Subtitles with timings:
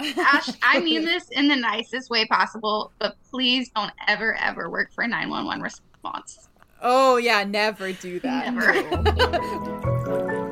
[0.00, 4.92] Ash, I mean this in the nicest way possible, but please don't ever, ever work
[4.92, 6.48] for a 911 response.
[6.80, 8.54] Oh, yeah, never do that.
[8.54, 8.72] Never.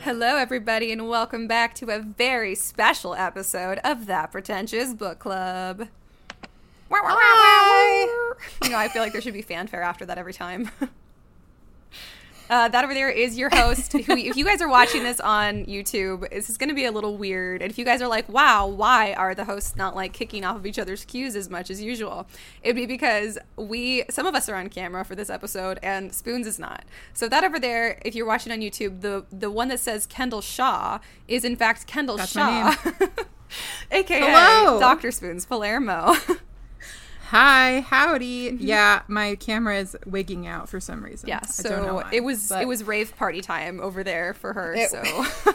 [0.00, 5.86] Hello, everybody, and welcome back to a very special episode of That Pretentious Book Club.
[8.64, 10.70] You know, I feel like there should be fanfare after that every time.
[12.50, 13.92] Uh, that over there is your host.
[13.92, 16.90] Who, if you guys are watching this on YouTube, this is going to be a
[16.90, 17.60] little weird.
[17.60, 20.56] And if you guys are like, "Wow, why are the hosts not like kicking off
[20.56, 22.26] of each other's cues as much as usual?"
[22.62, 26.46] It'd be because we, some of us are on camera for this episode, and Spoons
[26.46, 26.86] is not.
[27.12, 30.40] So that over there, if you're watching on YouTube, the the one that says Kendall
[30.40, 33.06] Shaw is in fact Kendall That's my Shaw,
[33.90, 34.80] aka Hello.
[34.80, 36.14] Doctor Spoons Palermo.
[37.28, 38.56] Hi, howdy.
[38.58, 41.28] Yeah, my camera is wigging out for some reason.
[41.28, 44.02] yeah, I don't know so why, it was but it was rave party time over
[44.02, 44.72] there for her.
[44.72, 45.02] It- so.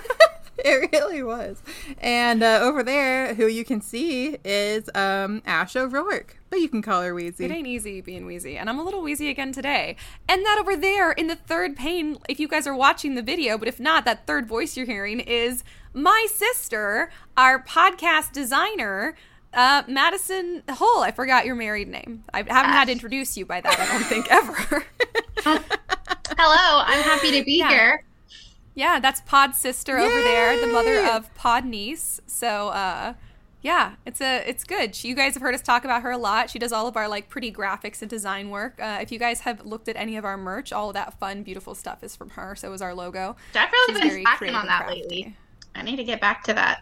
[0.63, 1.63] it really was.
[1.97, 6.83] And uh, over there, who you can see is um, Ash O'Rourke, but you can
[6.83, 7.45] call her Wheezy.
[7.45, 9.95] It ain't easy being wheezy, and I'm a little wheezy again today.
[10.30, 13.58] And that over there in the third pane, if you guys are watching the video,
[13.58, 19.15] but if not, that third voice you're hearing is my sister, our podcast designer,
[19.53, 21.01] uh, Madison Hull.
[21.03, 22.23] I forgot your married name.
[22.33, 24.85] I haven't had to introduce you by that, I don't think, ever.
[26.37, 27.69] Hello, I'm happy to be Yeah.
[27.69, 28.03] here.
[28.75, 32.19] yeah, that's Pod's sister over there, the mother of Pod niece.
[32.25, 33.13] So, uh,
[33.61, 34.93] yeah, it's a it's good.
[34.95, 36.49] She, you guys have heard us talk about her a lot.
[36.49, 38.77] She does all of our like pretty graphics and design work.
[38.81, 41.43] Uh, if you guys have looked at any of our merch, all of that fun,
[41.43, 42.55] beautiful stuff is from her.
[42.55, 43.35] So is our logo.
[43.53, 45.01] Definitely She's been slacking on that crafty.
[45.03, 45.37] lately.
[45.75, 46.81] I need to get back to that.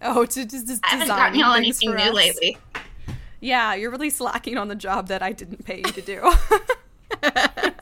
[0.12, 2.14] Oh, to just, just I haven't design gotten y'all anything new us.
[2.14, 2.56] lately.
[3.40, 6.20] Yeah, you're really slacking on the job that I didn't pay you to do.
[7.22, 7.74] I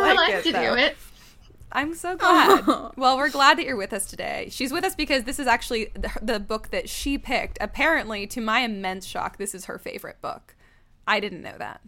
[0.00, 0.74] like like it, to though.
[0.74, 0.96] do it.
[1.72, 2.64] I'm so glad.
[2.66, 2.92] Oh.
[2.96, 4.48] Well, we're glad that you're with us today.
[4.50, 7.58] She's with us because this is actually the, the book that she picked.
[7.60, 10.54] Apparently, to my immense shock, this is her favorite book.
[11.06, 11.82] I didn't know that.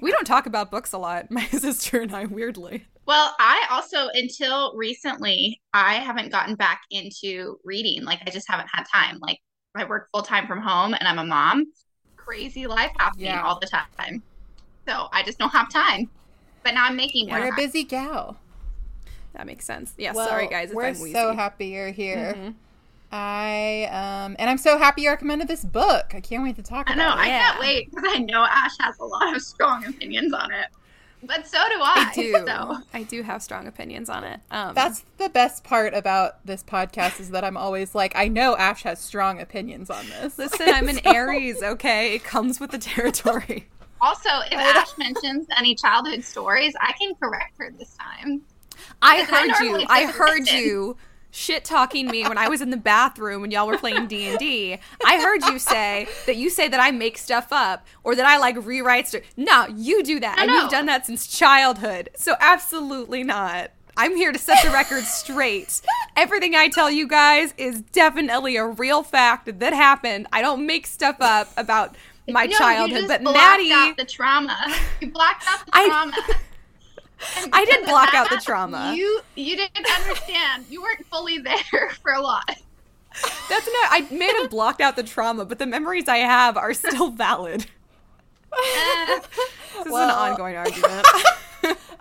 [0.00, 2.86] We don't talk about books a lot, my sister and I, weirdly.
[3.06, 8.04] Well, I also, until recently, I haven't gotten back into reading.
[8.04, 9.18] Like, I just haven't had time.
[9.20, 9.38] Like,
[9.76, 11.66] I work full time from home and I'm a mom.
[12.16, 13.42] Crazy life happening Yeah.
[13.44, 14.22] all the time.
[14.88, 16.10] So I just don't have time.
[16.64, 17.56] But now I'm making more You're a time.
[17.56, 18.38] busy gal.
[19.34, 19.92] That makes sense.
[19.98, 22.34] Yeah, Well, sorry, guys, if we're I'm so happy you're here.
[22.36, 22.54] Mhm.
[23.12, 26.12] I um and I'm so happy you recommended this book.
[26.14, 27.22] I can't wait to talk I about know.
[27.22, 27.26] it.
[27.26, 30.66] I can't wait because I know Ash has a lot of strong opinions on it.
[31.22, 32.10] But so do I.
[32.10, 32.32] I do.
[32.46, 32.78] So.
[32.94, 34.40] I do have strong opinions on it.
[34.50, 38.56] Um, That's the best part about this podcast is that I'm always like, I know
[38.56, 40.38] Ash has strong opinions on this.
[40.38, 42.14] listen, I'm an So- Aries, okay?
[42.14, 43.68] It comes with the territory.
[43.98, 48.42] Also, if Ash mentions any childhood stories, I can correct her this time.
[49.00, 49.86] I Because I heard you.
[49.88, 50.58] I heard attention.
[50.58, 50.96] you
[51.36, 54.80] shit talking me when I was in the bathroom when y'all were playing D and
[55.04, 58.38] I heard you say that you say that I make stuff up or that I
[58.38, 59.22] like rewrite stuff.
[59.36, 62.08] No, you do that, and you've done that since childhood.
[62.16, 63.70] So absolutely not.
[63.98, 65.80] I'm here to set the record straight.
[66.16, 70.26] Everything I tell you guys is definitely a real fact that happened.
[70.32, 71.96] I don't make stuff up about
[72.28, 73.04] my No, childhood.
[73.08, 74.56] But blocked Maddie, out the trauma.
[75.00, 76.16] You blocked out the I- trauma.
[77.52, 78.92] I did block out the trauma.
[78.94, 80.66] You you didn't understand.
[80.68, 82.50] You weren't fully there for a lot.
[83.48, 83.80] That's no.
[83.90, 87.66] I may have blocked out the trauma, but the memories I have are still valid.
[88.52, 89.20] Eh,
[89.76, 91.06] This is an ongoing argument.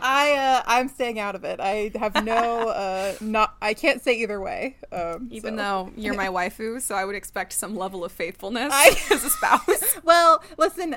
[0.07, 1.59] I uh, I'm staying out of it.
[1.59, 4.75] I have no uh not I can't say either way.
[4.91, 5.63] Um, Even so.
[5.63, 9.29] though you're my waifu, so I would expect some level of faithfulness I- as a
[9.31, 9.97] spouse.
[10.03, 10.95] Well, listen,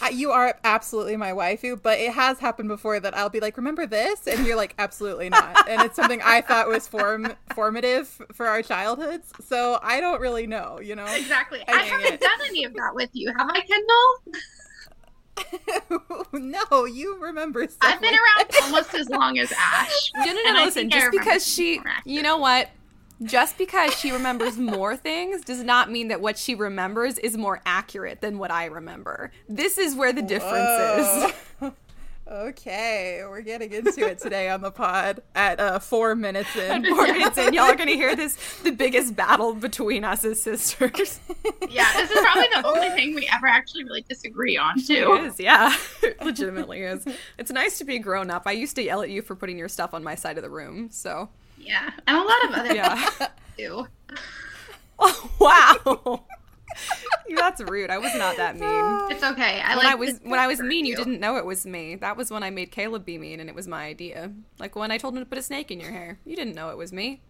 [0.00, 3.56] I- you are absolutely my waifu, but it has happened before that I'll be like,
[3.58, 8.08] "Remember this?" and you're like, "Absolutely not." And it's something I thought was form formative
[8.32, 9.30] for our childhoods.
[9.44, 11.04] So I don't really know, you know.
[11.06, 11.60] exactly.
[11.68, 12.20] I I, haven't it.
[12.20, 14.40] done any of that with you, have I, Kendall?
[16.32, 17.66] no, you remember.
[17.66, 18.62] Stuff I've been like around that.
[18.64, 20.12] almost as long as Ash.
[20.14, 20.90] No, no, And no, listen.
[20.90, 22.70] Just because she, you know what?
[23.22, 27.60] Just because she remembers more things does not mean that what she remembers is more
[27.66, 29.32] accurate than what I remember.
[29.48, 31.72] This is where the difference is.
[32.28, 32.46] Whoa.
[32.48, 36.84] okay, we're getting into it today on the pod at uh, four minutes in.
[36.94, 41.20] Four minutes in, y'all are gonna hear this the biggest battle between us as sisters.
[41.70, 45.12] Yeah, this is probably the only thing we ever actually really disagree on, too.
[45.24, 45.76] is, yeah.
[46.02, 47.04] It legitimately is.
[47.36, 48.44] It's nice to be grown up.
[48.46, 50.48] I used to yell at you for putting your stuff on my side of the
[50.50, 51.28] room, so.
[51.58, 52.96] Yeah, and a lot of other Yeah.
[53.10, 53.86] things too.
[54.98, 56.24] Oh, wow.
[57.28, 57.90] You That's rude.
[57.90, 59.10] I was not that mean.
[59.10, 59.60] It's okay.
[59.60, 61.94] I When like I was when I was mean, you didn't know it was me.
[61.96, 64.32] That was when I made Caleb be mean, and it was my idea.
[64.58, 66.70] Like when I told him to put a snake in your hair, you didn't know
[66.70, 67.20] it was me.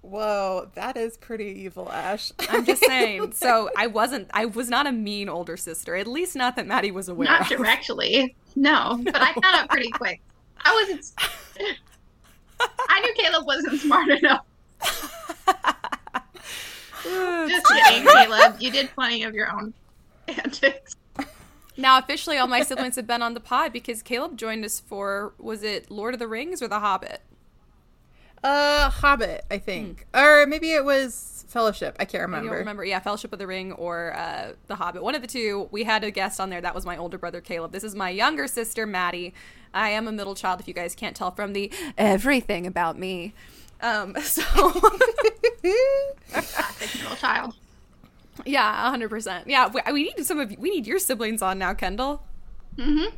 [0.00, 2.32] Whoa, that is pretty evil, Ash.
[2.48, 3.32] I'm just saying.
[3.32, 4.28] So I wasn't.
[4.32, 5.96] I was not a mean older sister.
[5.96, 7.26] At least not that Maddie was aware.
[7.28, 7.48] Not of.
[7.48, 8.36] directly.
[8.56, 10.20] No, but I found out pretty quick.
[10.64, 11.12] I wasn't.
[12.88, 14.44] I knew Caleb wasn't smart enough.
[17.02, 18.56] Just kidding, Caleb.
[18.60, 19.74] You did plenty of your own
[20.28, 20.96] antics.
[21.76, 25.32] Now officially, all my siblings have been on the pod because Caleb joined us for
[25.38, 27.20] was it Lord of the Rings or The Hobbit?
[28.42, 31.96] Uh, Hobbit, I think, or maybe it was Fellowship.
[31.98, 32.50] I can't I remember.
[32.50, 32.84] don't remember.
[32.84, 35.02] Yeah, Fellowship of the Ring or uh, The Hobbit.
[35.02, 35.68] One of the two.
[35.70, 36.60] We had a guest on there.
[36.60, 37.72] That was my older brother Caleb.
[37.72, 39.32] This is my younger sister Maddie.
[39.72, 40.60] I am a middle child.
[40.60, 43.34] If you guys can't tell from the everything about me.
[43.80, 44.42] Um, so
[46.30, 47.54] Classic middle child.
[48.44, 49.48] yeah, hundred percent.
[49.48, 52.22] Yeah, we, we need some of we need your siblings on now, Kendall.
[52.76, 53.14] Mm-hmm.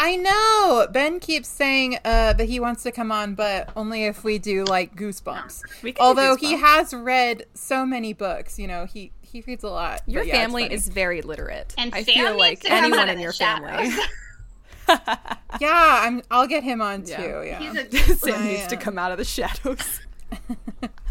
[0.00, 0.86] I know.
[0.92, 4.64] Ben keeps saying uh, that he wants to come on, but only if we do
[4.64, 5.82] like Goosebumps.
[5.82, 9.64] We can do Although he has read so many books, you know, he he reads
[9.64, 10.02] a lot.
[10.06, 11.74] Your yeah, family is very literate.
[11.76, 13.90] And I Sam feel like anyone in your family.
[15.60, 16.22] Yeah, I'm.
[16.30, 17.16] I'll get him on Yeah.
[17.16, 17.42] too.
[17.46, 17.58] Yeah.
[17.90, 20.00] He's a Sam needs to come out of the shadows.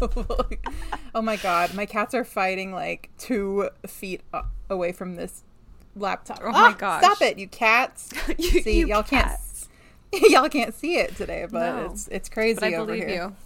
[1.14, 4.22] oh my god, my cats are fighting like two feet
[4.70, 5.42] away from this
[5.96, 6.38] laptop.
[6.42, 7.02] Oh my god!
[7.02, 8.10] Stop it, you cats!
[8.38, 9.68] You- See, you y'all cats.
[10.12, 10.30] can't.
[10.32, 11.86] Y'all can't see it today, but No.
[11.90, 13.24] it's it's crazy But I over believe here.
[13.24, 13.36] you.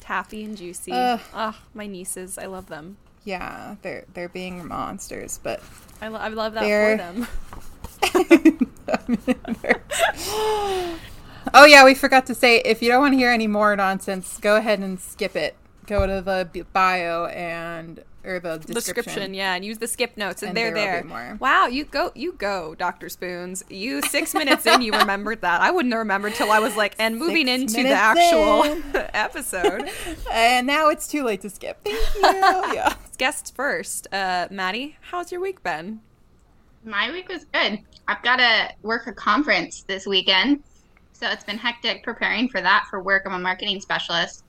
[0.00, 0.92] Taffy and Juicy.
[0.92, 1.20] Ugh.
[1.32, 2.36] Ah, my nieces.
[2.36, 2.96] I love them.
[3.24, 5.62] Yeah, they're they're being monsters, but
[6.02, 7.28] I, lo- I love that for them.
[11.54, 14.38] Oh yeah, we forgot to say if you don't want to hear any more nonsense,
[14.38, 15.56] go ahead and skip it.
[15.86, 18.74] Go to the bio and or the description.
[18.74, 20.96] Description, yeah, and use the skip notes, and, And they're there there.
[20.96, 21.38] will be more.
[21.40, 23.64] Wow, you go, you go, Doctor Spoons.
[23.68, 25.60] You six minutes in, you remembered that.
[25.62, 28.80] I wouldn't have remembered till I was like, and moving Six into the actual
[29.14, 29.90] episode.
[30.32, 31.78] And now it's too late to skip.
[31.84, 32.20] Thank you.
[32.74, 32.94] yeah.
[33.18, 34.96] Guests first, uh, Maddie.
[35.10, 36.00] How's your week been?
[36.84, 37.80] My week was good.
[38.08, 40.62] I've got to work a conference this weekend.
[41.12, 43.24] So it's been hectic preparing for that for work.
[43.26, 44.44] I'm a marketing specialist.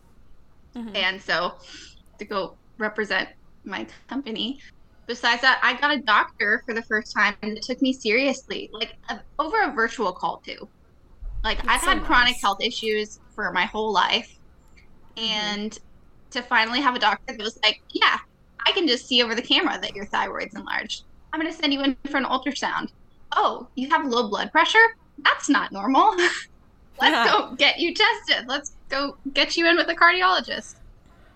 [0.76, 0.96] Mhm.
[0.96, 1.56] And so
[2.18, 3.30] to go represent
[3.66, 4.60] my company.
[5.08, 8.70] Besides that, I got a doctor for the first time and it took me seriously,
[8.72, 10.68] like uh, over a virtual call too.
[11.44, 14.38] Like I've so had chronic health issues for my whole life.
[15.18, 15.78] And
[16.30, 18.18] to finally have a doctor that was like, yeah,
[18.66, 21.04] I can just see over the camera that your thyroid's enlarged.
[21.34, 22.88] I'm going to send you in for an ultrasound.
[23.36, 24.86] Oh, you have low blood pressure?
[25.24, 26.12] That's not normal.
[27.00, 27.26] Let's Yeah.
[27.32, 28.48] go get you tested.
[28.48, 30.76] Let's go get you in with a cardiologist.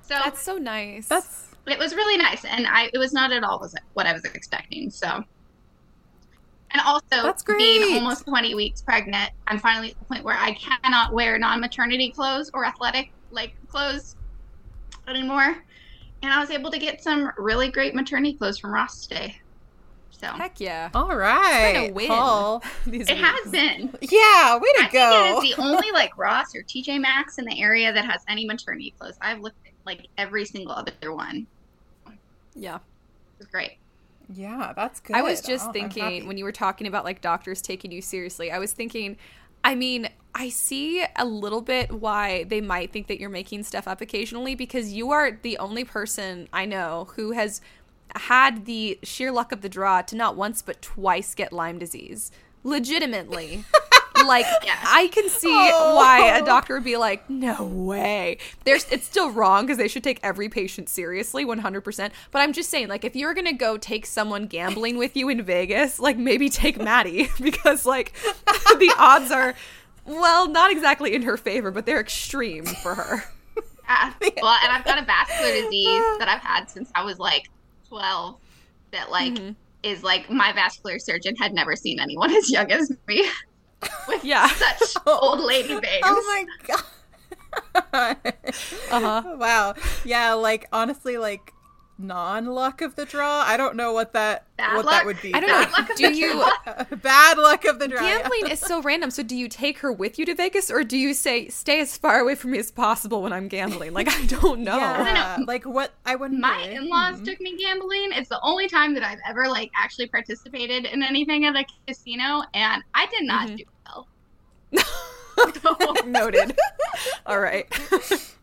[0.01, 1.07] So That's so nice.
[1.07, 4.13] That's it was really nice, and I it was not at all was what I
[4.13, 4.91] was expecting.
[4.91, 7.57] So, and also That's great.
[7.57, 7.93] being great.
[7.95, 12.51] almost 20 weeks pregnant, I'm finally at the point where I cannot wear non-maternity clothes
[12.53, 14.15] or athletic like clothes
[15.07, 15.55] anymore.
[16.21, 19.35] And I was able to get some really great maternity clothes from Ross today.
[20.19, 20.89] So heck yeah.
[20.93, 21.71] all right.
[21.71, 22.07] It's been a win.
[22.07, 22.63] Paul.
[22.85, 23.93] These it has been.
[24.01, 25.39] Yeah, way to I go.
[25.39, 28.23] think it is the only like Ross or TJ Maxx in the area that has
[28.29, 29.17] any maternity clothes.
[29.21, 31.47] I've looked at like every single other one.
[32.55, 32.75] Yeah.
[32.77, 32.81] It
[33.39, 33.77] was great.
[34.33, 35.15] yeah, that's good.
[35.15, 38.51] I was just Oh, thinking when you were talking about like doctors taking you seriously,
[38.51, 39.17] I was thinking,
[39.63, 43.87] I mean, I see a little bit why they might think that you're making stuff
[43.87, 47.61] up occasionally because you are the only person I know who has
[48.15, 52.31] had the sheer luck of the draw to not once but twice get Lyme disease.
[52.63, 53.63] Legitimately.
[54.25, 54.83] like Yes.
[54.87, 55.95] I can see Oh.
[55.95, 56.45] why a oh.
[56.45, 60.49] doctor would be like, "No way." There's it's still wrong because they should take every
[60.49, 64.47] patient seriously 100%, but I'm just saying like if you're going to go take someone
[64.47, 69.55] gambling with you in Vegas, like maybe take Maddie because like the odds are
[70.05, 73.23] well, not exactly in her favor, but they're extreme for her.
[73.87, 74.13] Yeah.
[74.41, 77.49] Well, and I've got a vascular disease that I've had since I was like
[77.89, 78.39] 12
[78.91, 79.55] that like Mhm.
[79.83, 83.27] is like my vascular surgeon had never seen anyone as young as me
[84.07, 84.47] with Yeah.
[84.47, 86.03] such old lady veins.
[86.03, 88.17] Oh my god.
[88.91, 89.35] Uh-huh.
[89.37, 89.75] Wow.
[90.03, 91.53] Yeah, like honestly, like
[91.97, 93.41] non luck of the draw.
[93.41, 94.93] I don't know what that Bad what luck?
[94.95, 95.33] that would be.
[95.33, 95.77] I don't Bad know.
[95.77, 96.45] luck Do you.
[96.97, 97.99] Bad luck of the draw.
[98.01, 99.11] Gambling is so random.
[99.11, 101.97] So do you take her with you to Vegas or do you say stay as
[101.97, 103.93] far away from me as possible when I'm gambling?
[103.93, 104.77] Like I don't know.
[104.77, 105.45] Yeah, know.
[105.45, 106.39] like what I wouldn't.
[106.41, 106.71] My do.
[106.71, 107.25] in-laws Mhm.
[107.25, 108.09] took me gambling.
[108.11, 112.43] It's the only time that I've ever like actually participated in anything at a casino,
[112.53, 113.57] and I did not Mhm.
[113.57, 114.07] do well.
[116.05, 116.57] Noted.
[117.25, 117.67] All right.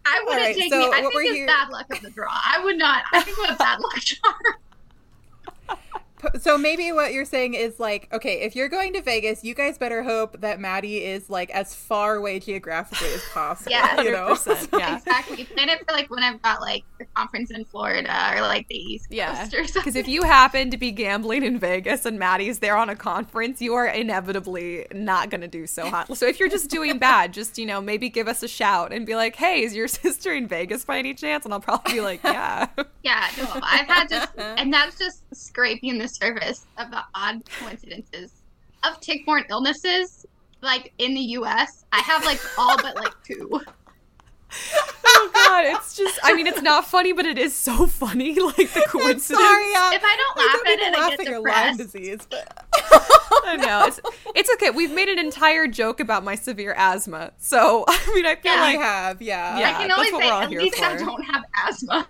[0.04, 0.70] I would have Alright, taken.
[0.82, 2.28] so I think it's here- bad luck of the draw.
[2.30, 3.04] I would not.
[3.12, 4.34] I think what bad luck charm.
[6.40, 9.78] So maybe what you're saying is like, okay, if you're going to Vegas, you guys
[9.78, 13.72] better hope that Maddie is like as far away geographically as possible.
[13.72, 14.28] Yeah, you know.
[14.34, 14.96] 100%, yeah.
[15.02, 15.44] Exactly.
[15.44, 18.76] Plan it for like when I've got like a conference in Florida or like the
[18.76, 19.48] East Coast Yeah.
[19.52, 22.96] or Because if you happen to be gambling in Vegas and Maddie's there on a
[22.96, 26.16] conference, you are inevitably not going to do so hot.
[26.16, 29.04] So if you're just doing bad, just, you know, maybe give us a shout and
[29.06, 31.44] be like, hey, is your sister in Vegas by any chance?
[31.44, 32.68] And I'll probably be like, yeah.
[33.02, 38.32] Yeah, no, I've had just, and that's just scraping the surface of the odd coincidences
[38.84, 40.26] of tick-borne illnesses.
[40.60, 43.48] Like in the U.S., I have like all but like two.
[45.04, 45.64] oh, God.
[45.66, 48.36] It's just, I mean, it's not funny, but it is so funny.
[48.42, 49.26] Like the coincidence.
[49.26, 51.26] Sorry, uh, If I don't I laugh don't at even it, I laugh get at
[51.26, 51.78] your Lyme depressed.
[51.92, 52.66] disease, but
[53.44, 53.86] I know.
[53.86, 54.00] It's,
[54.36, 54.70] it's okay.
[54.70, 57.32] We've made an entire joke about my severe asthma.
[57.38, 58.62] So, I mean, I feel Yeah.
[58.62, 59.58] I have, yeah.
[59.58, 59.68] Yeah.
[59.68, 62.08] I can that's always what say, we're all at here least I don't have asthma.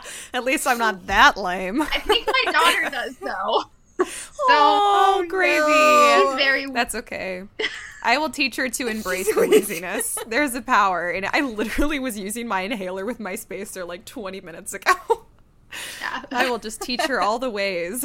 [0.34, 1.82] at least I'm not that lame.
[1.82, 3.64] I think my daughter does though.
[3.98, 4.06] So
[4.48, 6.32] oh, gravy.
[6.32, 7.44] she's very That's okay.
[8.02, 10.18] I will teach her to embrace queasiness.
[10.26, 14.40] There's a power, and I literally was using my inhaler with my spacer like 20
[14.40, 14.92] minutes ago.
[16.00, 16.22] yeah.
[16.32, 18.04] I will just teach her all the ways.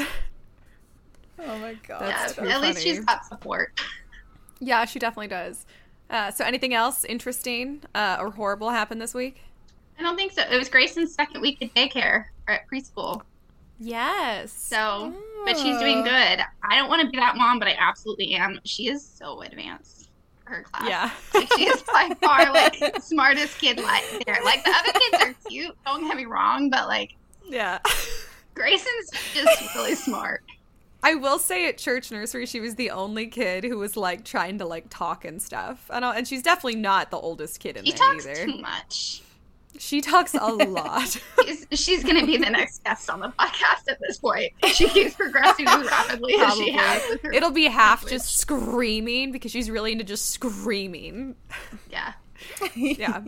[1.40, 2.02] Oh my god.
[2.02, 3.80] Yeah, That's too at least she's got support.
[4.60, 5.66] Yeah, she definitely does.
[6.10, 9.42] Uh, so, anything else interesting uh, or horrible happened this week?
[10.00, 10.44] I don't think so.
[10.44, 13.22] It was Grayson's second week at daycare or at preschool.
[13.80, 14.52] Yes.
[14.52, 15.14] So,
[15.46, 16.40] but she's doing good.
[16.64, 18.60] I don't want to be that mom, but I absolutely am.
[18.64, 20.10] She is so advanced
[20.44, 20.88] for her class.
[20.90, 21.12] yeah.
[21.34, 24.40] Like, she is by far like smartest kid like there.
[24.44, 25.76] Like the other kids are cute.
[25.86, 27.16] Don't get me wrong, but like
[27.48, 27.80] Yeah.
[28.56, 30.42] Grayson's just really smart.
[31.04, 34.58] I will say at church nursery, she was the only kid who was like trying
[34.58, 35.86] to like talk and stuff.
[35.92, 38.46] I know, and she's definitely not the oldest kid in She there talks either.
[38.46, 39.22] too much.
[39.78, 41.18] She talks a lot.
[41.46, 44.52] She's, she's going to be the next guest on the podcast at this point.
[44.74, 47.18] She keeps progressing as rapidly as she has.
[47.34, 48.14] It'll be half language.
[48.24, 51.36] just screaming because she's really into just screaming.
[51.90, 52.14] yeah.
[52.76, 53.22] Yeah.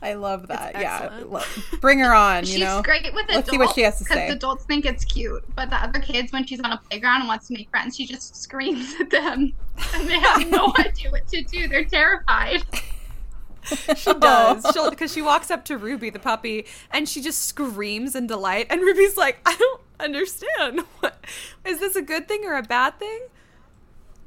[0.00, 0.70] I love that.
[0.74, 1.10] It's Yeah.
[1.12, 1.46] excellent.
[1.82, 2.80] Bring her on, you She's know.
[2.82, 3.34] great with adults.
[3.34, 4.14] Let's see what she has to say.
[4.14, 4.32] Because say.
[4.32, 7.48] adults think it's cute, but the other kids, when she's on a playground and wants
[7.48, 9.52] to make friends, she just screams at them,
[9.94, 11.68] and they have no idea what to do.
[11.68, 12.62] They're terrified.
[13.96, 14.66] She does.
[14.72, 18.66] She'll because she walks up to Ruby the puppy and she just screams in delight
[18.70, 20.80] and Ruby's like, "I don't understand.
[21.00, 21.24] What
[21.64, 23.20] is this a good thing or a bad thing?"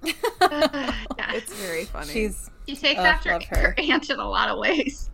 [0.03, 0.93] yeah.
[1.33, 2.13] It's very funny.
[2.13, 3.39] She's She takes Oh, after her.
[3.49, 3.75] her.
[3.77, 5.09] aunt in a lot of ways.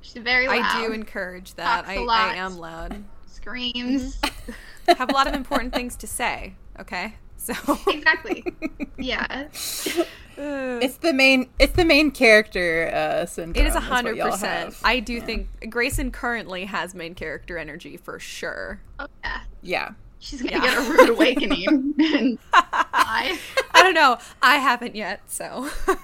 [0.00, 0.60] She's very loud.
[0.62, 1.86] I do encourage that.
[1.86, 2.36] I, a I, I lot.
[2.36, 3.04] am loud.
[3.26, 4.18] screams.
[4.88, 6.54] Have a lot of important things to say.
[6.78, 7.52] Okay, so
[7.88, 8.44] exactly.
[8.98, 9.48] Yeah.
[10.38, 13.64] It's the main it's the main character uh syndrome.
[13.64, 14.74] It is a hundred percent.
[14.84, 18.80] I do think Grayson currently has main character energy for sure.
[18.98, 19.40] Oh yeah.
[19.62, 19.90] Yeah.
[20.18, 20.62] She's gonna Yeah.
[20.62, 21.94] get a rude awakening.
[21.98, 23.36] and die.
[23.72, 24.18] I don't know.
[24.42, 25.70] I haven't yet, so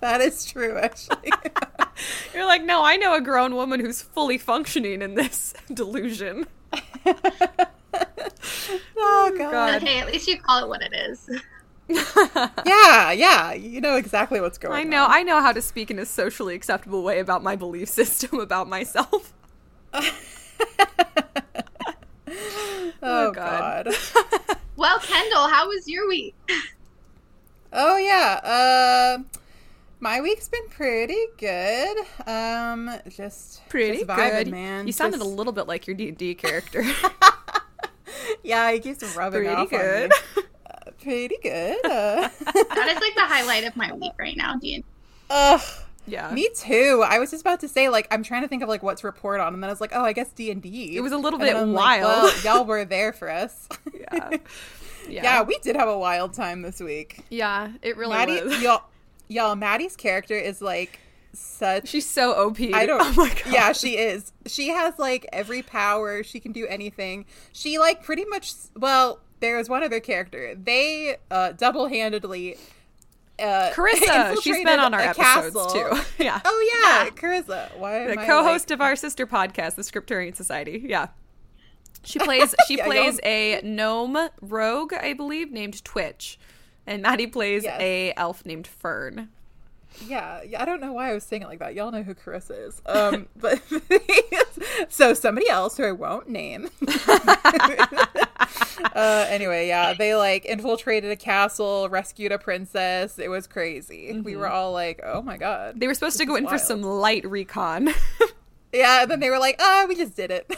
[0.00, 1.30] That is true actually.
[2.34, 6.46] you're like, no, I know a grown woman who's fully functioning in this delusion.
[7.06, 7.66] oh
[8.96, 9.38] god.
[9.38, 9.74] God.
[9.82, 11.28] Okay, at least you call it what it is.
[12.66, 13.52] Yeah, yeah.
[13.52, 14.78] You know exactly what's going on.
[14.78, 14.90] I on.
[14.90, 15.06] know.
[15.08, 18.68] I know how to speak in a socially acceptable way about my belief system about
[18.68, 19.32] myself.
[23.02, 23.86] oh God.
[23.86, 23.88] god.
[24.76, 26.34] Well, Kendall, how was your week?
[27.72, 28.40] Oh yeah.
[28.42, 29.22] Uh,
[30.00, 31.98] my week's been pretty good.
[32.26, 34.86] Um, just Pretty just vibing, good, man.
[34.86, 36.84] You sounded Just- a little bit like your D and D character.
[38.42, 40.12] Yeah, he keeps rubbing Pretty off good.
[40.12, 40.42] on me.
[41.02, 41.76] Pretty good.
[41.84, 44.84] Uh, That is like the highlight of my week right now, Dean.
[45.30, 45.60] ugh.
[46.06, 46.30] yeah.
[46.32, 47.04] Me too.
[47.06, 49.06] I was just about to say, like, I'm trying to think of like what to
[49.06, 50.96] report on, and then I was like, oh, I guess D and D.
[50.96, 52.22] It was a little bit then I'm like, wild.
[52.24, 53.68] well, y'all were there for us.
[53.94, 54.30] yeah.
[55.08, 55.22] Yeah.
[55.22, 57.24] yeah, we did have a wild time this week.
[57.30, 58.62] Yeah, it really Maddie, was.
[58.62, 58.82] y'all,
[59.28, 61.00] y'all, Maddie's character is like
[61.32, 61.88] such.
[61.88, 62.60] She's so OP.
[62.74, 63.00] I don't.
[63.00, 63.52] Oh my god.
[63.52, 64.32] Yeah, she is.
[64.46, 66.22] She has like every power.
[66.22, 67.24] She can do anything.
[67.52, 68.52] She like pretty much.
[68.76, 70.54] Well, there was one other character.
[70.54, 72.56] They uh, double-handedly.
[73.38, 74.40] Uh, Carissa.
[74.42, 75.66] She's been on our episodes castle.
[75.70, 76.00] too.
[76.24, 76.40] Yeah.
[76.44, 77.74] Oh yeah, Carissa.
[77.78, 78.06] Why?
[78.06, 80.84] the co-host like- of our sister podcast, the Scripturian Society.
[80.86, 81.08] Yeah.
[82.04, 86.38] She plays she Yeah, plays a gnome rogue, I believe, named Twitch.
[86.86, 87.80] And Maddie plays Yes.
[87.80, 89.28] a elf named Fern.
[90.06, 91.74] Yeah, yeah, I don't know why I was saying it like that.
[91.74, 92.80] Y'all know who Carissa is.
[92.86, 93.60] Um, but
[94.90, 96.68] so somebody else who I won't name.
[98.94, 103.18] Uh, anyway, yeah, they like infiltrated a castle, rescued a princess.
[103.18, 104.20] It was crazy.
[104.20, 106.82] We were all like, "Oh my god!" They were supposed to go in for some
[106.82, 107.90] light recon.
[108.72, 110.48] Yeah, and then they were like, "Ah, we just did it."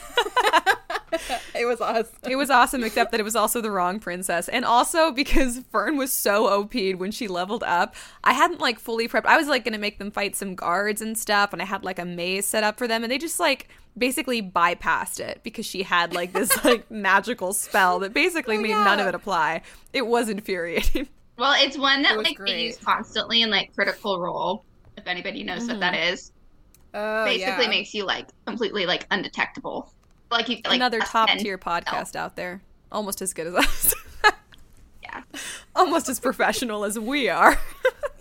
[1.54, 2.06] it was awesome.
[2.28, 4.48] It was awesome, except that it was also the wrong princess.
[4.48, 9.08] And also because Fern was so OP'd when she leveled up, I hadn't like fully
[9.08, 9.26] prepped.
[9.26, 11.98] I was like gonna make them fight some guards and stuff, and I had like
[11.98, 15.82] a maze set up for them, and they just like basically bypassed it because she
[15.82, 18.84] had like this like magical spell that basically Oh, made yeah.
[18.84, 19.62] none of it apply.
[19.92, 21.08] It was infuriating.
[21.38, 22.52] Well, it's one that was like great.
[22.52, 24.64] they use constantly in like Critical Role.
[24.96, 26.12] If anybody knows what that mm-hmm.
[26.12, 26.32] is,
[26.94, 27.70] Oh, basically yeah.
[27.70, 29.90] makes you like completely like undetectable.
[30.32, 32.62] Like you like Another top tier podcast out there.
[32.90, 33.94] Almost as good as us.
[35.02, 35.22] Yeah,
[35.76, 37.58] Almost as professional as we are.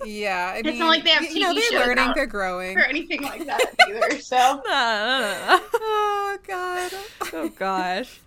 [0.05, 2.77] Yeah, I It's not like they have you know, TV they're shows learning, they're growing.
[2.77, 4.19] or anything like that either.
[4.19, 6.91] So Oh god.
[7.33, 8.19] oh gosh.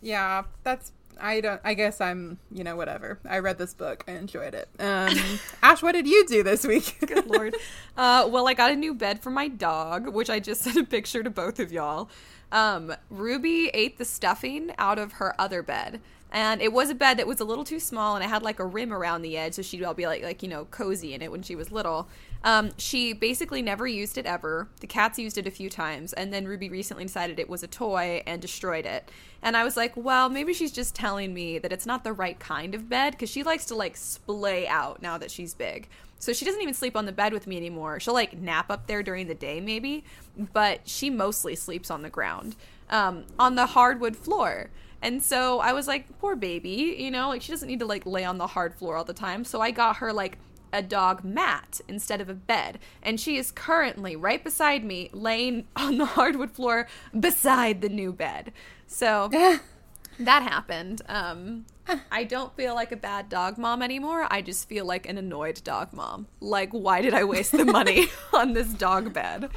[0.00, 0.92] Yeah, that's.
[1.20, 1.60] I don't.
[1.64, 2.38] I guess I'm.
[2.50, 3.18] You know, whatever.
[3.28, 4.04] I read this book.
[4.08, 4.68] I enjoyed it.
[4.78, 5.14] Um,
[5.62, 6.96] Ash, what did you do this week?
[7.06, 7.54] Good lord.
[7.96, 10.84] Uh, well, I got a new bed for my dog, which I just sent a
[10.84, 12.08] picture to both of y'all.
[12.52, 16.00] Um, Ruby ate the stuffing out of her other bed.
[16.32, 18.60] And it was a bed that was a little too small, and it had like
[18.60, 21.22] a rim around the edge, so she'd all be like, like you know, cozy in
[21.22, 22.08] it when she was little.
[22.44, 24.68] Um, she basically never used it ever.
[24.80, 27.66] The cats used it a few times, and then Ruby recently decided it was a
[27.66, 29.10] toy and destroyed it.
[29.42, 32.38] And I was like, well, maybe she's just telling me that it's not the right
[32.38, 35.88] kind of bed because she likes to like splay out now that she's big.
[36.20, 37.98] So she doesn't even sleep on the bed with me anymore.
[37.98, 40.04] She'll like nap up there during the day, maybe,
[40.52, 42.54] but she mostly sleeps on the ground,
[42.90, 44.70] um, on the hardwood floor.
[45.02, 48.04] And so I was like, poor baby, you know, like she doesn't need to like
[48.04, 49.44] lay on the hard floor all the time.
[49.44, 50.36] So I got her like
[50.72, 52.78] a dog mat instead of a bed.
[53.02, 56.86] And she is currently right beside me, laying on the hardwood floor
[57.18, 58.52] beside the new bed.
[58.86, 59.30] So
[60.20, 61.02] that happened.
[61.08, 61.66] Um,
[62.10, 64.26] I don't feel like a bad dog mom anymore.
[64.30, 66.26] I just feel like an annoyed dog mom.
[66.40, 69.50] Like, why did I waste the money on this dog bed?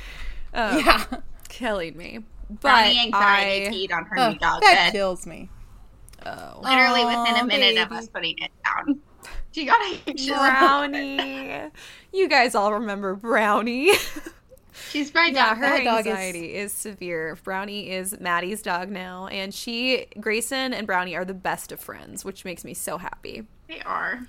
[0.53, 1.03] Um, yeah.
[1.50, 2.20] killing me.
[2.50, 4.91] But Brownie anxiety I, teed on her Oh, new dog that bed.
[4.91, 5.50] kills me.
[6.25, 8.99] oh, Literally within a minute of us putting it down.
[9.54, 10.30] She got anxious.
[10.30, 11.69] Brownie.
[12.12, 13.91] you guys all remember Brownie.
[14.89, 16.74] She's probably yeah, dog her That dog anxiety is...
[16.74, 17.38] severe.
[17.43, 22.24] Brownie is Maddie's dog now, and she, Grayson, and Brownie are the best of friends,
[22.24, 23.46] which makes me so happy.
[23.67, 24.22] They are.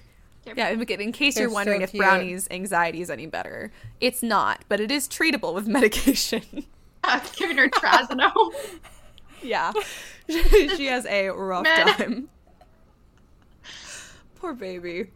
[0.47, 1.93] Yeah, in, in case you're wondering so if.
[1.93, 6.43] Brownie's anxiety is any better, it's not, but it is treatable with medication.
[7.07, 8.55] Uh, giving her trazodone.
[9.43, 9.73] yeah,
[10.27, 12.29] she has a rough Med- time.
[14.37, 15.11] Poor baby.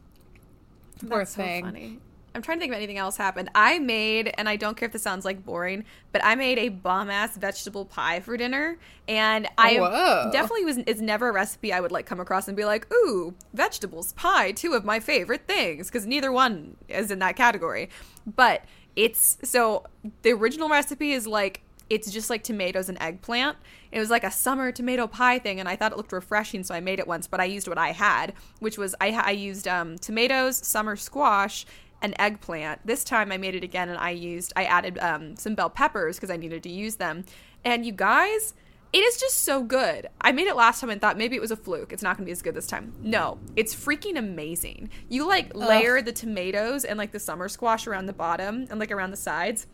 [1.01, 1.99] Poor That's so funny.
[2.39, 3.51] I'm trying to think if anything else happened.
[3.53, 6.69] I made, and I don't care if this sounds like boring, but I made a
[6.69, 10.31] bomb ass vegetable pie for dinner, and I Whoa.
[10.31, 10.79] definitely was.
[10.87, 14.53] It's never a recipe I would like come across and be like, "Ooh, vegetables pie,
[14.53, 17.89] two of my favorite things," because neither one is in that category.
[18.25, 18.63] But
[18.95, 19.87] it's so
[20.23, 23.57] the original recipe is like it's just like tomatoes and eggplant.
[23.91, 26.75] It was like a summer tomato pie thing, and I thought it looked refreshing, so
[26.75, 27.27] I made it once.
[27.27, 31.65] But I used what I had, which was I, I used um, tomatoes, summer squash,
[32.03, 32.87] and eggplant.
[32.87, 36.17] This time I made it again, and I used I added um, some bell peppers
[36.17, 37.25] because I needed to use them.
[37.65, 38.55] And you guys,
[38.93, 40.09] it is just so good.
[40.21, 41.93] I made it last time and thought maybe it was a fluke.
[41.93, 42.95] It's not going to be as good this time.
[43.03, 44.91] No, it's freaking amazing.
[45.09, 48.93] You like layer the tomatoes and like the summer squash around the bottom and like
[48.93, 49.67] around the sides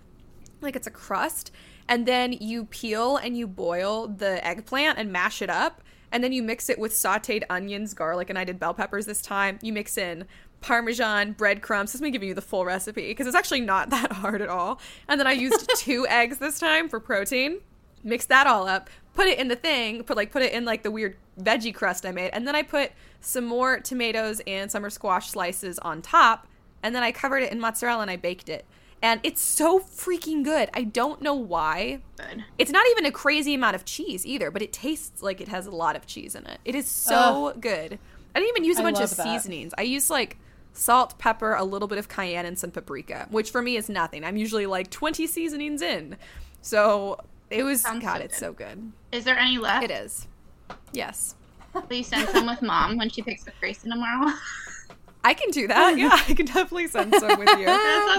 [0.64, 1.52] like it's a crust
[1.88, 6.32] and then you peel and you boil the eggplant and mash it up and then
[6.32, 9.72] you mix it with sauteed onions garlic and i did bell peppers this time you
[9.72, 10.24] mix in
[10.64, 14.10] parmesan breadcrumbs this is me giving you the full recipe because it's actually not that
[14.10, 17.60] hard at all and then i used two eggs this time for protein
[18.02, 20.82] mix that all up put it in the thing put like put it in like
[20.82, 24.88] the weird veggie crust i made and then i put some more tomatoes and summer
[24.88, 26.46] squash slices on top
[26.82, 28.64] and then i covered it in mozzarella and i baked it
[29.02, 30.70] and it's so freaking good.
[30.72, 32.00] I don't know why.
[32.16, 32.42] Good.
[32.56, 35.66] It's not even a crazy amount of cheese either, but it tastes like it has
[35.66, 36.58] a lot of cheese in it.
[36.64, 37.98] It is so good.
[38.34, 39.22] I didn't even use a bunch of that.
[39.22, 39.74] seasonings.
[39.76, 40.38] I used like
[40.74, 44.24] salt, pepper, a little bit of cayenne, and some paprika, which for me is nothing.
[44.24, 46.16] I'm usually like 20 seasonings in.
[46.60, 47.18] So
[47.50, 48.92] it was, Sounds God, so it's so good.
[49.12, 49.84] Is there any left?
[49.84, 50.26] It is.
[50.92, 51.34] Yes.
[51.88, 54.32] Please send some with mom when she picks up Grayson tomorrow.
[55.24, 55.96] I can do that.
[55.98, 57.66] Yeah, I can definitely send some with you.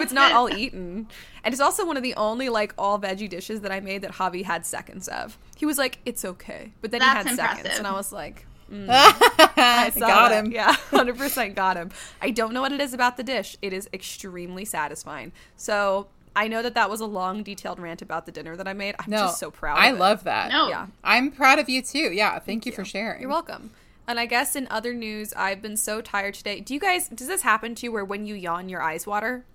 [0.02, 0.36] it's not good.
[0.36, 1.08] all eaten.
[1.44, 4.14] And it's also one of the only like all veggie dishes that I made that
[4.14, 5.38] Javi had seconds of.
[5.56, 8.48] He was like, "It's okay," but then That's he had seconds, and I was like,
[8.72, 10.46] mm, I Got that.
[10.46, 10.52] him.
[10.52, 11.92] Yeah, hundred percent got him.
[12.22, 13.58] I don't know what it is about the dish.
[13.62, 15.32] It is extremely satisfying.
[15.56, 18.74] So I know that that was a long, detailed rant about the dinner that I
[18.74, 18.96] made.
[19.00, 19.78] I'm No, just so proud.
[19.78, 19.98] I it.
[19.98, 20.52] love that.
[20.52, 20.68] No.
[20.68, 20.88] Yeah.
[21.04, 22.12] I'm proud of you too.
[22.12, 23.22] Yeah, thank, you for sharing.
[23.22, 23.72] You're welcome.
[24.08, 26.60] And I guess in other news, I've been so tired today.
[26.60, 29.46] Do you guys, does this happen to you where when you yawn, your eyes water?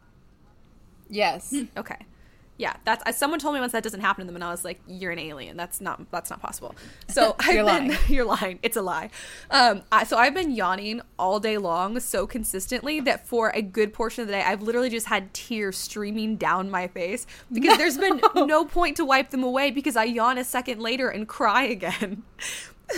[1.08, 1.54] Yes.
[1.76, 1.98] Okay.
[2.60, 4.82] Yeah, that's someone told me once that doesn't happen to them, and I was like,
[4.86, 5.56] "You're an alien.
[5.56, 6.74] That's not that's not possible."
[7.08, 7.98] So I've You're been lying.
[8.08, 8.58] you're lying.
[8.62, 9.08] It's a lie.
[9.50, 13.94] Um, I, so I've been yawning all day long so consistently that for a good
[13.94, 17.96] portion of the day, I've literally just had tears streaming down my face because there's
[17.96, 21.62] been no point to wipe them away because I yawn a second later and cry
[21.62, 22.24] again.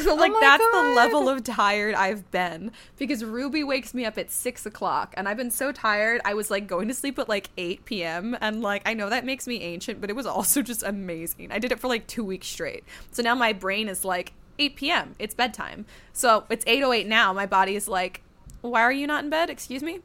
[0.03, 4.05] So like oh my that's the level of tired I've been because Ruby wakes me
[4.05, 6.21] up at six o'clock and I've been so tired.
[6.25, 8.37] I was like going to sleep at like 8 p.m.
[8.41, 11.53] and like I know that makes me ancient, but it was also just amazing.
[11.53, 12.85] I did it for like two weeks straight.
[13.11, 15.15] So now my brain is like 8 p.m.
[15.19, 15.87] It's bedtime.
[16.13, 17.33] So it's 8:08 now.
[17.33, 18.23] My body is like,
[18.61, 19.51] why are you not in bed?
[19.51, 20.01] Excuse me.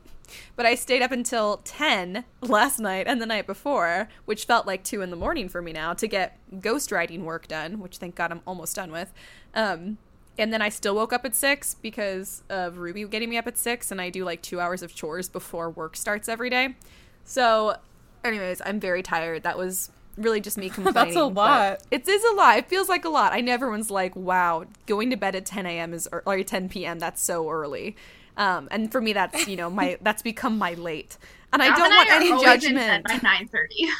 [0.55, 4.83] But I stayed up until 10 last night and the night before, which felt like
[4.83, 8.31] 2 in the morning for me now, to get ghostwriting work done, which thank God
[8.31, 9.13] I'm almost done with.
[9.53, 9.97] Um,
[10.37, 13.57] and then I still woke up at 6 because of Ruby getting me up at
[13.57, 16.75] 6, and I do like two hours of chores before work starts every day.
[17.23, 17.77] So,
[18.23, 19.43] anyways, I'm very tired.
[19.43, 21.13] That was really just me complaining.
[21.13, 21.83] but lot.
[21.91, 22.57] It is a lot.
[22.57, 23.33] It feels like a lot.
[23.33, 25.93] I know everyone's like, wow, going to bed at 10 a.m.
[25.93, 27.95] is, or 10 p.m., that's so early.
[28.37, 31.17] Um, and for me, that's, you know, my, that's become my late.
[31.51, 33.07] And I don't and want are any always in bed judgment.
[33.07, 33.87] by nine thirty.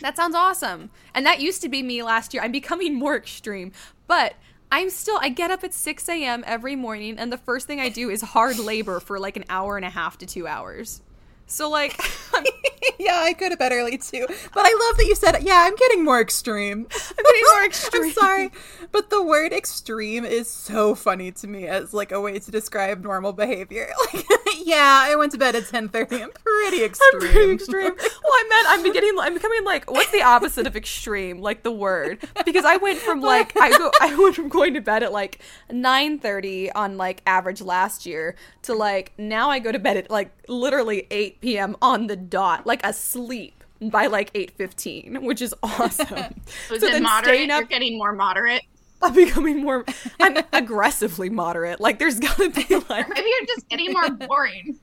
[0.00, 0.88] That sounds awesome.
[1.14, 2.42] And that used to be me last year.
[2.42, 3.72] I'm becoming more extreme.
[4.06, 4.34] But
[4.72, 6.42] I'm still, I get up at 6 a.m.
[6.46, 9.76] every morning, and the first thing I do is hard labor for like an hour
[9.76, 11.02] and a half to two hours.
[11.50, 12.00] So, like,
[12.98, 14.24] yeah, I go to bed early too.
[14.28, 16.86] But I love that you said, yeah, I'm getting more extreme.
[17.18, 18.04] I'm getting more extreme.
[18.04, 18.50] I'm sorry.
[18.92, 23.02] But the word extreme is so funny to me as like a way to describe
[23.02, 23.88] normal behavior.
[24.12, 24.26] Like,
[24.64, 26.22] yeah, I went to bed at 10:30.
[26.22, 27.08] I'm pretty extreme.
[27.12, 27.92] I'm pretty extreme.
[27.96, 29.16] Well, I meant I'm beginning.
[29.20, 31.40] I'm becoming like, what's the opposite of extreme?
[31.40, 34.80] Like the word, because I went from like I go, I went from going to
[34.80, 39.78] bed at like 9:30 on like average last year to like now I go to
[39.78, 41.76] bed at like literally 8 p.m.
[41.82, 46.34] on the dot, like asleep by like 8:15, which is awesome.
[46.70, 47.50] Was So it then moderate?
[47.50, 48.62] up- You're getting more moderate.
[49.02, 49.84] I'm becoming more.
[50.20, 51.80] I'm aggressively moderate.
[51.80, 54.78] Like there's gotta be like Maybe you're just getting more boring.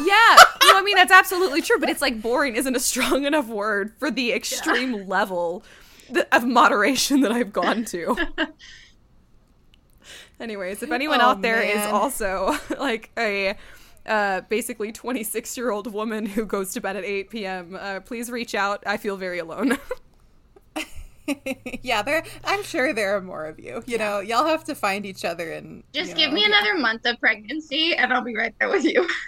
[0.00, 3.48] Yeah, no, I mean that's absolutely true, but it's like boring isn't a strong enough
[3.48, 5.64] word for the extreme level
[6.14, 8.16] th- of moderation that I've gone to.
[10.40, 11.90] Anyways, if oh, anyone Oh, out there is man.
[11.90, 13.56] also like a
[14.08, 18.30] uh, basically 26 year old woman who goes to bed at 8 p.m., uh, please
[18.30, 18.82] reach out.
[18.86, 19.78] I feel very alone.
[21.82, 22.24] yeah, there.
[22.44, 23.82] I'm sure there are more of you.
[23.86, 27.04] You know, y'all have to find each other and Just give know, me another month
[27.06, 29.06] of pregnancy, and I'll be right there with you.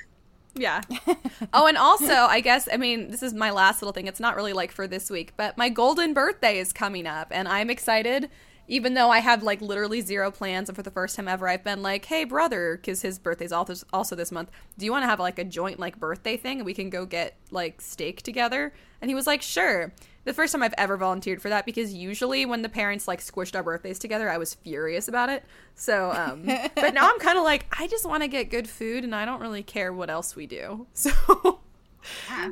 [0.54, 0.82] Yeah.
[1.52, 4.06] Oh, and also, I guess, I mean, this is my last little thing.
[4.06, 7.48] It's not really like for this week, but my golden birthday is coming up, and
[7.48, 8.28] I'm excited.
[8.70, 11.64] Even though I have like literally zero plans, and for the first time ever, I've
[11.64, 14.48] been like, "Hey, brother," because his birthday's also also this month.
[14.78, 17.04] Do you want to have like a joint like birthday thing, and we can go
[17.04, 18.72] get like steak together?
[19.00, 19.92] And he was like, "Sure."
[20.24, 23.56] The first time I've ever volunteered for that because usually when the parents like squished
[23.56, 25.44] our birthdays together, I was furious about it.
[25.74, 26.44] So, um,
[26.76, 29.24] but now I'm kind of like, I just want to get good food, and I
[29.24, 30.86] don't really care what else we do.
[30.94, 31.60] So.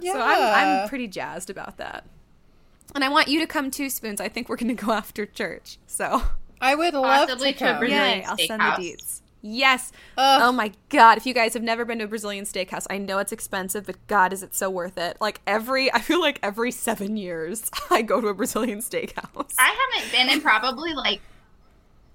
[0.02, 0.12] Yeah.
[0.12, 2.04] So I'm, I'm pretty jazzed about that.
[2.94, 4.20] And I want you to come too, Spoons.
[4.20, 5.78] I think we're going to go after church.
[5.86, 6.22] So,
[6.60, 7.78] I would love Possibly to to come.
[7.78, 8.78] Brazilian yay, I'll send the steakhouse.
[8.78, 9.20] deets.
[9.40, 9.92] Yes.
[10.16, 10.40] Ugh.
[10.44, 11.16] Oh my God.
[11.16, 14.04] If you guys have never been to a Brazilian steakhouse, I know it's expensive, but
[14.08, 15.16] God, is it so worth it?
[15.20, 19.54] Like every, I feel like every seven years, I go to a Brazilian steakhouse.
[19.58, 21.20] I haven't been in probably like.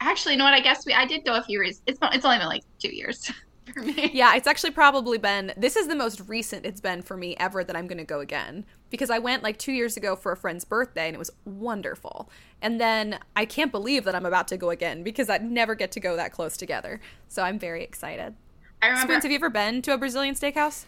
[0.02, 0.54] Actually, you know what?
[0.54, 0.94] I guess we.
[0.94, 1.82] I did go a few years.
[1.88, 3.32] It's it's only been like two years
[3.74, 4.12] for me.
[4.14, 7.64] Yeah, it's actually probably been this is the most recent it's been for me ever
[7.64, 10.38] that I'm going to go again because I went like 2 years ago for a
[10.38, 12.30] friend's birthday and it was wonderful.
[12.62, 15.92] And then I can't believe that I'm about to go again because I'd never get
[15.94, 17.02] to go that close together.
[17.28, 18.36] So I'm very excited.
[18.84, 19.14] I remember.
[19.14, 20.86] Spoons, have you ever been to a Brazilian steakhouse?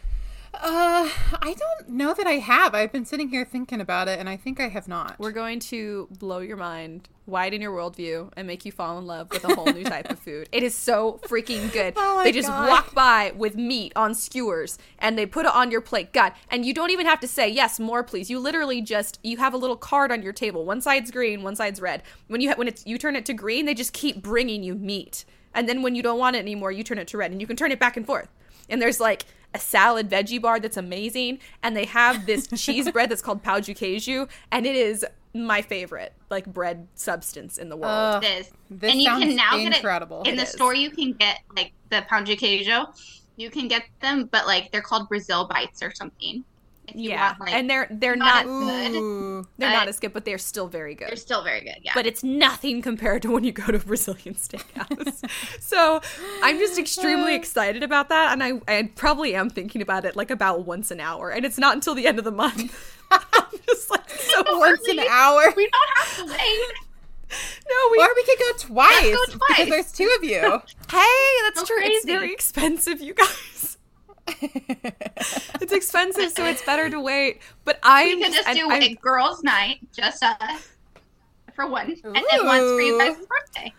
[0.61, 1.09] Uh,
[1.41, 2.73] I don't know that I have.
[2.73, 5.15] I've been sitting here thinking about it, and I think I have not.
[5.19, 9.29] We're going to blow your mind, widen your worldview, and make you fall in love
[9.31, 10.49] with a whole new type of food.
[10.51, 11.93] It is so freaking good.
[12.07, 12.69] Oh they just God.
[12.69, 16.13] walk by with meat on skewers and they put it on your plate.
[16.13, 18.29] God, and you don't even have to say yes, more please.
[18.29, 20.65] You literally just you have a little card on your table.
[20.65, 22.03] One side's green, one side's red.
[22.27, 24.75] When you ha- when it's you turn it to green, they just keep bringing you
[24.75, 25.25] meat.
[25.53, 27.47] And then when you don't want it anymore, you turn it to red, and you
[27.47, 28.29] can turn it back and forth.
[28.69, 33.09] And there's like a salad veggie bar that's amazing, and they have this cheese bread
[33.09, 37.75] that's called pão de queijo, and it is my favorite like bread substance in the
[37.75, 38.15] world.
[38.17, 38.23] Ugh.
[38.23, 38.51] It is.
[38.69, 40.23] This and you can sounds now incredible.
[40.23, 40.51] get it in It the is.
[40.51, 40.75] store.
[40.75, 42.87] You can get like the pound de queijo.
[43.37, 46.43] You can get them, but like they're called Brazil bites or something.
[46.93, 49.45] Yeah, want, like, and they're they're not not as good.
[49.57, 51.09] They're not as good, but they're still very good.
[51.09, 51.77] they're still very good.
[51.81, 55.29] Yeah, but it's nothing compared to when you go to a Brazilian steakhouse.
[55.61, 56.01] so
[56.43, 60.31] I'm just extremely excited about that, and I, I probably am thinking about it like
[60.31, 62.97] about once an hour, and it's not until the end of the month.
[63.11, 65.53] I'm just like so Once an hour.
[65.55, 66.73] We don't have to wait.
[67.69, 70.61] no, we Or we could go twice, go because there's two of you.
[70.89, 71.77] Hey, that's So true.
[71.79, 73.74] It's very expensive, you guys.
[75.61, 77.39] It's expensive, so it's better to wait.
[77.63, 80.69] But I'm We could just and do I'm- a girls' night, just us,
[81.53, 83.73] for one, and then once for you guys' birthday.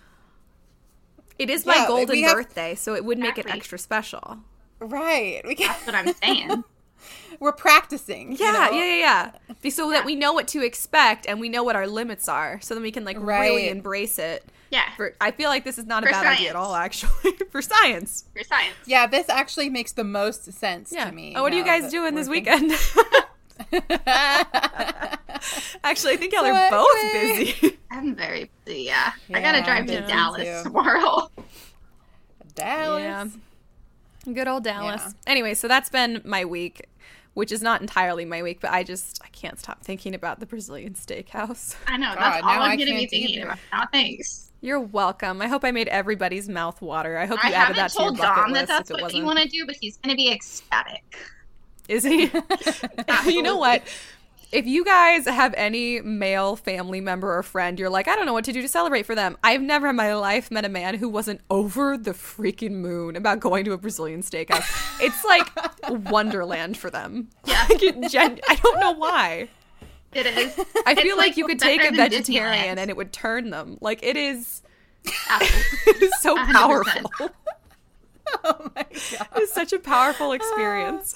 [1.38, 4.38] It is my Yeah, golden have- birthday, so it would make it extra special.
[4.80, 5.42] right.
[5.46, 6.64] We can, That's what I'm saying.
[7.40, 8.32] we're practicing.
[8.32, 8.70] you Yeah, know?
[8.70, 9.30] yeah, yeah, yeah.
[9.60, 12.58] Be- So that we know what to expect and we know what our limits are,
[12.62, 14.44] so then we can like really embrace it.
[14.70, 17.32] Yeah, For I feel like this is not a For bad idea at all, actually.
[17.50, 18.24] For science.
[18.36, 18.74] for science.
[18.86, 21.04] Yeah, this actually makes the most sense Yeah.
[21.08, 21.34] to me.
[21.36, 22.72] Oh, what are you guys doing this we're weekend?
[25.84, 27.78] actually, I think y'all are both busy.
[27.90, 28.82] I'm very busy.
[28.82, 30.68] Yeah, I gotta I'm drive to Dallas too.
[30.68, 31.30] tomorrow.
[32.54, 33.02] Dallas.
[34.26, 34.32] Yeah.
[34.32, 35.02] Good old Dallas.
[35.04, 35.12] Yeah.
[35.26, 36.86] Anyway, so that's been my week,
[37.34, 40.46] which is not entirely my week, but I just I can't stop thinking about the
[40.46, 41.76] Brazilian steakhouse.
[41.86, 42.12] I know.
[42.14, 43.46] God, That's all I'm I gonna be can't thinking either.
[43.46, 43.84] about now.
[43.92, 44.50] Thanks.
[44.66, 45.40] You're welcome.
[45.40, 47.16] I hope I made everybody's mouth water.
[47.18, 48.98] I hope you I added that to your told bucket Dom that list that's if
[48.98, 49.36] it what you wasn't.
[49.36, 51.16] want to do, but he's gonna be ecstatic.
[51.88, 52.32] Is he?
[53.32, 53.84] you know what?
[54.50, 58.32] If you guys have any male family member or friend, you're like, I don't know
[58.32, 59.36] what to do to celebrate for them.
[59.44, 63.38] I've never in my life met a man who wasn't over the freaking moon about
[63.38, 65.00] going to a Brazilian steakhouse.
[65.00, 65.48] it's like
[66.10, 67.28] wonderland for them.
[67.44, 67.68] Yeah.
[67.68, 69.48] Like, gen- I don't know why.
[70.16, 70.58] It is.
[70.86, 73.78] I It's feel like, you could take a vegetarian and it would turn them.
[73.80, 74.62] Like it is,
[75.04, 76.52] it is so 100%.
[76.52, 77.10] powerful.
[78.42, 79.28] Oh my god.
[79.36, 81.14] It's such a powerful experience.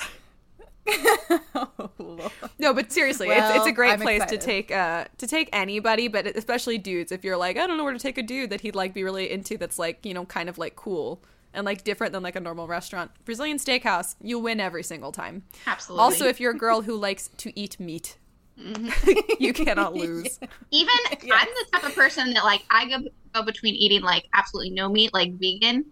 [1.54, 4.40] oh, No, but seriously, it's, it's a great I'm place excited.
[4.40, 7.10] to take uh to take anybody, but especially dudes.
[7.12, 9.02] If you're like, I don't know where to take a dude that he'd like be
[9.04, 12.36] really into, that's like you know kind of like cool and like different than like
[12.36, 13.10] a normal restaurant.
[13.24, 15.42] Brazilian steakhouse, you win every single time.
[15.66, 16.02] Absolutely.
[16.02, 18.16] Also, if you're a girl who likes to eat meat,
[19.38, 20.38] you cannot lose.
[20.70, 21.18] even I'm
[21.48, 22.98] the type of person that like I go
[23.34, 25.84] go between eating like absolutely no meat, like vegan,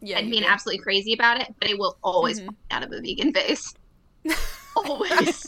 [0.00, 0.48] Yeah, and being do.
[0.48, 2.54] absolutely crazy about it, but it will always Mhm.
[2.70, 3.74] out of a vegan face.
[4.76, 5.46] always,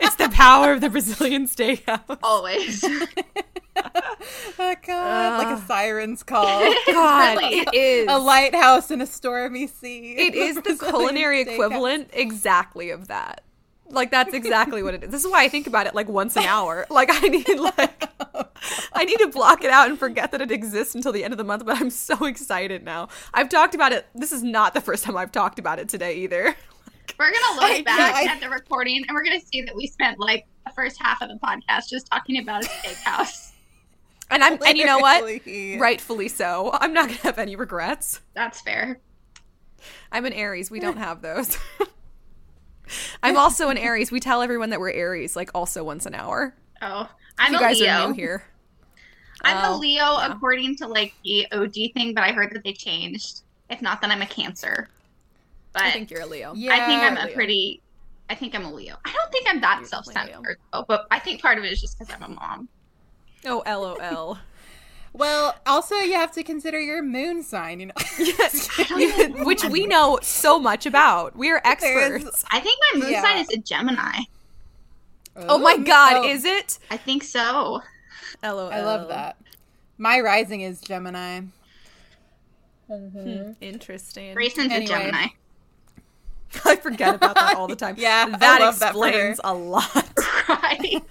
[0.00, 2.18] it's the power of the Brazilian steakhouse.
[2.22, 2.84] always.
[4.60, 6.44] Oh god, like a siren's call.
[6.88, 7.58] God, Really?
[7.60, 8.06] it is.
[8.10, 10.16] a lighthouse in a stormy sea.
[10.18, 11.52] It is the Brazilian culinary steakhouse.
[11.54, 13.42] equivalent exactly of that.
[13.90, 15.10] Like that's exactly what it is.
[15.10, 16.86] This is why I think about it like once an hour.
[16.90, 18.04] Like I need like
[18.92, 21.38] I need to block it out and forget that it exists until the end of
[21.38, 23.08] the month, but I'm so excited now.
[23.32, 24.06] I've talked about it.
[24.14, 26.54] This is not the first time I've talked about it today either.
[27.18, 29.86] We're gonna look I- back I- at the recording, and we're gonna see that we
[29.86, 33.52] spent like the first half of the podcast just talking about a steakhouse.
[34.30, 35.24] And I'm and you know what?
[35.80, 36.70] Rightfully so.
[36.74, 38.20] I'm not gonna have any regrets.
[38.34, 39.00] That's fair.
[40.12, 40.70] I'm an Aries.
[40.70, 41.56] We don't have those.
[43.22, 44.10] I'm also an Aries.
[44.10, 46.54] We tell everyone that we're Aries, like also once an hour.
[46.82, 47.90] Oh, I'm you a guys Leo.
[47.92, 48.44] are new here.
[49.42, 50.32] I'm Oh, a Leo yeah.
[50.32, 53.42] according to like the OG thing, but I heard that they changed.
[53.70, 54.88] If not, then I'm a Cancer.
[55.72, 56.52] But I think you're a Leo.
[56.54, 57.34] Yeah, I think I'm a Leo.
[57.34, 57.82] pretty.
[58.30, 58.96] I think I'm a Leo.
[59.04, 61.98] I don't think I'm that self-centered though, but I think part of it is just
[61.98, 62.68] because I'm a mom.
[63.46, 64.38] Oh, LOL.
[65.18, 67.80] Well, also you have to consider your moon sign.
[67.80, 68.68] You know, Yes,
[69.44, 71.36] which we know so much about.
[71.36, 71.82] We are There's-
[72.22, 72.44] experts.
[72.50, 73.22] I think my moon Yeah.
[73.22, 74.20] sign is a Gemini.
[75.36, 76.78] Oh my god, Oh, is it?
[76.90, 77.80] I think so.
[78.42, 78.70] LOL.
[78.72, 79.36] I love that.
[79.96, 81.42] My rising is Gemini.
[82.88, 84.34] Hmm, Interesting.
[84.34, 84.84] Grayson's Anyway.
[84.84, 85.26] a Gemini.
[86.64, 87.94] I forget about that all the time.
[87.98, 89.28] Yeah, I that love that for her.
[89.30, 90.08] explains a lot.
[90.48, 91.02] right.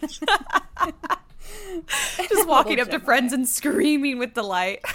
[2.29, 4.83] Just walking up to friends and screaming with delight.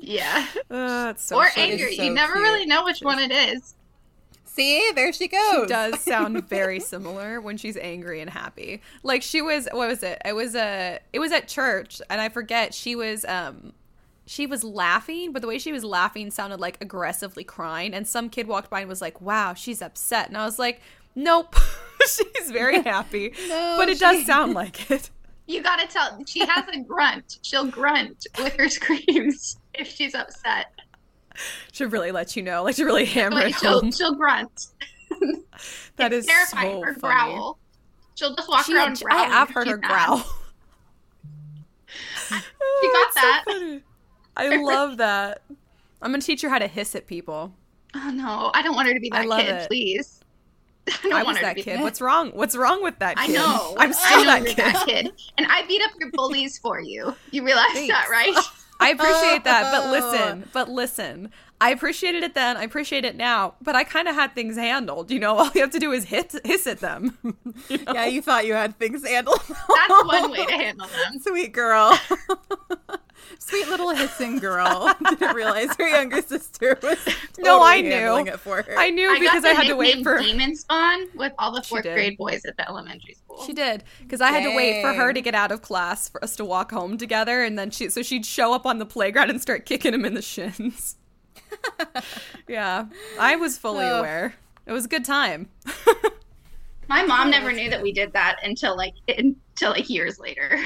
[0.00, 0.46] Yeah.
[0.70, 1.72] Uh, it's so or funny.
[1.72, 1.96] angry.
[1.96, 2.42] so you never cute.
[2.42, 3.74] really know which one it is.
[4.44, 5.40] See, there she goes.
[5.62, 8.82] She does sound very similar when she's angry and happy.
[9.04, 10.20] Like she was what was it?
[10.24, 13.72] It was a it was at church and I forget she was um
[14.26, 18.28] she was laughing, but the way she was laughing sounded like aggressively crying and some
[18.30, 20.80] kid walked by and was like, "Wow, she's upset." And I was like,
[21.14, 21.54] "Nope.
[22.08, 25.10] she's very happy." No, but it does sound like it.
[25.46, 26.18] You gotta tell.
[26.26, 27.38] She has a grunt.
[27.42, 30.72] She'll grunt with her screams if she's upset.
[31.72, 33.90] She'll really let you know, like to really hammer Like it she'll home.
[33.92, 34.66] she'll grunt.
[35.96, 36.80] That It's is terrifying.
[36.80, 37.00] so her funny.
[37.32, 37.58] growl.
[38.16, 40.24] She'll just walk She, around I have heard her growl.
[42.28, 43.42] She got so that.
[43.46, 43.80] funny.
[44.36, 45.42] I love that.
[46.02, 47.52] I'm gonna teach her how to hiss at people.
[47.94, 49.68] Oh no, I don't want her to be I that love kid, it.
[49.68, 50.20] please.
[51.04, 51.80] I I want was that kid.
[51.80, 52.30] What's wrong?
[52.32, 53.30] What's wrong with that Kid?
[53.30, 53.74] I know.
[53.78, 54.56] I'm still know that kid.
[54.56, 55.12] that kid.
[55.38, 57.14] And I beat up your bullies for you.
[57.30, 58.34] You realize that, right?
[58.80, 61.30] I appreciate that, but listen, but listen.
[61.60, 62.56] I appreciated it then.
[62.56, 65.10] I appreciate it now, but I kind of had things handled.
[65.10, 67.16] You know, all you have to do is hit hiss at them.
[67.70, 67.92] You know?
[67.94, 69.40] Yeah, you thought you had things handled.
[69.48, 71.20] That's one way to handle them.
[71.20, 71.98] Sweet girl.
[73.38, 74.94] Sweet little hissing girl.
[75.10, 76.98] Didn't realize her younger sister was
[77.38, 78.16] No, I knew.
[78.26, 78.78] it for her.
[78.78, 80.18] I knew I because got I had to wait for.
[80.18, 83.42] Demon Spawn with all the fourth grade boys at the elementary school.
[83.44, 86.22] She did because I had to wait for her to get out of class for
[86.24, 89.30] us to walk home together, and then she so she'd show up on the playground
[89.30, 90.96] and start kicking him in the shins.
[92.48, 92.86] yeah,
[93.18, 93.98] I was fully Ugh.
[94.00, 94.34] aware.
[94.66, 95.48] It was a good time.
[96.88, 100.58] My mom never knew that we did that until like until like years later.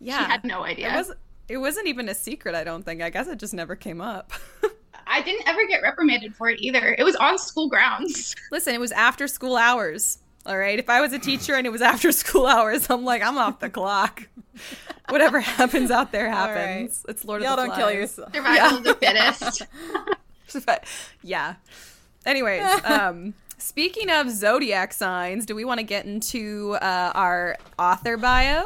[0.00, 0.92] Yeah, She had no it idea.
[0.94, 1.12] was.
[1.50, 2.54] It wasn't even a secret.
[2.54, 3.02] I don't think.
[3.02, 4.32] I guess it just never came up.
[5.06, 6.94] I didn't ever get reprimanded for it either.
[6.96, 8.36] It was on school grounds.
[8.52, 10.18] Listen, it was after school hours.
[10.46, 10.78] All right.
[10.78, 13.58] If I was a teacher and it was after school hours, I'm like, I'm off
[13.58, 14.28] the clock.
[15.08, 16.56] Whatever happens out there All right.
[16.56, 17.04] happens.
[17.08, 18.32] It's Lord Y'all of the don't kill yourself.
[18.32, 18.76] Survival Yeah.
[18.76, 19.62] of the fittest.
[20.66, 20.84] But,
[21.22, 21.56] yeah.
[22.24, 28.16] Anyways, um, speaking of zodiac signs, do we want to get into uh, our author
[28.16, 28.64] bio?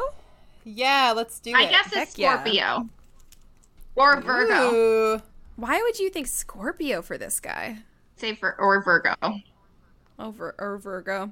[0.65, 1.67] Yeah, let's do I it.
[1.67, 2.43] I guess it's Heck yeah.
[2.43, 2.89] Scorpio.
[3.95, 4.73] Or Virgo.
[4.73, 5.21] Ooh.
[5.55, 7.77] Why would you think Scorpio for this guy?
[8.17, 9.13] Say for or Virgo.
[10.19, 11.31] Oh, or Virgo.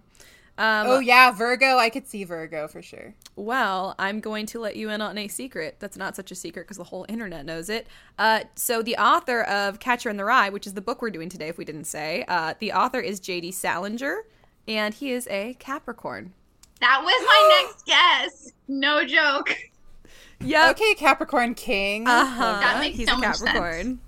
[0.55, 1.77] Um, Oh yeah, Virgo.
[1.77, 3.15] I could see Virgo for sure.
[3.35, 5.77] Well, I'm going to let you in on a secret.
[5.79, 7.87] That's not such a secret because the whole internet knows it.
[8.19, 11.29] Uh, so, the author of Catcher in the Rye, which is the book we're doing
[11.29, 13.51] today, if we didn't say, uh, the author is J.D.
[13.51, 14.25] Salinger,
[14.67, 16.33] and he is a Capricorn.
[16.79, 18.51] That was my next guess.
[18.67, 19.55] No joke.
[20.41, 20.71] Yep.
[20.71, 22.07] Okay, Capricorn King.
[22.07, 22.59] Uh huh.
[22.59, 23.99] That makes He's so a much Capricorn.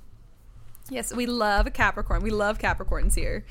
[0.90, 2.22] Yes, we love a Capricorn.
[2.22, 3.46] We love Capricorns here.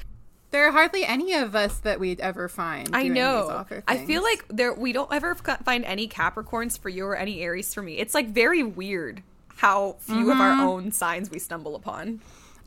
[0.50, 2.90] There are hardly any of us that we'd ever find.
[2.92, 3.64] I know.
[3.88, 7.74] I feel like there we don't ever find any Capricorns for you or any Aries
[7.74, 7.94] for me.
[7.98, 9.22] It's like very weird
[9.57, 10.40] how few of Mm-hmm.
[10.40, 12.20] our own signs we stumble upon.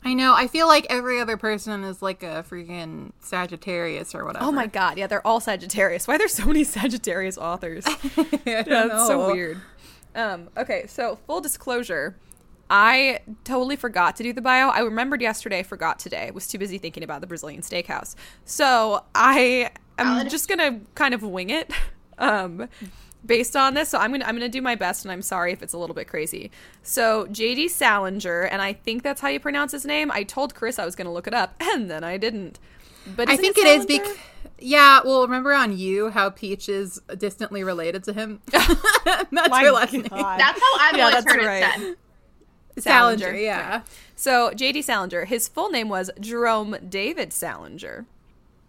[0.04, 0.34] I know.
[0.34, 4.44] I feel like every other person is like a freaking Sagittarius or whatever.
[4.44, 6.06] Oh my god, yeah, they're all Sagittarius.
[6.06, 7.84] Why are there so many Sagittarius authors?
[7.86, 9.60] I yeah, don't it's so weird.
[10.14, 12.16] Um, okay, so full disclosure,
[12.70, 14.68] I totally forgot to do the bio.
[14.68, 16.30] I remembered yesterday, forgot today.
[16.30, 18.14] Was too busy thinking about the Brazilian steakhouse.
[18.44, 20.30] So I am Valid.
[20.30, 21.70] just gonna kind of wing it.
[22.20, 22.68] Um,
[23.24, 25.62] based on this, so I'm gonna I'm gonna do my best, and I'm sorry if
[25.62, 26.50] it's a little bit crazy.
[26.82, 30.10] So JD Salinger, and I think that's how you pronounce his name.
[30.10, 32.58] I told Chris I was gonna look it up, and then I didn't.
[33.16, 34.16] But I isn't think it is because
[34.58, 35.00] yeah.
[35.04, 38.40] Well, remember on you how Peach is distantly related to him.
[38.50, 40.02] that's My her last name.
[40.02, 41.62] That's how I've Yeah, always heard right.
[41.62, 41.96] it
[42.82, 42.82] said.
[42.82, 43.34] Salinger.
[43.34, 43.82] Yeah.
[44.14, 48.06] So JD Salinger, his full name was Jerome David Salinger.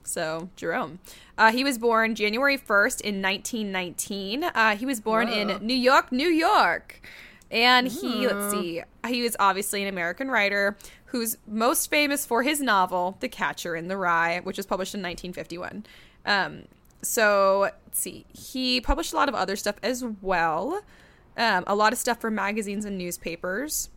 [0.04, 1.00] So Jerome,
[1.40, 4.44] uh, he was born January first in 1919.
[4.44, 5.36] Uh, he was born Whoa.
[5.36, 7.02] in New York, New York,
[7.50, 12.60] and he let's see, he was obviously an American writer who's most famous for his
[12.60, 15.86] novel *The Catcher in the Rye*, which was published in 1951.
[16.26, 16.64] Um,
[17.02, 20.82] so let's see, he published a lot of other stuff as well.
[21.38, 23.90] Um, a lot of stuff for magazines and newspapers.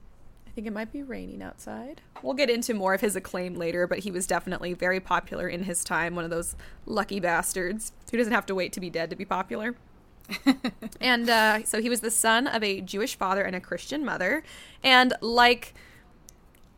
[0.53, 2.03] I think it might be raining outside.
[2.23, 5.63] We'll get into more of his acclaim later, but he was definitely very popular in
[5.63, 9.09] his time, one of those lucky bastards who doesn't have to wait to be dead
[9.09, 9.77] to be popular.
[11.01, 14.43] and uh, so he was the son of a Jewish father and a Christian mother.
[14.85, 15.73] And like,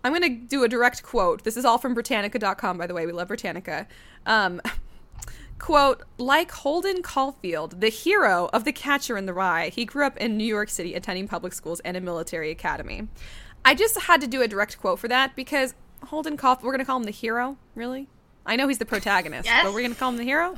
[0.05, 1.43] I'm going to do a direct quote.
[1.43, 3.07] This is all from Britannica.com, by the way.
[3.07, 3.89] We love Britannica.
[4.25, 4.63] Um,
[5.59, 10.17] quote, like Holden Caulfield, the hero of The Catcher in the Rye, he grew up
[10.19, 13.09] in New York City attending public schools and a military academy.
[13.65, 15.75] I just had to do a direct quote for that because
[16.05, 18.09] Holden Caulfield, we're going to call him the hero, really?
[18.47, 19.65] I know he's the protagonist, Yes.
[19.65, 20.57] but we're going to call him the hero?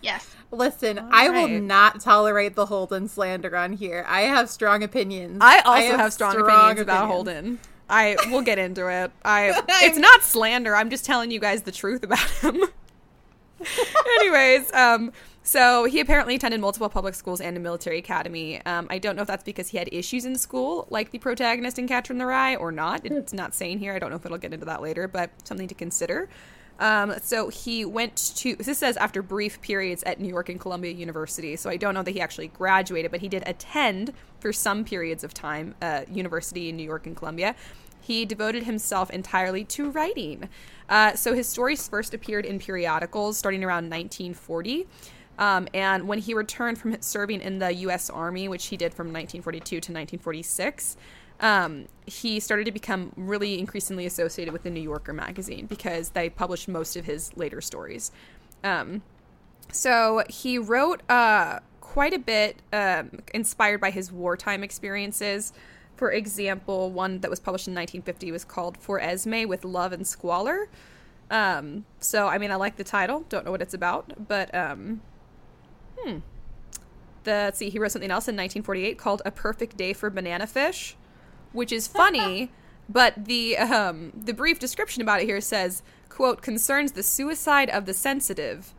[0.00, 0.34] Yes.
[0.52, 4.04] Listen, I will not tolerate the Holden slander on here.
[4.06, 5.38] I have strong opinions.
[5.40, 7.08] I also have, strong, opinions, about.
[7.08, 7.58] Holden.
[7.90, 9.10] I we'll get into it.
[9.24, 10.76] I it's not slander.
[10.76, 12.62] I'm just telling you guys the truth about him.
[14.20, 15.12] Anyways, um,
[15.46, 18.60] so he apparently attended multiple public schools and a military academy.
[18.66, 21.78] Um, I don't know if that's because he had issues in school, like the protagonist
[21.78, 23.06] in Catcher in the Rye, or not.
[23.06, 23.94] It's not saying here.
[23.94, 26.28] I don't know if it'll get into that later, but something to consider.
[26.80, 30.90] Um, so he went to, this says after brief periods at New York and Columbia
[30.90, 31.54] University.
[31.54, 35.22] So I don't know that he actually graduated, but he did attend for some periods
[35.22, 37.54] of time uh, university in New York and Columbia.
[38.00, 40.48] He devoted himself entirely to writing.
[40.88, 44.86] Uh, so his stories first appeared in periodicals starting around 1940.
[45.38, 48.08] Um, and when he returned from serving in the U.S.
[48.08, 50.96] Army, which he did from 1942 to 1946,
[51.40, 56.30] um, he started to become really increasingly associated with the New Yorker magazine because they
[56.30, 58.10] published most of his later stories.
[58.64, 59.02] Um,
[59.72, 65.52] so he wrote uh, quite a bit, um, inspired by his wartime experiences.
[65.96, 70.06] For example, one that was published in 1950 was called For Esme with Love and
[70.06, 70.68] Squalor.
[71.30, 73.24] Um, so, I mean, I like the title.
[73.28, 75.00] Don't know what it's about, but um,
[75.98, 76.18] hmm.
[77.24, 80.46] The, let's see, he wrote something else in 1948 called A Perfect Day for Banana
[80.46, 80.96] Fish,
[81.52, 82.52] which is funny,
[82.88, 87.84] but the um, the brief description about it here says, quote, concerns the suicide of
[87.84, 88.74] the sensitive,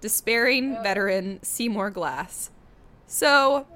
[0.00, 2.50] despairing veteran Seymour Glass.
[3.06, 3.66] So,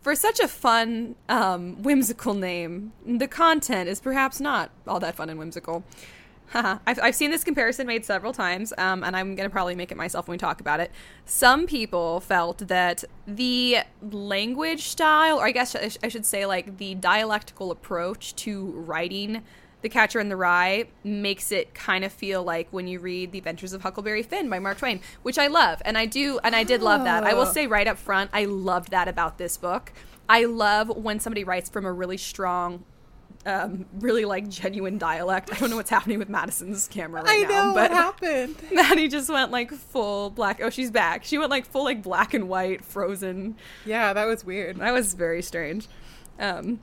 [0.00, 5.28] for such a fun, um, whimsical name, the content is perhaps not all that fun
[5.30, 5.84] and whimsical.
[6.52, 9.90] I've, I've seen this comparison made several times, um, and I'm going to probably make
[9.90, 10.90] it myself when we talk about it.
[11.24, 16.46] Some people felt that the language style, or I guess I, sh- I should say,
[16.46, 19.42] like the dialectical approach to writing
[19.82, 23.38] The Catcher in the Rye makes it kind of feel like when you read The
[23.38, 26.62] Adventures of Huckleberry Finn by Mark Twain, which I love, and I do, and I
[26.62, 27.24] did love that.
[27.24, 27.52] I will Oh.
[27.52, 29.92] say right up front, I loved that about this book.
[30.28, 32.84] I love when somebody writes from a really strong
[33.46, 35.52] um, really like genuine dialect.
[35.52, 37.90] I don't know what's happening with Madison's camera right I now, know but what
[38.22, 38.56] happened.
[38.72, 40.60] Maddie just went like full black.
[40.62, 41.24] Oh, she's back.
[41.24, 43.56] She went like full like black and white, frozen.
[43.84, 44.76] Yeah, that was weird.
[44.78, 45.86] That was very strange.
[46.40, 46.80] Um,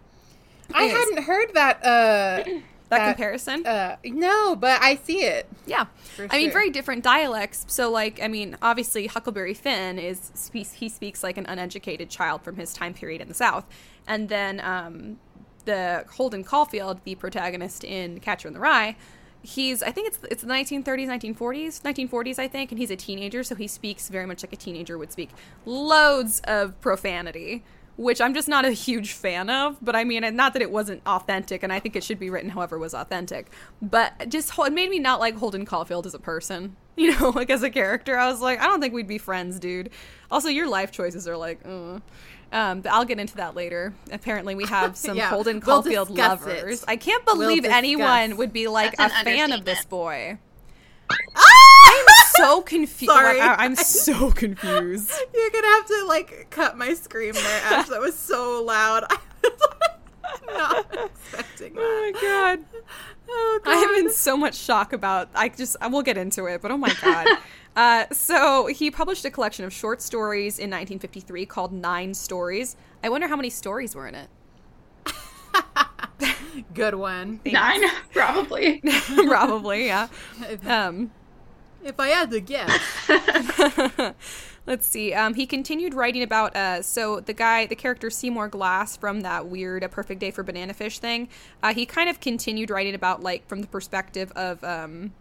[0.74, 0.97] I Anyways.
[1.03, 1.78] hadn't heard that.
[1.84, 5.47] Uh, that, That- comparison, uh, no, but I see it.
[5.66, 5.86] yeah.
[6.30, 7.66] I mean, very different dialects.
[7.70, 10.49] So, like, I mean, obviously, Huckleberry Finn is.
[10.53, 13.66] He speaks like an uneducated child from his time period in the South,
[14.07, 15.18] and then um,
[15.62, 18.95] the Holden Caulfield, the protagonist in Catcher in the Rye,
[19.43, 23.43] he's I think it's it's the 1930s, 1940s, 1940s, I think, and he's a teenager,
[23.43, 25.30] so he speaks very much like a teenager would speak.
[25.66, 27.64] Loads of profanity.
[27.97, 31.05] Which I'm just not a huge fan of, but I mean, not that it wasn't
[31.05, 33.51] authentic, and I think it should be written however was authentic.
[33.80, 37.51] But just it made me not like Holden Caulfield as a person, you know, like
[37.51, 38.18] as a character.
[38.18, 39.91] I was like, I don't think we'd be friends, dude.
[40.32, 41.99] Also, your life choices are like, uh.
[42.52, 43.93] Um, but I'll get into that later.
[44.12, 46.47] Apparently, we have some Yeah, Holden we'll Caulfield discuss it.
[46.47, 46.86] lovers.
[46.88, 50.38] I can't We'll believe anyone would be like That's a fan of this boy.
[51.10, 53.12] I'm so confused.
[53.14, 53.39] Sorry.
[53.39, 55.12] I'm so confused.
[55.34, 57.88] You're gonna have to like cut my scream there, Ash.
[57.89, 59.06] That was so loud.
[59.10, 61.82] I was not expecting that.
[61.82, 62.66] Oh my god.
[63.34, 63.59] Oh.
[63.65, 65.29] I am in so much shock about.
[65.34, 67.27] I just I will get into it, but oh my god.
[67.75, 72.75] uh, so he published a collection of short stories in 1953 called Nine Stories.
[73.03, 74.29] I wonder how many stories were in it.
[76.73, 77.39] Good one.
[77.45, 77.82] Nine,
[78.13, 78.82] probably.
[79.25, 80.07] Probably, yeah.
[80.41, 81.11] If, Um,
[81.84, 82.79] if I had to guess,
[84.68, 85.14] Let's see.
[85.14, 86.55] Um, he continued writing about.
[86.55, 90.43] Uh, so the guy, the character Seymour Glass from that weird "A Perfect Day for
[90.43, 91.30] Banana Fish" thing.
[91.64, 95.14] Uh, he kind of continued writing about like from the perspective of um,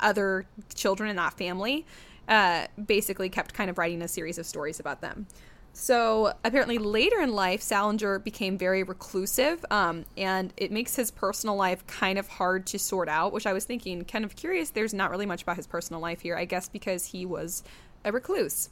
[0.00, 1.84] other children in that family.
[2.26, 5.26] Uh, basically, kept kind of writing a series of stories about them.
[5.74, 11.54] So apparently, later in life, Salinger became very reclusive, um, and it makes his personal
[11.54, 13.34] life kind of hard to sort out.
[13.34, 14.70] Which I was thinking, kind of curious.
[14.70, 17.62] There's not really much about his personal life here, I guess, because he was
[18.06, 18.70] a recluse.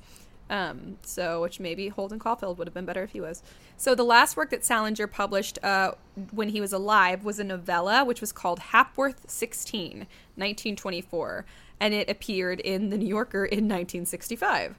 [0.50, 3.42] Um, so, which maybe Holden Caulfield would have been better if he was.
[3.78, 5.92] So, the last work that Salinger published uh,
[6.32, 10.00] when he was alive was a novella, which was called Hapworth 16,
[10.36, 11.46] 1924,
[11.80, 14.76] and it appeared in The New Yorker in 1965.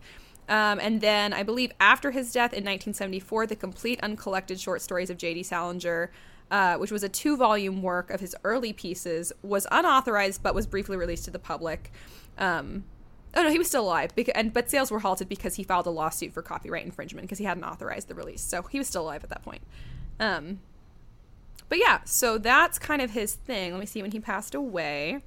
[0.47, 5.09] Um, and then I believe after his death in 1974, the complete uncollected short stories
[5.09, 5.43] of J.D.
[5.43, 6.11] Salinger,
[6.51, 10.67] uh, which was a two volume work of his early pieces, was unauthorized but was
[10.67, 11.91] briefly released to the public.
[12.37, 12.83] Um,
[13.35, 15.87] oh no, he was still alive, because, and but sales were halted because he filed
[15.87, 18.41] a lawsuit for copyright infringement because he hadn't authorized the release.
[18.41, 19.61] So he was still alive at that point.
[20.19, 20.59] Um,
[21.69, 23.71] but yeah, so that's kind of his thing.
[23.71, 25.21] Let me see when he passed away.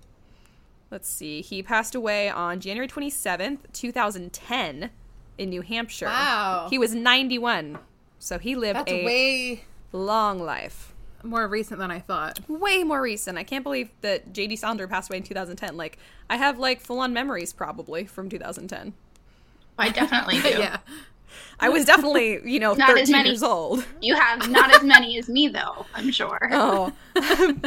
[0.90, 1.42] Let's see.
[1.42, 4.90] He passed away on January 27th, 2010
[5.36, 6.06] in New Hampshire.
[6.06, 6.68] Wow.
[6.70, 7.78] He was 91.
[8.18, 10.94] So he lived that's a way long life.
[11.24, 12.40] More recent than I thought.
[12.48, 13.38] Way more recent.
[13.38, 15.76] I can't believe that JD Salinger passed away in 2010.
[15.76, 15.98] Like
[16.30, 18.94] I have like full-on memories probably from 2010.
[19.78, 20.48] I definitely do.
[20.58, 20.78] Yeah.
[21.60, 23.28] I was definitely, you know, Not as 13 many.
[23.30, 23.84] years old.
[24.00, 26.38] You have not as many as me, though, I'm sure.
[26.52, 26.92] Oh,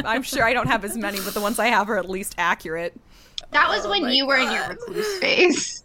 [0.04, 2.34] I'm sure I don't have as many, but the ones I have are at least
[2.38, 2.94] accurate.
[3.52, 5.81] that was Oh when my you were in your recluse phase.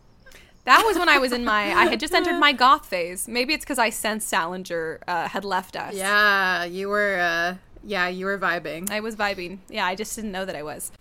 [0.67, 3.25] That was when I was in my, I had just entered my goth phase.
[3.25, 5.93] Maybe it's because I sensed Salinger uh, had left us.
[5.95, 7.55] Yeah, you were uh
[7.85, 8.91] yeah, you were vibing.
[8.91, 9.59] I was vibing.
[9.69, 10.91] Yeah, I just didn't know that I was.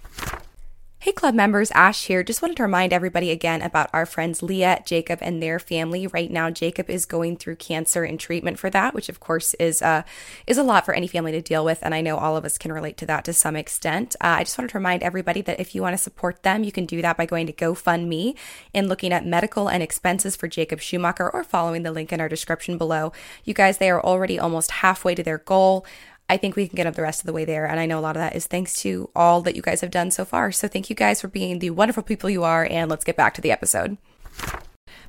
[1.06, 2.24] Hey, club members, Ash here.
[2.24, 6.08] Just wanted to remind everybody again about our friends Leah, Jacob, and their family.
[6.08, 9.82] Right now, Jacob is going through cancer and treatment for that, which of course is
[9.82, 10.02] uh,
[10.48, 12.58] is a lot for any family to deal with, and I know all of us
[12.58, 14.16] can relate to that to some extent.
[14.20, 16.72] Uh, I just wanted to remind everybody that if you want to support them, you
[16.72, 18.36] can do that by going to GoFundMe
[18.74, 22.28] and looking at medical and expenses for Jacob Schumacher, or following the link in our
[22.28, 23.12] description below.
[23.44, 25.86] You guys, they are already almost halfway to their goal.
[26.28, 27.66] I think we can get up the rest of the way there.
[27.66, 29.90] And I know a lot of that is thanks to all that you guys have
[29.92, 30.50] done so far.
[30.50, 32.66] So thank you guys for being the wonderful people you are.
[32.68, 33.96] And let's get back to the episode.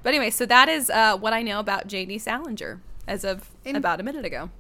[0.03, 3.75] But anyway, so that is uh, what I know about JD Salinger as of In-
[3.75, 4.51] about a minute ago.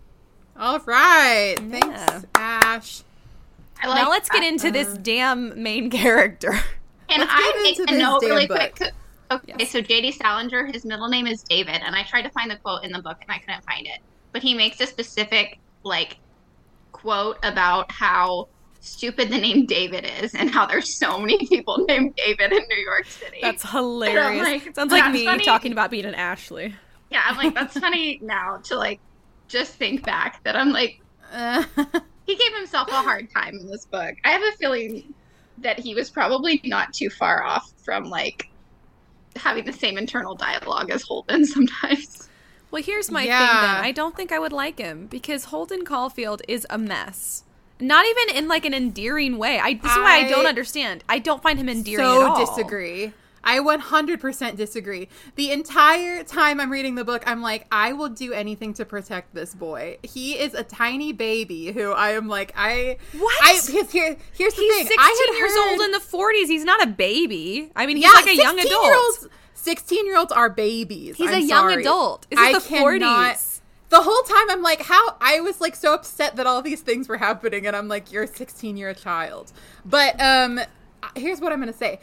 [0.59, 1.55] All right.
[1.61, 1.79] Yeah.
[1.79, 3.01] Thanks, Ash.
[3.81, 4.47] I like now let's get that.
[4.47, 6.51] into this damn main character.
[7.07, 8.75] Can Let's I get make a note really book.
[8.75, 8.91] quick?
[9.29, 9.71] Okay, Yes.
[9.71, 12.83] so JD Salinger, his middle name is David, and I tried to find the quote
[12.83, 13.99] in the book and I couldn't find it.
[14.31, 16.17] But he makes a specific like
[17.01, 18.47] quote about how
[18.79, 22.81] stupid the name David is and how there's so many people named David in New
[22.83, 23.39] York City.
[23.41, 24.43] That's hilarious.
[24.43, 25.43] like, Sounds like me funny.
[25.43, 26.73] talking about being an Ashley.
[27.11, 28.99] yeah, I'm like that's funny now to like
[29.47, 31.01] just think back that I'm like
[31.33, 31.63] Uh,
[32.25, 34.15] he gave himself a hard time in this book.
[34.23, 35.13] I have a feeling
[35.59, 38.49] that he was probably not too far off from like
[39.35, 42.26] having the same internal dialogue as Holden sometimes.
[42.71, 43.39] Well, here's my thing then.
[43.39, 47.43] I don't think I would like him because Holden Caulfield is a mess.
[47.79, 49.59] Not even in like an endearing way.
[49.59, 51.03] I this is why I don't understand.
[51.07, 52.45] I don't find him endearing so at all.
[52.45, 53.13] disagree.
[53.43, 55.07] I 100% disagree.
[55.35, 59.33] The entire time I'm reading the book, I'm like, I will do anything to protect
[59.33, 59.99] this boy.
[60.03, 62.97] He is a tiny baby who I am like, I.
[63.17, 63.45] What?
[63.45, 64.87] I, his, here, here's the He's thing.
[64.87, 66.47] 16 I years heard- old in the 40s.
[66.47, 67.71] He's not a baby.
[67.73, 69.27] I mean, he's yeah, like a young 16 adult.
[69.67, 71.15] Year olds- 16 year olds are babies.
[71.17, 71.81] He's I'm a young sorry.
[71.83, 72.25] adult.
[72.29, 73.53] This is I the cannot- 40s.
[73.89, 77.07] The whole time I'm like, how I was like so upset that all these things
[77.07, 79.53] were happening, and I'm like, you're a 16 year old child.
[79.85, 80.59] But um,
[81.15, 81.99] here's what I'm gonna say.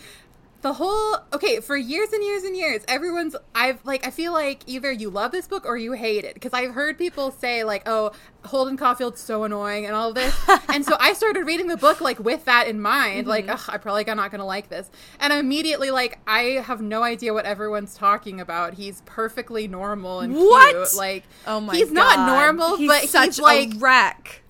[0.64, 4.62] The whole okay for years and years and years, everyone's I've like I feel like
[4.66, 7.82] either you love this book or you hate it because I've heard people say like,
[7.84, 8.12] oh,
[8.46, 10.34] Holden Caulfield's so annoying and all this,
[10.70, 13.56] and so I started reading the book like with that in mind, like, mm-hmm.
[13.56, 14.90] Ugh, I'm probably not gonna like this,
[15.20, 18.72] and I'm immediately like, I have no idea what everyone's talking about.
[18.72, 20.74] He's perfectly normal and What?
[20.74, 21.24] cute, like.
[21.46, 21.94] Oh my he's god.
[21.94, 24.43] not normal, he's but such he's like a wreck.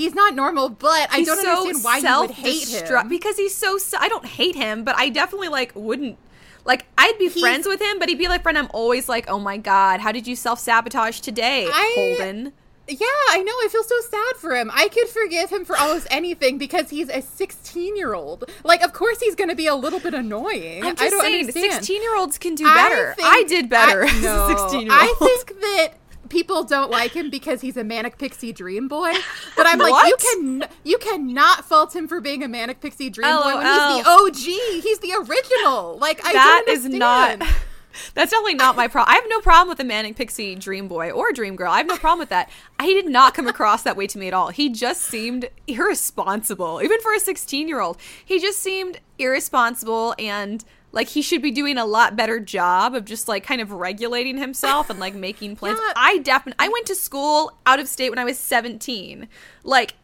[0.00, 0.68] He's not normal.
[0.70, 3.08] But I He's don't so understand why you would hate him.
[3.08, 6.18] because he's so I don't hate him, but I definitely like wouldn't
[6.64, 8.58] like I'd be He's- friends with him, but he'd be like friend.
[8.58, 12.52] I'm always like, oh my god, how did you self sabotage today, I- Holden?
[12.88, 13.52] Yeah, I know.
[13.52, 14.68] I feel so sad for him.
[14.74, 18.50] I could forgive him for almost anything because he's a 16 year old.
[18.64, 20.82] Like, of course he's going to be a little bit annoying.
[20.84, 21.72] I'm just I don't saying, understand.
[21.74, 23.14] 16 year olds can do better.
[23.22, 25.88] I, think- did better I, no, 16 year I think that
[26.30, 29.12] people don't like him because he's a manic pixie dream boy.
[29.56, 33.36] But I'm like, you can you cannot fault him for being a manic pixie dream
[33.36, 33.96] boy oh, when LOL.
[33.96, 34.26] he's the oh.
[34.26, 34.82] OG.
[34.82, 35.98] He's the original.
[35.98, 37.42] Like, I That is not.
[38.14, 39.12] That's definitely not my problem.
[39.12, 41.72] I have no problem with a manic pixie dream boy or dream girl.
[41.72, 42.48] I have no problem with that.
[42.80, 44.48] He did not come across that way to me at all.
[44.48, 47.98] He just seemed irresponsible, even for a 16 year old.
[48.24, 53.04] He just seemed irresponsible and like he should be doing a lot better job of
[53.04, 55.78] just like kind of regulating himself and like making plans.
[55.86, 55.92] Yeah.
[55.96, 59.28] I definitely I went to school out of state when I was 17.
[59.64, 59.94] Like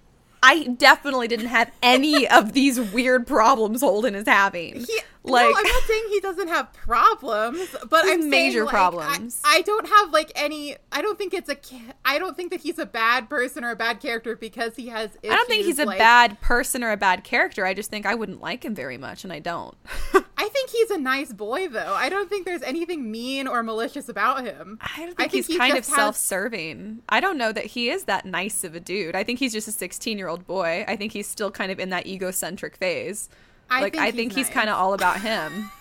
[0.43, 4.84] I definitely didn't have any of these weird problems Holden is having.
[4.84, 8.72] He, like no, I'm not saying he doesn't have problems, but I'm saying, major like,
[8.72, 9.41] problems.
[9.45, 10.77] I, I don't have like any.
[10.93, 11.57] I don't think it's a.
[12.05, 15.11] I don't think that he's a bad person or a bad character because he has.
[15.22, 17.66] Issues, I don't think he's a bad person or a bad character.
[17.66, 19.77] I just think I wouldn't like him very much, and I don't.
[20.39, 21.95] I think he's a nice boy, though.
[21.95, 24.79] I don't think there's anything mean or malicious about him.
[24.81, 27.03] I don't think, think he's he kind of has- self-serving.
[27.09, 29.16] I don't know that he is that nice of a dude.
[29.16, 30.85] I think he's just a 16-year-old boy.
[30.87, 33.29] I think he's still kind of in that egocentric phase.
[33.70, 35.70] I like think I think he's he's kind of all about him.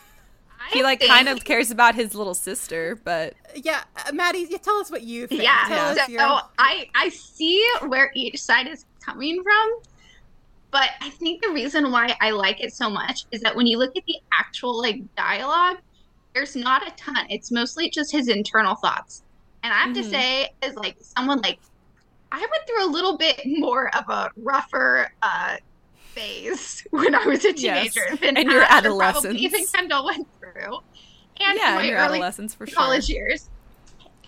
[0.73, 4.57] He like think- kind of cares about his little sister, but Yeah, uh, Maddie, yeah,
[4.57, 5.43] tell us what you think.
[5.43, 5.63] Yeah.
[5.67, 9.77] Tell So us your- I I see where each side is coming from,
[10.71, 13.77] but I think the reason why I like it so much is that when you
[13.77, 15.77] look at the actual like dialogue,
[16.33, 17.27] there's not a ton.
[17.29, 19.21] It's mostly just his internal thoughts.
[19.61, 20.09] And I have to Mhm.
[20.09, 21.59] say, as like someone like
[22.31, 25.57] I went through a little bit more of a rougher uh
[26.15, 27.93] phase when I was a Yes.
[27.93, 29.37] teenager than And your adolescence.
[29.39, 30.77] Even Kendall went through.
[31.41, 32.75] And yeah, my your early adolescence for sure.
[32.75, 33.49] college years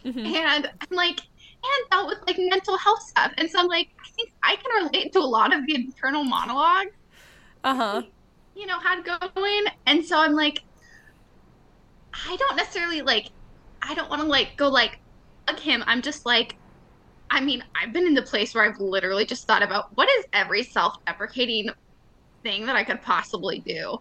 [0.06, 0.26] Mhm.
[0.36, 3.32] and I'm like, and dealt with like mental health stuff.
[3.38, 6.24] And so I'm like, I think I can relate to a lot of the internal
[6.24, 6.88] monologue,
[7.64, 8.04] Uh-huh.
[8.56, 9.66] you know, had going.
[9.86, 10.60] And so I'm like,
[12.14, 13.32] I don't necessarily like,
[13.82, 15.00] I don't want to like go like,
[15.48, 15.84] like him.
[15.88, 16.58] I'm just like,
[17.30, 20.26] I mean, I've been in the place where I've literally just thought about what is
[20.34, 21.70] every self deprecating
[22.44, 23.98] thing that I could possibly do.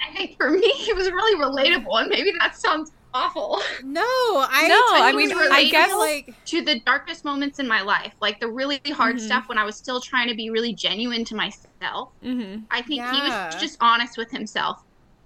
[0.00, 3.60] I think for me, it was really relatable, and maybe that sounds awful.
[3.82, 8.14] no, I No, I mean, I guess- like to the darkest moments in my life,
[8.20, 9.20] like the really hard Mhm.
[9.20, 12.10] stuff when I was still trying to be really genuine to myself.
[12.24, 12.64] Mhm.
[12.70, 14.76] I think he was just honest with himself.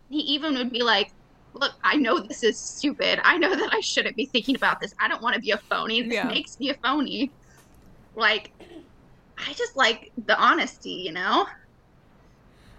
[0.09, 1.09] He even would be like,
[1.57, 3.21] Look, I know this is stupid.
[3.23, 4.93] I know that I shouldn't be thinking about this.
[5.01, 6.03] I don't want to be a phony.
[6.03, 6.25] This Yeah.
[6.25, 7.33] makes me a phony.
[8.15, 8.53] Like,
[9.39, 11.47] I just like the honesty, you know?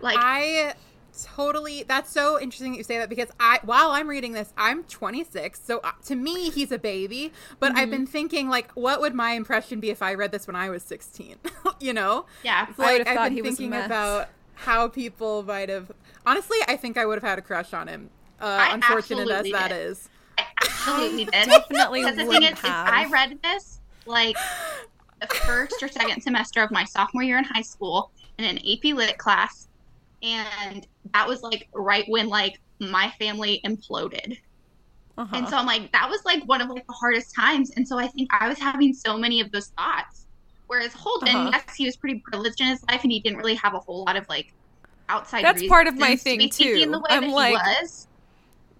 [0.01, 0.73] Like I
[1.23, 4.83] totally that's so interesting that you say that because I while I'm reading this, I'm
[4.83, 5.61] 26.
[5.63, 9.31] So uh, to me he's a baby, but I've been thinking like what would my
[9.31, 11.38] impression be if I read this when I was 16?
[11.79, 12.25] you know?
[12.43, 15.91] yeah, It's I would've like I've been he was thinking about how people might have
[16.25, 18.09] Honestly, I think I would have had a crush on him.
[18.41, 19.77] Uh, I unfortunate as absolutely that did.
[19.77, 20.09] is.
[20.38, 21.31] I absolutely did.
[21.31, 22.88] Definitely Because the thing is, is have.
[22.88, 24.36] I read this like
[25.22, 28.93] the first or second semester of my sophomore year in high school in an AP
[28.95, 29.68] Lit class,
[30.22, 34.38] and that was like right when like my family imploded.
[35.18, 35.34] Uh-huh.
[35.38, 37.72] And so I'm like, that was like one of like the hardest times.
[37.78, 40.26] And so I think I was having so many of those thoughts.
[40.68, 41.49] Whereas Holden, Uh-huh.
[41.53, 44.03] yes, he was pretty privileged in his life, and he didn't really have a whole
[44.03, 44.51] lot of like
[45.07, 45.45] outside.
[45.45, 46.91] That's part of my to thing, be thinking too.
[46.91, 48.07] The way I'm that like- he was.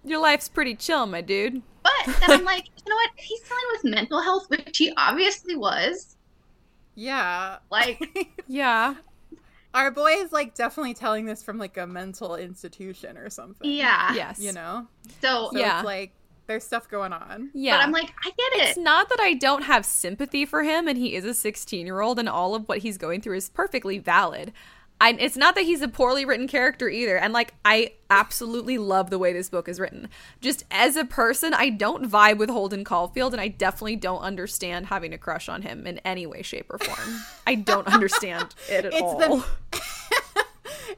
[0.04, 1.62] Your life's pretty chill, my dude.
[1.82, 3.10] But then I'm like, you know what?
[3.16, 6.15] He's dealing with mental health, which he obviously was.
[6.96, 7.58] Yeah.
[7.70, 8.02] Like,
[8.48, 8.94] Yeah.
[9.74, 13.70] Our boy is like definitely telling this from like a mental institution or something.
[13.70, 14.12] yeah.
[14.14, 14.40] Yes.
[14.40, 14.86] You know?
[15.20, 15.78] So, So Yeah.
[15.80, 16.12] it's like
[16.46, 17.50] there's stuff going on.
[17.54, 17.76] Yeah.
[17.76, 18.68] but I'm like, I get it.
[18.70, 22.00] It's not that I don't have sympathy for him and he is a 16 year
[22.00, 24.52] old and all of what he's going through is perfectly valid.
[25.00, 27.18] I, it's not that he's a poorly written character either.
[27.18, 30.08] And like, I absolutely love the way this book is written.
[30.40, 34.86] Just as a person, I don't vibe with Holden Caulfield and I definitely don't understand
[34.86, 37.20] having a crush on him in any way, shape, or form.
[37.46, 39.18] I don't understand it at It's all.
[39.18, 39.44] the-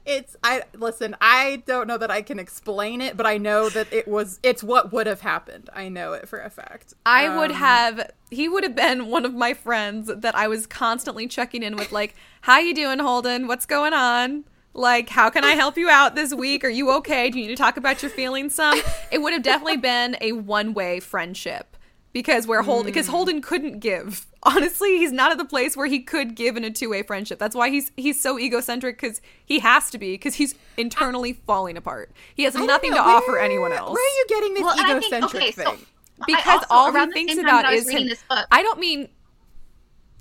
[0.06, 3.92] It's I listen, I don't know that I can explain it, but I know that
[3.92, 5.68] it was it's what would have happened.
[5.74, 6.94] I know it for a fact.
[7.04, 10.66] I would Um, have he would have been one of my friends that I was
[10.66, 13.46] constantly checking in with like, "How you doing, Holden?
[13.46, 14.44] What's going on?"
[14.74, 16.62] Like, how can I help you out this week?
[16.62, 17.30] Are you okay?
[17.30, 18.80] Do you need to talk about your feelings some?
[19.10, 21.76] It would have definitely been a one-way friendship
[22.18, 24.26] because where Holden because Holden couldn't give.
[24.42, 27.38] Honestly, he's not at the place where he could give in a two-way friendship.
[27.38, 31.76] That's why he's he's so egocentric cuz he has to be because he's internally falling
[31.76, 32.10] apart.
[32.34, 33.92] He has nothing know, to offer anyone else.
[33.94, 35.86] Where are you getting this Well, and I think- egocentric okay, thing?
[36.20, 38.08] I because also, all around he thinks about that I was is him.
[38.08, 38.46] this book.
[38.50, 39.08] I don't mean.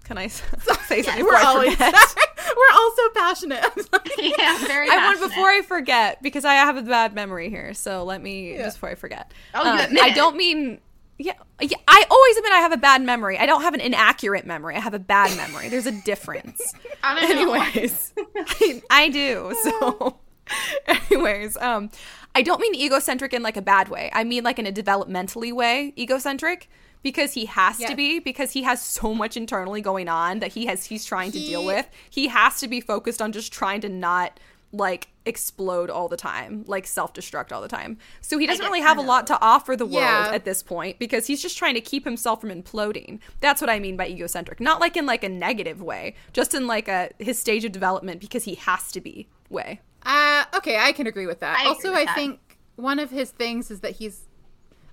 [0.03, 0.27] Can I
[0.87, 3.63] say something We're before I always we're also passionate.
[3.65, 4.89] I'm yeah, very.
[4.89, 7.73] I want before I forget because I have a bad memory here.
[7.73, 8.63] So let me Yeah.
[8.63, 9.31] just before I forget.
[9.53, 10.79] Oh, Um, I don't mean.
[11.20, 13.39] Yeah, yeah, I always admit I have a bad memory.
[13.39, 14.76] I don't have an inaccurate memory.
[14.76, 15.68] I have a bad memory.
[15.70, 16.61] There's a difference.
[17.03, 18.13] I anyways
[18.89, 20.18] i do so
[20.88, 21.89] anyways um
[22.36, 25.53] i don't mean egocentric in like a bad way i mean like in a developmentally
[25.53, 26.70] way egocentric
[27.03, 27.89] because he has Yes.
[27.89, 31.32] to be because he has so much internally going on that he has he's trying
[31.32, 34.39] to deal with he has to be focused on just trying to not
[34.74, 38.97] like explode all the time like self-destruct all the time so he doesn't really have
[38.97, 40.30] a lot to offer the world Yeah.
[40.34, 43.80] at this point because he's just trying to keep himself from imploding that's what i
[43.80, 47.39] mean by egocentric not like in like a negative way just in like a his
[47.39, 51.39] stage of development because he has to be way Uh, okay, I can agree with
[51.41, 51.57] that.
[51.59, 52.15] I also, with I that.
[52.15, 52.39] think
[52.76, 54.22] one of his things is that he's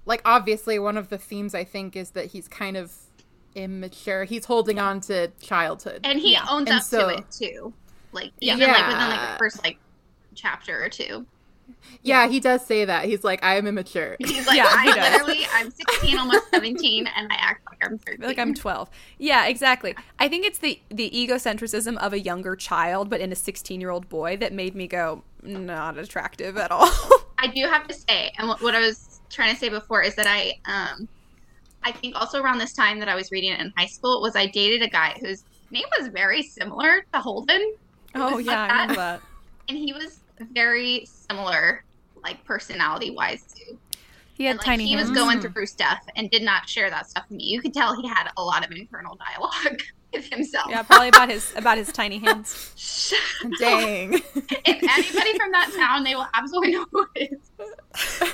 [0.07, 2.93] like obviously one of the themes I think is that he's kind of
[3.55, 4.25] immature.
[4.25, 6.01] He's holding on to childhood.
[6.05, 6.47] and he Yeah.
[6.51, 7.75] owns And up so- to it too.
[8.14, 8.56] Like Yeah.
[8.56, 9.78] even like within like the first like
[10.34, 11.26] chapter or two.
[12.02, 13.04] yeah, he does say that.
[13.06, 14.16] He's like, I am immature.
[14.18, 17.98] He's like, Yeah, I he literally, I'm 16, almost 17, and I act like I'm
[17.98, 18.26] 13.
[18.26, 18.88] like i'm 12
[19.18, 23.34] yeah exactly i think it's the the egocentrism of a younger child but in a
[23.34, 26.88] 16 year old boy that made me go not attractive at all
[27.38, 30.14] I do have to say, and what, what I was trying to say before is
[30.14, 31.06] that I, um,
[31.82, 34.34] I think also around this time that I was reading it in high school was
[34.34, 37.74] I dated a guy whose name was very similar to Holden,
[38.14, 39.20] oh yeah like i remember that.
[39.68, 40.20] and he was
[40.52, 41.84] very similar,
[42.22, 43.78] like personality wise too.
[44.34, 47.08] he had And, like, tiny he was going through stuff and did not share that
[47.08, 47.44] stuff with me.
[47.44, 49.80] You could tell he had a lot of internal dialogue
[50.12, 50.66] with himself.
[50.70, 52.72] yeah probably about his about his tiny hands
[53.60, 54.14] Dang.
[54.14, 57.38] if anybody from that town, they will absolutely know who it is.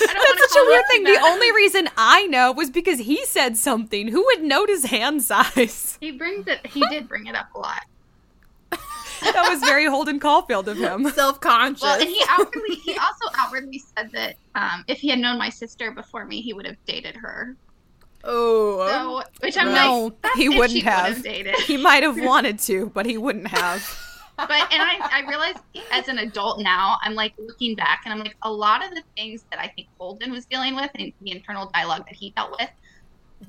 [0.00, 1.04] I don't That's such a weird thing.
[1.04, 4.08] The only reason I know was because he said something.
[4.08, 5.98] Who would note his hand size?
[6.00, 6.66] he brings it.
[6.66, 7.82] He did bring it up a lot.
[9.32, 11.08] That was very Holden Caulfield of him.
[11.10, 11.82] Self conscious.
[11.82, 15.48] Well, and he outwardly, he also outwardly said that um, if he had known my
[15.48, 17.56] sister before me, he would have dated her.
[18.24, 18.86] oh.
[18.86, 21.22] So, which I'm No, like, that's he wouldn't she have.
[21.22, 21.54] dated.
[21.60, 23.98] He might have wanted to, but he wouldn't have.
[24.36, 25.54] but and I, I realize
[25.92, 29.02] as an adult now, I'm like looking back and I'm like a lot of the
[29.16, 32.50] things that I think Holden was dealing with and the internal dialogue that he dealt
[32.50, 32.68] with,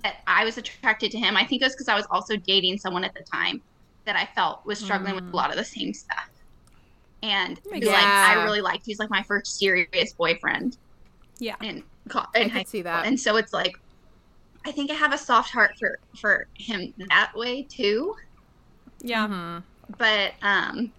[0.03, 1.35] that I was attracted to him.
[1.35, 3.61] I think it was because I was also dating someone at the time
[4.05, 6.29] that I felt was struggling with a lot of the same stuff.
[7.23, 7.95] And Makes like.
[7.97, 10.77] I really liked, he's like my first serious boyfriend
[11.39, 11.55] Yeah.
[11.61, 13.05] And co- I can see that.
[13.05, 13.79] And so it's like,
[14.65, 18.15] I think I have a soft heart for for him that way too.
[19.01, 19.27] Yeah.
[19.27, 19.59] Mm-hmm.
[19.97, 20.91] But um,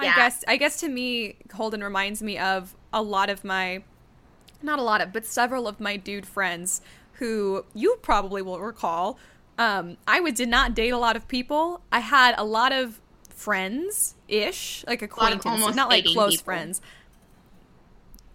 [0.00, 3.82] I guess I guess to me, Holden reminds me of a lot of my
[4.62, 6.80] not a lot of, but several of my dude friends
[7.12, 9.18] who you probably will recall.
[9.58, 11.80] Um, I would did not date a lot of people.
[11.90, 13.00] I had a lot of
[13.30, 16.44] friends ish, like acquaintances, almost not like close people.
[16.44, 16.80] friends.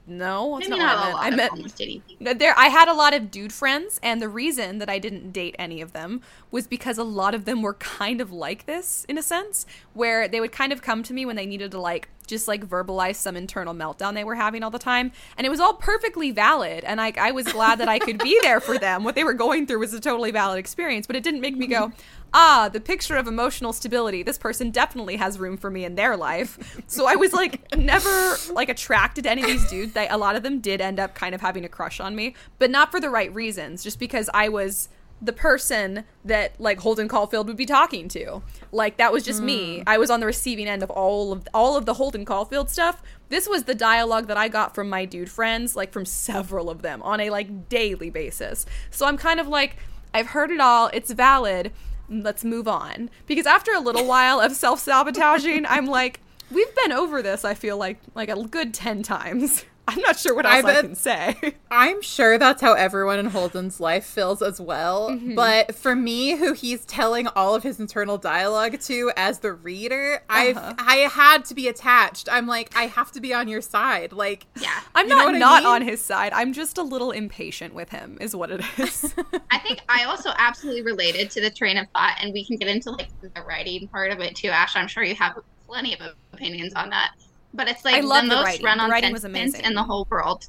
[0.07, 1.34] No, that's maybe not what a I lot meant.
[1.34, 2.26] I meant almost dating people.
[2.26, 5.32] no, There, I had a lot of dude friends, and the reason that I didn't
[5.32, 9.05] date any of them was because a lot of them were kind of like this
[9.07, 11.80] in a sense, where they would kind of come to me when they needed to
[11.80, 15.51] like just like verbalize some internal meltdown they were having all the time, and it
[15.51, 18.79] was all perfectly valid, and I, I was glad that I could be there for
[18.79, 19.03] them.
[19.03, 21.67] What they were going through was a totally valid experience, but it didn't make me
[21.67, 21.91] go.
[22.34, 24.23] Ah, the picture of emotional stability.
[24.23, 26.82] This person definitely has room for me in their life.
[26.88, 29.91] So I was like never like attracted to any of these dudes.
[29.91, 32.36] They, a lot of them did end up kind of having a crush on me,
[32.57, 33.84] but not for the right reasons.
[33.84, 34.88] Just because I was
[35.22, 38.41] the person that like Holden Caulfield would be talking to.
[38.72, 39.78] Like that was just me.
[39.78, 39.84] Hmm.
[39.88, 43.01] I was on the receiving end of all of all of the Holden Caulfield stuff.
[43.30, 46.82] This was the dialogue that I got from my dude friends, like from several of
[46.82, 48.65] them on a like daily basis.
[48.89, 49.78] So I'm kind of like
[50.13, 50.89] I've heard it all.
[50.91, 51.72] It's valid.
[52.09, 53.09] Let's move on.
[53.28, 56.19] Because after a little while of self-sabotaging, I'm like
[56.49, 59.65] we've been over this, I feel like like a good 10 times.
[59.92, 61.54] I'm not sure what I else I, bet- can say.
[61.72, 65.10] I'm sure that's how everyone in Holden's life feels as well.
[65.12, 65.36] Mm-hmm.
[65.36, 70.24] But for me, who he's telling all of his internal dialogue to as the reader,
[70.30, 70.74] Uh-huh.
[70.78, 72.28] I've I had to be attached.
[72.32, 74.12] I'm like, I have to be on your side.
[74.14, 75.72] Like, Yeah, I'm You know not I not mean?
[75.74, 76.34] on his side.
[76.34, 79.14] I'm just a little impatient with him, is what it is.
[79.52, 82.68] I think I also absolutely related to the train of thought, and we can get
[82.68, 84.50] into like the writing part of it too.
[84.50, 85.38] Ash, I'm sure you have
[85.68, 87.12] plenty of opinions on that.
[87.54, 88.66] But it's like I love the the most writing.
[88.66, 89.66] run-on The writing was sentence amazing.
[89.66, 90.47] in the whole world,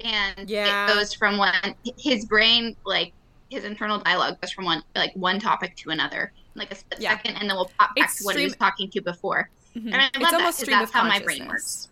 [0.00, 0.86] and Yeah.
[0.90, 3.12] it goes from one his brain like
[3.50, 7.10] his internal dialogue goes from one like one topic to another, like a split Yeah.
[7.10, 9.50] second, and then we'll pop back It's to what he was talking to before.
[9.76, 9.86] Mhm.
[9.92, 11.88] And I It's love that almost 'cause stream that's of how my brain works.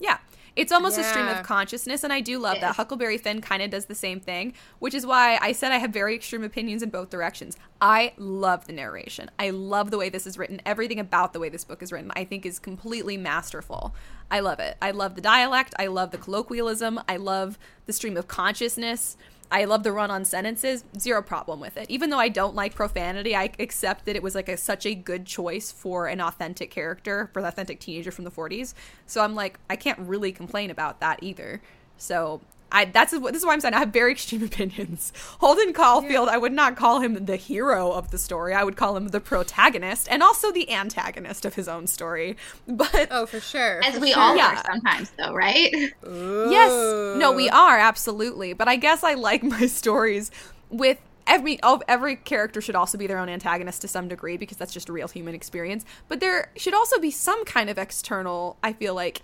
[0.00, 0.18] Yeah.
[0.56, 2.70] It's almost a stream of consciousness, and I do love It that.
[2.70, 2.76] is.
[2.76, 5.90] Huckleberry Finn kind of does the same thing, which is why I said I have
[5.90, 7.56] very extreme opinions in both directions.
[7.80, 9.30] I love the narration.
[9.38, 10.62] I love the way this is written.
[10.64, 13.94] Everything about the way this book is written, I think, is completely masterful.
[14.30, 14.76] I love it.
[14.80, 15.74] I love the dialect.
[15.78, 17.00] I love the colloquialism.
[17.08, 19.16] I love the stream of consciousness.
[19.54, 20.82] I love the run on sentences.
[20.98, 21.88] Zero problem with it.
[21.88, 24.96] Even though I don't like profanity, I accept that it was like a, such a
[24.96, 28.74] good choice for an authentic character, for the authentic teenager from the 40s.
[29.06, 31.62] So I'm like, I can't really complain about that either.
[31.96, 32.40] So
[32.74, 35.12] I that's this is why I'm saying I have very extreme opinions.
[35.38, 38.52] Holden Caulfield, I would not call him the hero of the story.
[38.52, 42.36] I would call him the protagonist and also the antagonist of his own story.
[42.66, 43.82] But oh, for sure.
[43.84, 44.22] As for we sure.
[44.22, 44.54] all Yeah.
[44.56, 45.72] are sometimes, though, right?
[46.04, 47.16] Yes.
[47.18, 48.52] No, we are absolutely.
[48.52, 50.30] But I guess I like my stories
[50.70, 54.56] with every oh, every character should also be their own antagonist to some degree because
[54.56, 55.84] that's just a real human experience.
[56.08, 59.22] But there should also be some kind of external, I feel like,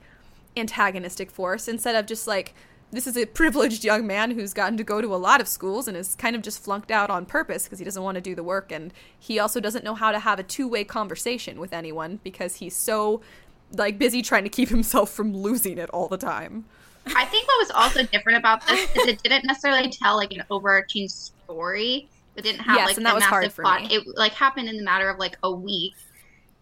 [0.56, 2.54] antagonistic force instead of just like
[2.92, 5.86] this is a privileged young man who's gotten to go to a lot of schools
[5.88, 8.34] and is kind of just flunked out on purpose because he doesn't want to do
[8.34, 12.18] the work and he also doesn't know how to have a two-way conversation with anyone
[12.24, 13.20] because he's so
[13.72, 16.64] like busy trying to keep himself from losing it all the time.
[17.16, 20.42] I think what was also different about this is it didn't necessarily tell like an
[20.50, 22.08] overarching story.
[22.36, 23.82] It didn't have Yes, like and the that was hard massive for plot.
[23.82, 23.94] me.
[23.94, 25.94] It like happened in the matter of like a week,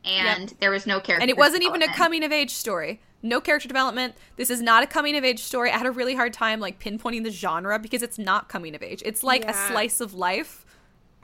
[0.05, 1.23] and there was no character.
[1.23, 4.15] and it wasn't even a coming of age story no character development.
[4.37, 5.71] This is not a coming of age story.
[5.71, 8.83] I had a really hard time like pinpointing the genre because it's not coming of
[8.83, 9.03] age.
[9.05, 10.65] It's like a slice of life.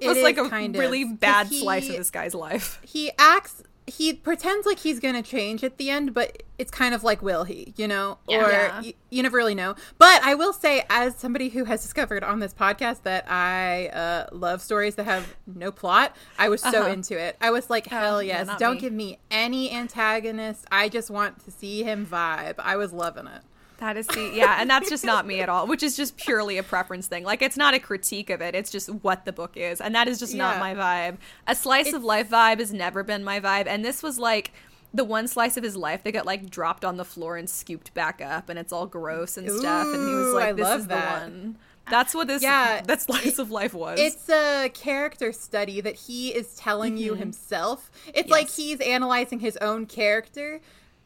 [0.01, 2.81] It it's like a kind really of, bad he- slice of this guy's life.
[2.85, 7.05] he acts he pretends like he's gonna change at the end but it's kind of
[7.05, 8.47] like will he you know Yeah.
[8.47, 8.81] or Yeah.
[8.81, 12.39] y- you never really know but i will say as somebody who has discovered on
[12.41, 16.93] this podcast that i uh, love stories that have no plot i was so Uh-huh.
[16.93, 18.81] into it i was like hell yeah, yes not don't me.
[18.81, 23.43] give me any antagonist i just want to see him vibe i was loving it
[23.85, 26.57] that is the yeah and that's just not me at all which is just purely
[26.59, 29.57] a preference thing like it's not a critique of it it's just what the book
[29.57, 31.17] is and that is just not my vibe
[31.47, 34.53] a slice of life vibe has never been my vibe and this was like
[34.95, 37.93] the one slice of his life that got like dropped on the floor and scooped
[37.95, 40.81] back up and it's all gross and stuff and he was Ooh, like I this
[40.81, 41.27] is that.
[41.27, 41.57] the one
[41.91, 42.81] that's what this Yeah.
[42.87, 47.21] that slice of life was It's a character study that he is telling you mm-hmm.
[47.21, 47.91] himself.
[48.15, 50.61] It's like he's analyzing his own character.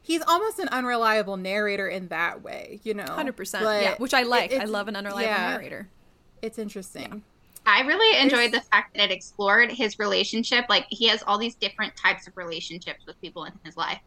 [0.08, 3.04] He's almost an unreliable narrator in that way, you know.
[3.04, 4.52] Hundred percent, But yeah, which I it- like.
[4.54, 5.88] I love an unreliable yeah, narrator.
[6.40, 7.22] It's interesting.
[7.66, 10.64] I really enjoyed There's- the fact that it explored his relationship.
[10.70, 14.00] Like he has all these different types of relationships with people in his life.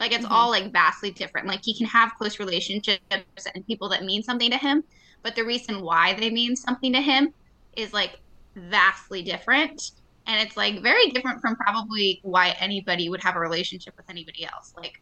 [0.00, 0.64] Like it's all mm-hmm.
[0.64, 1.46] like vastly different.
[1.46, 4.82] Like he can have close relationships and people that mean something to him,
[5.22, 7.32] but the reason why they mean something to him
[7.76, 8.18] is like
[8.56, 9.92] vastly different.
[10.26, 14.44] and it's like very different from probably why anybody would have a relationship with anybody
[14.46, 14.74] else.
[14.76, 15.00] Like,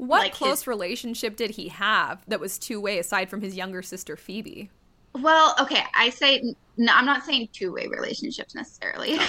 [0.00, 3.54] What Like close his- relationship did he have that was two way aside from his
[3.54, 4.70] younger sister Phoebe?
[5.20, 9.18] well, okay, I say no, I'm not saying two way relationships necessarily.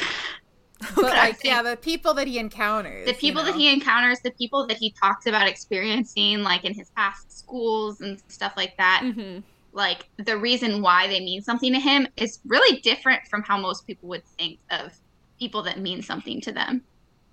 [0.95, 4.19] But I like, yeah, the people that he encounters, the you people that he encounters,
[4.21, 8.75] the people that he talks about experiencing, like in his past schools and stuff like
[8.77, 9.41] that, Mm-hmm.
[9.73, 13.85] like the reason why they mean something to him is really different from how most
[13.85, 14.91] people would think of
[15.37, 16.81] people that mean something to them.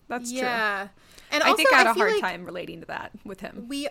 [0.09, 0.41] That's true.
[1.31, 3.67] And I also think I had a hard like time relating to that with him.
[3.69, 3.89] We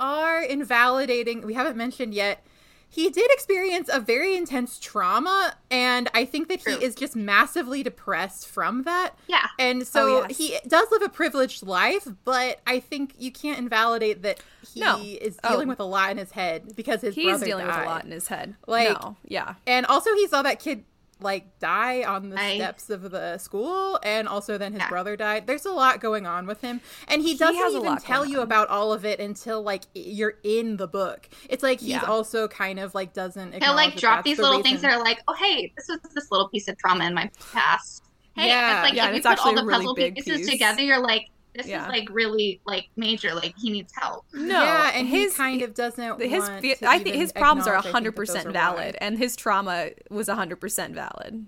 [0.00, 1.42] are invalidating.
[1.46, 2.44] We haven't mentioned yet.
[2.90, 6.78] He did experience a very intense trauma, and I think that True.
[6.78, 9.10] he is just massively depressed from that.
[9.26, 9.46] Yeah.
[9.58, 10.38] And oh, so Oh, yes.
[10.38, 14.40] he does live a privileged life, but I think you can't invalidate that
[14.72, 14.96] he No.
[15.02, 15.50] is Oh.
[15.50, 18.06] dealing with a lot in his head because his He's brother dealing with a lot
[18.06, 18.54] in his head.
[18.66, 19.56] Like- no, yeah.
[19.66, 20.84] And also, he saw that kid
[21.20, 24.88] like die on the I- steps of the school, and also then his Yeah.
[24.88, 25.46] brother died.
[25.46, 28.42] There's a lot going on with him, and he, He doesn't even tell you on.
[28.44, 31.28] about all of it until like you're in the book.
[31.48, 32.02] It's like he's Yeah.
[32.02, 33.52] also kind of like doesn't.
[33.62, 34.70] He'll like drop these the little reason.
[34.72, 37.30] things that are like, oh hey, this was this little piece of trauma in my
[37.52, 38.04] past.
[38.34, 38.76] Hey, Yeah.
[38.82, 40.50] it's like Yeah, if you put all the really puzzle pieces piece.
[40.50, 41.28] together, you're like,
[41.58, 41.82] this Yeah.
[41.84, 43.34] is like really like major.
[43.34, 44.24] Like he needs help.
[44.32, 46.20] No, yeah, and his he kind of doesn't.
[46.22, 49.06] his want fe- to I think his problems are acknowledge, hundred percent valid, why.
[49.06, 51.46] and his trauma was hundred percent valid.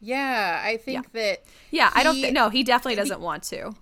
[0.00, 1.44] Yeah, I think that.
[1.70, 3.72] Yeah, I don't He- think no, he definitely doesn't want to.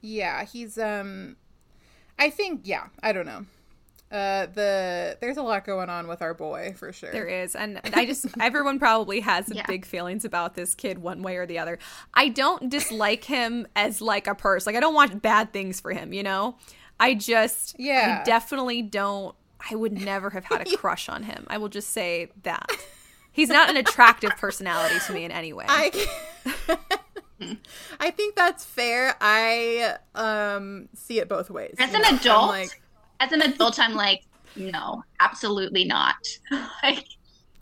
[0.00, 1.36] Yeah, he's um.
[2.18, 2.86] I think yeah.
[3.02, 3.46] I don't know.
[4.12, 7.10] Uh, the there's a lot going on with our boy for sure.
[7.10, 9.64] There is, and I just everyone probably has Yeah.
[9.66, 11.78] big feelings about this kid one way or the other.
[12.12, 14.70] I don't dislike him as like a person.
[14.70, 16.56] Like I don't want bad things for him, you know.
[17.00, 18.18] I just Yeah.
[18.20, 19.34] I definitely don't.
[19.70, 21.46] I would never have had a crush on him.
[21.48, 22.68] I will just say that
[23.32, 25.64] he's not an attractive personality to me in any way.
[25.68, 25.90] I
[27.98, 29.16] I think that's fair.
[29.20, 31.74] I um see it both ways.
[31.78, 32.08] As an know?
[32.16, 32.81] Adult, like,
[33.22, 34.24] as an adult, I'm like,
[34.56, 36.16] no, absolutely not.
[36.82, 37.04] like,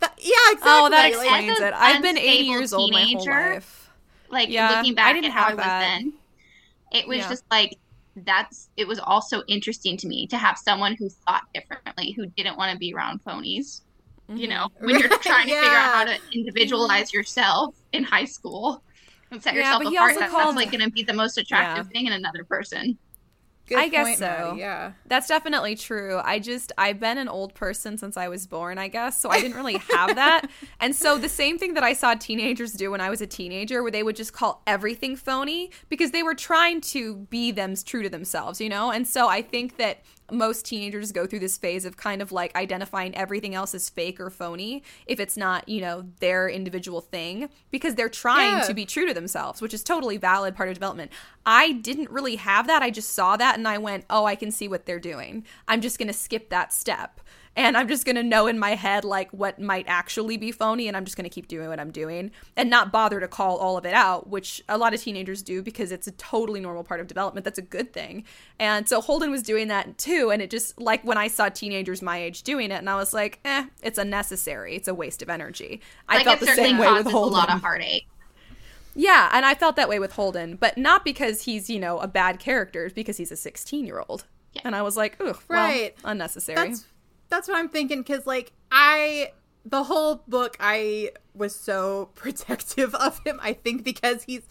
[0.01, 0.63] that- yeah, exactly.
[0.65, 1.75] oh, that explains as it.
[1.75, 3.91] I've been 80 unstable years old my whole teenager, life.
[4.31, 5.81] like Yeah, looking I didn't at how I have was that.
[5.81, 6.13] then,
[6.93, 7.29] it was Yeah.
[7.29, 7.77] just like
[8.17, 8.69] that's.
[8.77, 12.73] It was also interesting to me to have someone who thought differently, who didn't want
[12.73, 13.83] to be around ponies.
[14.29, 14.87] You know, mm-hmm.
[14.87, 17.19] when you're Right, trying to figure out how to individualize mm-hmm.
[17.19, 18.83] yourself in high school
[19.33, 21.89] and set Yeah, yourself but apart, that's called- like going to be the most attractive
[21.89, 22.97] thing in another person.
[23.71, 24.27] Good I guess so.
[24.27, 24.93] Maddie, Yeah.
[25.07, 26.21] That's definitely true.
[26.25, 29.21] I just I've been an old person since I was born, I guess.
[29.21, 30.51] So I didn't really have that.
[30.81, 33.83] And so the same thing that I saw teenagers do when I was a teenager
[33.83, 38.03] where they would just call everything phony because they were trying to be them true
[38.03, 38.91] to themselves, you know?
[38.91, 39.99] And so I think that
[40.33, 44.19] most teenagers go through this phase of kind of like identifying everything else as fake
[44.21, 48.65] or phony if it's not, you know, their individual thing because they're trying Yeah.
[48.65, 51.11] to be true to themselves, which is totally valid part of development.
[51.45, 52.83] I didn't really have that.
[52.83, 55.45] I just saw that and I went, "Oh, I can see what they're doing.
[55.69, 57.21] I'm just going to skip that step."
[57.57, 60.87] And I'm just going to know in my head like what might actually be phony
[60.87, 63.57] and I'm just going to keep doing what I'm doing and not bother to call
[63.59, 66.85] all of it out, which a lot of teenagers do because it's a totally normal
[66.85, 67.45] part of development.
[67.45, 68.25] That's a good thing.
[68.61, 72.03] And so Holden was doing that too and it just like when I saw teenagers
[72.03, 74.77] my age doing it and I was like, "Eh, it's unnecessary.
[74.77, 77.37] It's a waste of energy." I Like felt the same way causes with a Holden.
[77.37, 78.07] lot of heartache.
[78.95, 82.09] Yeah, and I felt that way with Holden, but not because he's, you know, a
[82.09, 84.25] bad character, because he's a 16 year old.
[84.53, 84.63] Yeah.
[84.65, 85.95] And I was like, ugh, Right.
[86.03, 86.57] well, unnecessary.
[86.57, 86.85] That's
[87.31, 89.33] that's what I'm thinking because like I
[89.65, 93.39] the whole book I was so protective of him.
[93.43, 94.43] I think because he's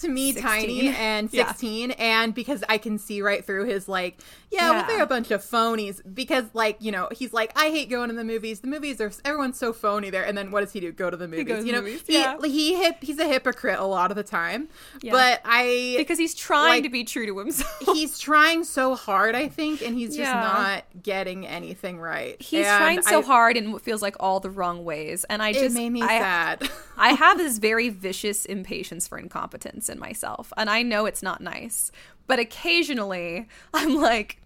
[0.00, 0.42] to me 16.
[0.50, 1.48] tiny and Yeah.
[1.48, 4.20] 16 and because I can see right through his like
[4.50, 7.90] yeah, well they're a bunch of phonies because like, you know, he's like I hate
[7.90, 8.60] going to the movies.
[8.60, 10.92] The movies are everyone's so phony there and then what does he do?
[10.92, 11.64] Go to the movies.
[11.64, 12.36] you know, movies, he yeah.
[12.42, 14.68] he hip, he's a hypocrite a lot of the time.
[15.02, 15.12] Yeah.
[15.12, 17.76] But I because he's trying like- to be true to himself.
[17.94, 20.40] he's trying so hard, I think, and he's just Yeah.
[20.40, 22.40] not getting anything right.
[22.40, 25.24] He's And trying so I- hard in what feels like all the wrong ways.
[25.28, 26.70] And I just made me I, sad.
[26.96, 30.52] I have this very vicious impatience for incompetence in myself.
[30.56, 31.90] And I know it's not nice.
[32.26, 34.40] But occasionally I'm like,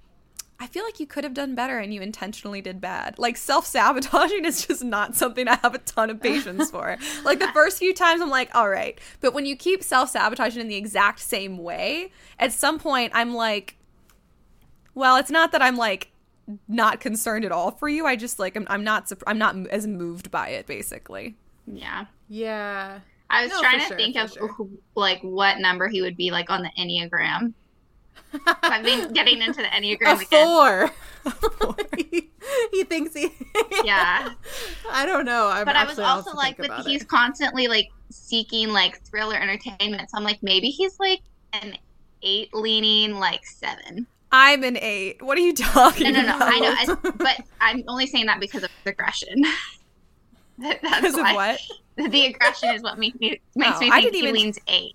[0.61, 3.17] I feel like you could have done better and you intentionally did bad.
[3.19, 6.97] Like self sabotaging is just not something I have a ton of patience for.
[7.25, 8.99] like the first few times I'm like, all right.
[9.21, 13.35] But when you keep self sabotaging in the exact same way, at some point I'm
[13.35, 13.77] like,
[14.95, 16.11] well, it's not that I'm like
[16.67, 18.07] not concerned at all for you.
[18.07, 21.37] I just like I'm, I'm not I'm not as moved by it basically.
[21.73, 22.07] Yeah.
[22.29, 23.01] yeah.
[23.31, 24.57] I was No, trying to sure, think of sure.
[24.95, 27.53] like what number he would be like on the Enneagram.
[28.63, 30.47] I've been getting into the A Enneagram again.
[30.47, 30.91] four.
[31.97, 32.31] he,
[32.73, 33.31] he thinks he.
[33.85, 34.31] Yeah.
[34.91, 35.49] I don't know.
[35.49, 37.09] I'm But I was actually, I'll have also like, but he's it.
[37.09, 40.11] constantly like seeking like thriller entertainment.
[40.11, 41.21] So I'm like, maybe he's like
[41.53, 41.77] an
[42.23, 44.07] eight leaning like seven.
[44.33, 45.23] I'm an eight.
[45.23, 46.37] What are you talking No, no, no.
[46.37, 46.53] about?
[46.53, 49.43] I know, I, but I'm only saying that because of the aggression.
[50.63, 51.35] That- That's Because of why.
[51.35, 51.61] what?
[52.13, 54.95] The aggression is what makes me makes Oh, me think didn't he even- leans eight.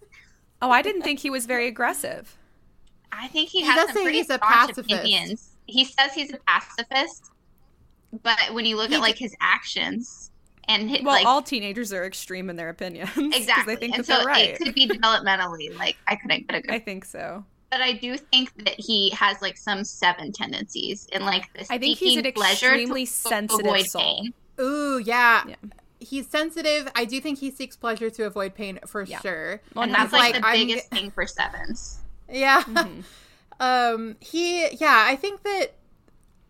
[0.61, 2.37] Oh, I didn't think he was very aggressive.
[3.11, 4.91] I think he, He has some pretty he's a staunch pacifist.
[4.91, 5.49] opinions.
[5.65, 7.31] He says he's a pacifist,
[8.23, 10.31] but when you look He at d- like his actions
[10.69, 13.09] and his, Well, like all teenagers are extreme in their opinions.
[13.17, 14.49] exactly, They think and that so they're right.
[14.51, 15.77] it could be developmentally.
[15.77, 17.43] Like I couldn't get a good I think so.
[17.69, 21.69] but I do think that he has like some seven tendencies in like this.
[21.69, 24.25] I think he's an extremely sensitive soul.
[24.59, 25.43] Ooh, yeah.
[25.47, 25.55] Yeah.
[25.99, 26.89] He's sensitive.
[26.95, 29.19] I do think he seeks pleasure to avoid pain for Yeah.
[29.21, 29.61] sure.
[29.73, 31.99] Well, and that's like like, the I'm- biggest thing for sevens.
[32.29, 32.61] Yeah.
[32.63, 33.03] Mhm.
[33.59, 35.73] Um he yeah, I think that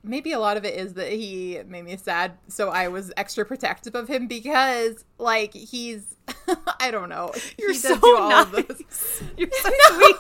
[0.04, 3.46] maybe a lot of it is that he made me sad, so I was extra
[3.46, 6.16] protective of him because like he's
[6.80, 7.32] I don't know.
[7.58, 9.24] You're He so do all of those- nice.
[9.38, 9.98] You're so No.
[9.98, 10.16] sweet.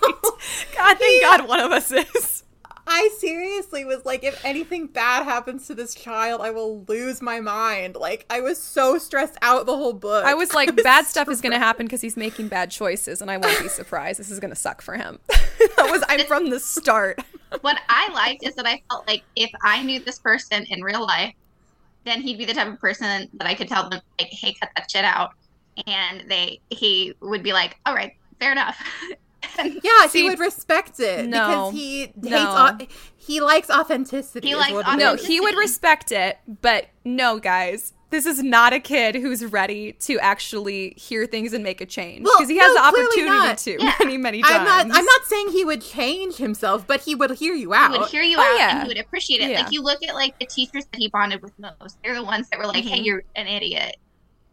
[0.76, 2.43] God, thank God one of us is.
[2.86, 7.40] I seriously was like, if anything bad happens to this child, I will lose my
[7.40, 7.96] mind.
[7.96, 10.26] Like, I was so stressed out the whole book.
[10.26, 13.32] I was like, bad stuff is going to happen because he's making bad choices, and
[13.32, 14.20] I won't be surprised.
[14.20, 15.20] This is going to suck for him.
[15.30, 17.22] that was I'm from the start.
[17.62, 21.06] what I liked is that I felt like if I knew this person in real
[21.06, 21.34] life,
[22.06, 24.70] then he'd be the type of person that I could tell them like, "Hey, cut
[24.76, 25.32] that shit out,"
[25.88, 28.78] and they he would be like, "All right, fair enough."
[29.58, 32.16] And Yeah, See, he would respect it no, because he hates.
[32.18, 32.78] no.
[32.80, 32.88] au-
[33.18, 34.50] he likes authenticity.
[34.50, 37.94] He likes what it No, he would respect it, but no, guys.
[38.10, 42.24] This is not a kid who's ready to actually hear things and make a change
[42.24, 43.94] Well, because he has no, the opportunity to Yeah.
[44.00, 44.54] many, many times.
[44.56, 44.82] I'm not.
[45.00, 47.92] I'm not saying he would change himself, but he would hear you out.
[47.92, 48.70] he would hear you Oh, out yeah.
[48.72, 49.50] and he would appreciate it.
[49.50, 49.62] Yeah.
[49.64, 51.98] Like you look at like the teachers that he bonded with most.
[52.04, 53.06] They're the ones that were like, "Hey, Mhm.
[53.06, 53.96] you're an idiot.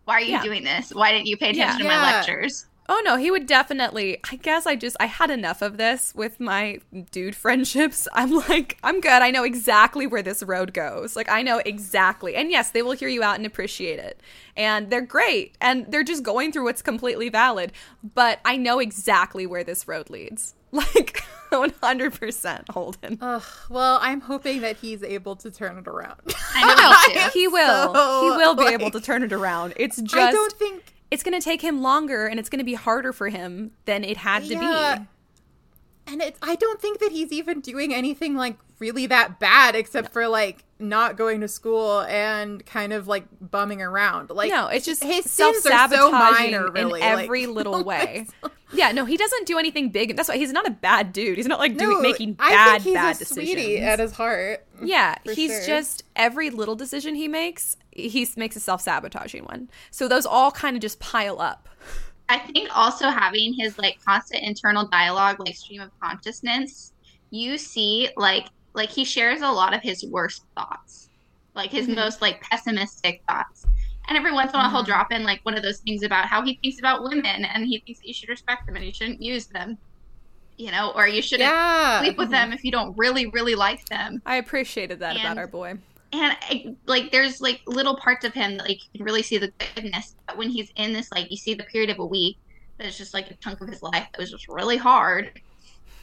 [0.06, 0.42] Why are you Yeah.
[0.42, 0.94] doing this?
[0.94, 1.90] Why didn't you pay attention Yeah.
[1.90, 4.18] to my lectures?" Oh no, he would definitely.
[4.32, 6.80] I guess I just I had enough of this with my
[7.12, 8.08] dude friendships.
[8.14, 9.22] I'm like, I'm good.
[9.22, 11.14] I know exactly where this road goes.
[11.14, 12.34] Like I know exactly.
[12.34, 14.20] And yes, they will hear you out and appreciate it.
[14.56, 15.54] And they're great.
[15.60, 17.70] And they're just going through what's completely valid.
[18.02, 20.54] But I know exactly where this road leads.
[20.72, 23.18] Like 100% Holden.
[23.20, 26.20] Ugh, well, I'm hoping that he's able to turn it around.
[26.54, 27.28] I know.
[27.30, 27.92] He will.
[27.92, 29.72] so, he will be like- able to turn it around.
[29.76, 30.94] It's just I don't think.
[31.10, 34.04] It's going to take him longer and it's going to be harder for him than
[34.04, 34.98] it had to Yeah.
[34.98, 35.06] be.
[36.06, 40.12] And it's, I don't think that he's even doing anything like really that bad except
[40.12, 44.30] for like not going to school and kind of like bumming around.
[44.30, 47.00] Like no, it's just his self so sabotaging minor, really.
[47.00, 48.26] in every like- little way.
[48.72, 50.16] Yeah, no, he doesn't do anything big.
[50.16, 51.36] That's why he's not a bad dude.
[51.36, 53.48] He's not like doing No, making I bad bad decisions.
[53.48, 54.64] sweetie at his heart.
[54.82, 55.66] yeah, he's sure.
[55.66, 59.68] just every little decision he makes, he makes a self sabotaging one.
[59.90, 61.68] So those all kind of just pile up.
[62.30, 66.92] I think also having his like constant internal dialogue, like stream of consciousness,
[67.30, 71.10] you see like like he shares a lot of his worst thoughts,
[71.56, 71.96] like his Mhm.
[71.96, 73.64] most like pessimistic thoughts.
[74.08, 74.86] And every once in a while, he'll Mhm.
[74.86, 77.82] drop in like one of those things about how he thinks about women and he
[77.84, 79.78] thinks that you should respect them and you shouldn't use them,
[80.56, 82.00] you know, or you shouldn't Yeah.
[82.00, 84.22] sleep with them if you don't really, really like them.
[84.24, 85.78] I appreciated that about our boy.
[86.12, 89.38] And I, like, there's like little parts of him that like you can really see
[89.38, 90.16] the goodness.
[90.26, 92.36] But when he's in this, like, you see the period of a week
[92.78, 95.40] that is just like a chunk of his life that was just really hard.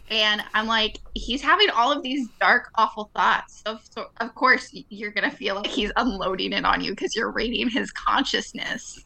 [0.09, 3.61] And I'm like, he's having all of these dark, awful thoughts.
[3.65, 7.31] So, so of course, you're gonna feel like he's unloading it on you because you're
[7.31, 9.03] rating his consciousness.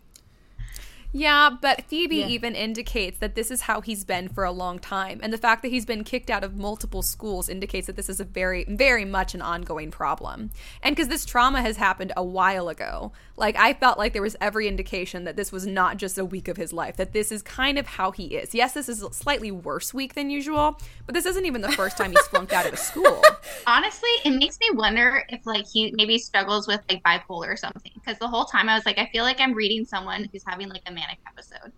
[1.14, 2.28] Yeah, but Phoebe Yeah.
[2.28, 5.20] even indicates that this is how he's been for a long time.
[5.22, 8.20] And the fact that he's been kicked out of multiple schools indicates that this is
[8.20, 10.52] a very, very much an ongoing problem.
[10.82, 14.38] And because this trauma has happened a while ago, like I felt like there was
[14.40, 17.42] every indication that this was not just a week of his life, that this is
[17.42, 18.56] kind of how he is.
[18.56, 21.98] Yes, this is a slightly worse week than usual, but this isn't even the first
[21.98, 23.22] time he's flunked out of a school.
[23.68, 27.92] Honestly, it makes me wonder if like he maybe struggles with like bipolar or something.
[27.96, 30.70] Because the whole time I was like, I feel like I'm reading someone who's having
[30.70, 31.72] like a manic episode.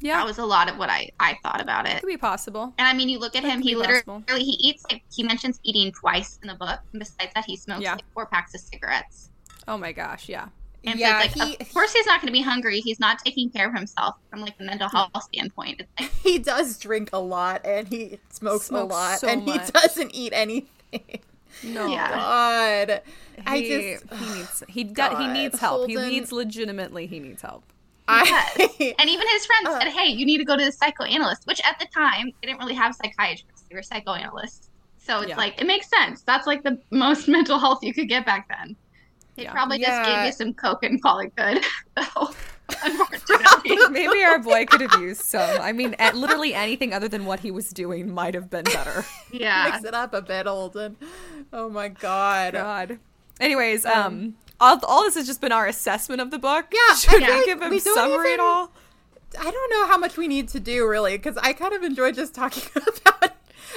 [0.00, 2.00] Yeah, That was a lot of what I I thought about it.
[2.00, 2.74] could be possible.
[2.76, 4.36] And I mean, you look at That him; he be literally possible.
[4.44, 6.80] he eats like he mentions eating twice in the book.
[6.92, 7.92] And besides that, he smokes Yeah.
[7.94, 9.30] like four packs of cigarettes.
[9.68, 10.48] Oh my gosh, yeah.
[10.84, 12.80] And Yeah, so it's like, he- of course, he's not going to be hungry.
[12.80, 15.80] He's not taking care of himself from like a mental health standpoint.
[15.82, 19.66] It's like He does drink a lot and he smokes, a lot so and much.
[19.66, 21.20] he doesn't eat anything.
[21.62, 21.86] No.
[21.88, 22.10] Yeah.
[22.10, 23.02] God.
[23.46, 25.88] I he, just he needs he do, he needs help.
[25.88, 27.64] He needs legitimately he needs help.
[28.08, 28.24] I
[28.98, 29.80] And even his friends Uh.
[29.80, 32.58] said, "Hey, you need to go to the psychoanalyst," which at the time they didn't
[32.58, 34.68] really have psychiatrists; they were psychoanalysts.
[34.98, 35.36] So it's Yeah.
[35.36, 36.22] like it makes sense.
[36.26, 38.76] That's like the most mental health you could get back then.
[39.36, 39.52] They Yeah.
[39.52, 40.16] probably just Yeah.
[40.16, 41.64] gave you some coke and call it good.
[41.98, 42.51] So, unfortunately,
[43.90, 45.60] Maybe our boy could have used some.
[45.60, 49.04] I mean, at literally anything other than what he was doing might have been better.
[49.30, 49.70] yeah.
[49.72, 50.96] mix it up a bit, Holden.
[51.52, 52.52] Oh my god.
[52.54, 52.98] God.
[53.40, 56.66] Anyways, um, all, all this has just been our assessment of the book.
[56.72, 58.72] Yeah, Should I we think give a we don't summary even- at all?
[59.40, 62.12] I don't know how much we need to do really because I kind of enjoy
[62.12, 63.24] just talking about.
[63.24, 63.32] it.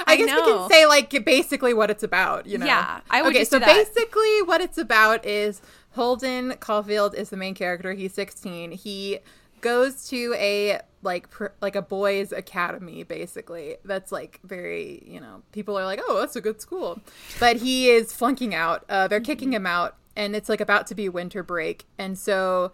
[0.06, 2.46] I, I guess we can say like basically what it's about.
[2.46, 2.66] You know.
[2.66, 3.74] Yeah, I would Okay, just so do that.
[3.74, 5.62] basically what it's about is
[5.96, 7.94] Holden Caulfield is the main character.
[7.94, 8.72] He's 16.
[8.72, 9.20] He
[9.62, 13.78] goes to a like pr- like a boys academy basically.
[13.86, 17.00] That's like very you know people are like oh that's a good school.
[17.40, 18.84] But he is flunking out.
[18.90, 21.86] Uh, they're kicking him out and it's like about to be winter break.
[21.98, 22.74] And so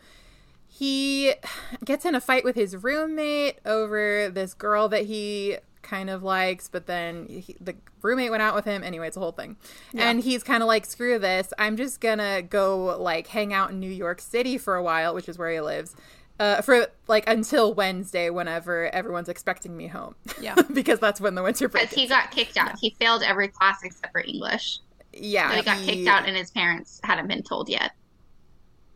[0.68, 1.34] he
[1.86, 6.68] gets in a fight with his roommate over this girl that he kind of likes,
[6.68, 8.84] but then he, the roommate went out with him.
[8.84, 9.58] Anyway, it's a whole thing.
[9.96, 11.54] And he's kind of like, screw this.
[11.58, 15.28] I'm just gonna go like hang out in New York City for a while, which
[15.30, 15.96] is where he lives.
[16.40, 20.16] Uh, for like until Wednesday, whenever everyone's expecting me home.
[20.40, 20.56] Yeah.
[20.74, 21.84] because that's when the winter break.
[21.90, 22.80] Because he got kicked out.
[22.80, 24.80] He failed every class except for English.
[25.14, 27.92] yeah, So he got kicked out, and his parents hadn't been told yet.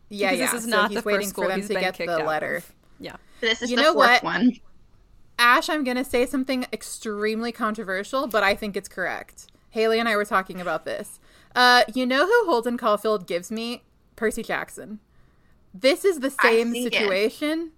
[0.08, 0.52] Yeah, Because yeah.
[0.52, 2.08] this is so not he's the waiting first school for them he's to get the
[2.10, 2.56] out letter.
[2.56, 2.72] of.
[2.98, 3.16] Yeah.
[3.40, 4.24] This is You the know fourth what?
[4.24, 4.52] one.
[5.38, 9.46] Ash, I'm going to say something extremely controversial, but I think it's correct.
[9.70, 11.20] Haley and I were talking about this.
[11.54, 13.82] Uh, you know who Holden Caulfield gives me?
[14.16, 15.00] Percy Jackson.
[15.74, 17.72] This is the same situation.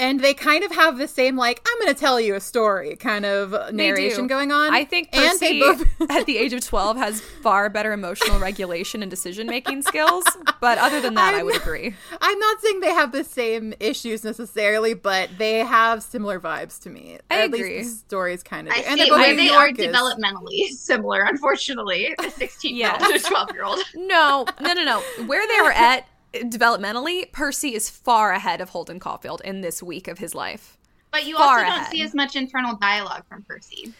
[0.00, 2.96] And they kind of have the same, like, I'm going to tell you a story
[2.96, 4.72] kind of narration going on.
[4.72, 6.10] I think and they Percy, both.
[6.10, 10.24] at the age of 12, has far better emotional regulation and decision making skills.
[10.60, 11.94] But other than that, i I'm would agree.
[12.20, 16.90] I'm not saying they have the same issues necessarily, but they have similar vibes to
[16.90, 17.18] me.
[17.30, 17.78] I At agree.
[17.78, 18.82] least the stories kind of I do.
[18.82, 19.86] see And they're both they are Yorkers.
[19.86, 22.14] developmentally similar, unfortunately.
[22.18, 23.10] A 16 year old Yes.
[23.10, 23.78] and a 12 year old.
[23.94, 25.00] No, no, no, no.
[25.26, 30.08] Where they were at developmentally, Percy is far ahead of Holden Caulfield in this week
[30.08, 30.76] of his life.
[31.10, 31.92] But you Far also don't ahead.
[31.92, 33.92] see as much internal dialogue from Percy.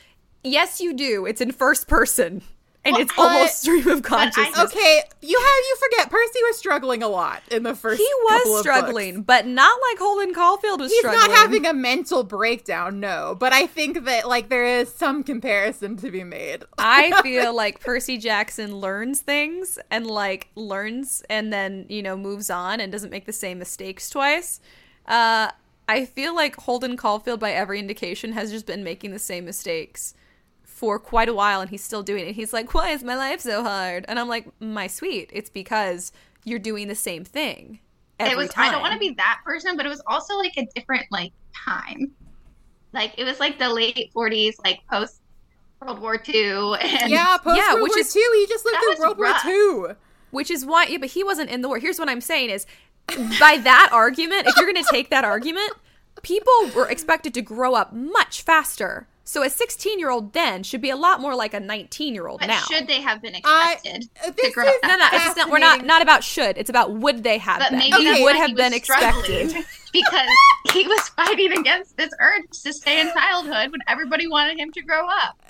[0.44, 1.26] Yes, you do.
[1.26, 2.42] It's in first person,
[2.84, 4.58] and Well, it's but- almost stream of but I- consciousness.
[4.72, 8.00] Okay, you have you forget Percy was struggling a lot in the first.
[8.00, 9.26] He couple was of struggling, books.
[9.26, 11.28] but not like Holden Caulfield was He's struggling.
[11.28, 13.36] not having a mental breakdown, no.
[13.38, 16.64] But I think that like there is some comparison to be made.
[16.78, 22.48] I feel like Percy Jackson learns things and like learns and then, you know, moves
[22.50, 24.60] on and doesn't make the same mistakes twice.
[25.06, 25.50] Uh
[25.88, 30.14] I feel like Holden Caulfield by every indication has just been making the same mistakes
[30.80, 32.32] for quite a while and he's still doing it.
[32.32, 36.10] He's like, "Why is my life so hard?" And I'm like, "My sweet, it's because
[36.44, 37.80] you're doing the same thing."
[38.18, 38.70] Every it was time.
[38.70, 41.32] I don't want to be that person, but it was also like a different like
[41.54, 42.12] time.
[42.94, 45.20] Like it was like the late 40s, like post
[45.82, 48.76] World War II and yeah, post Yeah, World which War is- II, he just lived
[48.76, 49.44] that through World rough.
[49.44, 49.94] War II.
[50.30, 51.78] Which is why, yeah, but he wasn't in the war.
[51.78, 52.64] Here's what I'm saying is,
[53.38, 55.72] by that argument, if you're going to take that argument,
[56.22, 59.08] people were expected to grow up much faster.
[59.30, 62.26] So a 16 year old then should be a lot more like a 19 year
[62.26, 62.62] old now.
[62.62, 64.74] should they have been expected uh, to grow up?
[64.82, 66.58] no, no, it's just not, we're not not about should.
[66.58, 67.78] It's about would they have But been.
[67.78, 68.04] maybe Okay.
[68.06, 69.14] that's would why have he been was struggling,
[69.50, 69.64] expected.
[69.92, 70.28] because
[70.72, 74.82] he was fighting against this urge to stay in childhood when everybody wanted him to
[74.82, 75.40] grow up.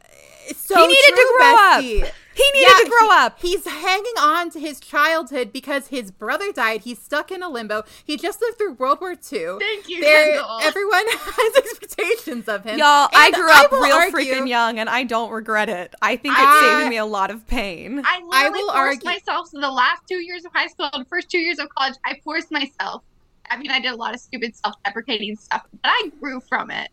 [0.46, 2.14] It's so He needed to true, grow up.
[2.40, 2.54] Bestie.
[2.54, 3.38] He needed to grow he- up.
[3.40, 6.82] He's hanging on to his childhood because his brother died.
[6.82, 7.82] He's stuck in a limbo.
[8.04, 9.58] He just lived through World War II.
[9.58, 12.78] Thank you, There, everyone has expectations of him.
[12.78, 15.94] Y'all, I grew up will real argue- freaking young, and I don't regret it.
[16.02, 18.00] I think it's I- saving me a lot of pain.
[18.04, 21.06] I I will forced argue- myself in the last two years of high school and
[21.08, 21.94] first two years of college.
[22.04, 23.02] I forced myself.
[23.50, 26.88] I mean, I did a lot of stupid self-deprecating stuff, but I grew from it.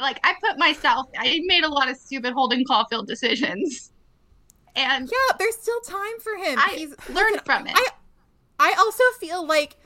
[0.00, 1.06] Like I put myself.
[1.18, 3.92] I made a lot of stupid Holden Caulfield decisions,
[4.76, 6.58] and Yeah, there's still time for him.
[6.58, 7.74] I He's learned from it.
[7.76, 7.86] I
[8.58, 9.76] I also feel like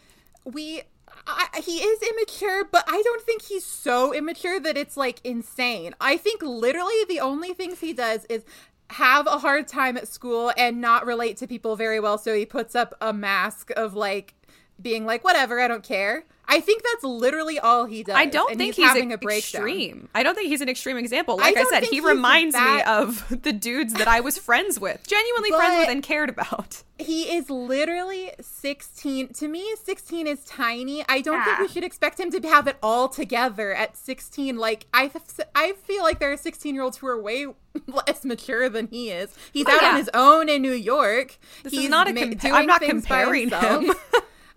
[0.45, 0.83] we
[1.27, 5.95] I, he is immature, but I don't think he's so immature that it's like insane.
[6.01, 8.45] I think literally the only things he does is
[8.91, 12.45] have a hard time at school and not relate to people very well, so he
[12.45, 14.35] puts up a mask of like
[14.81, 16.25] being like whatever, I don't care.
[16.49, 18.15] I think that's literally all he does.
[18.17, 19.63] I don't think he's, he's, having a a breakdown.
[19.63, 20.09] extreme.
[20.15, 21.37] I don't think he's an extreme example.
[21.39, 24.79] Like I, don't said, he reminds that- me of the dudes that I was friends
[24.79, 26.83] with, genuinely friends with and cared about.
[26.99, 29.29] He is literally 16.
[29.35, 31.05] To me, 16 is tiny.
[31.09, 34.57] I don't think we should expect him to have it all together at 16.
[34.57, 35.11] Like, I,
[35.55, 37.47] I feel like there are 16 year olds who are way
[37.87, 39.35] less mature than he is.
[39.53, 39.89] He's Oh, out yeah.
[39.91, 41.39] on his own in New York.
[41.63, 43.93] This He's is not a compa- doing I'm not comparing him.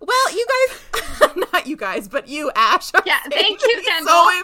[0.00, 2.90] Well, you guys, not you guys, but you, Ash.
[3.04, 4.12] Yeah, thank you, he's Kendall.
[4.12, 4.42] So,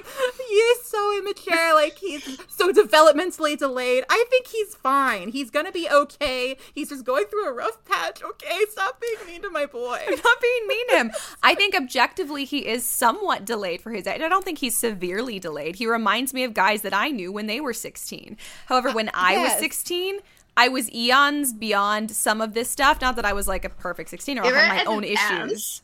[0.49, 1.75] he's so immature.
[1.75, 4.05] Like he's so developmentally delayed.
[4.09, 5.29] I think he's fine.
[5.29, 6.57] He's gonna be okay.
[6.75, 8.23] He's just going through a rough patch.
[8.23, 10.01] Okay, stop being mean to my boy.
[10.07, 11.13] I'm not being mean to him.
[11.43, 14.21] I think objectively he is somewhat delayed for his age.
[14.21, 15.77] I don't think he's severely delayed.
[15.77, 18.37] He reminds me of guys that I knew when they were 16.
[18.67, 20.19] However, when I was 16,
[20.57, 23.01] I was eons beyond some of this stuff.
[23.01, 25.53] Not that I was like a perfect 16 or I had my own advanced.
[25.53, 25.83] issues.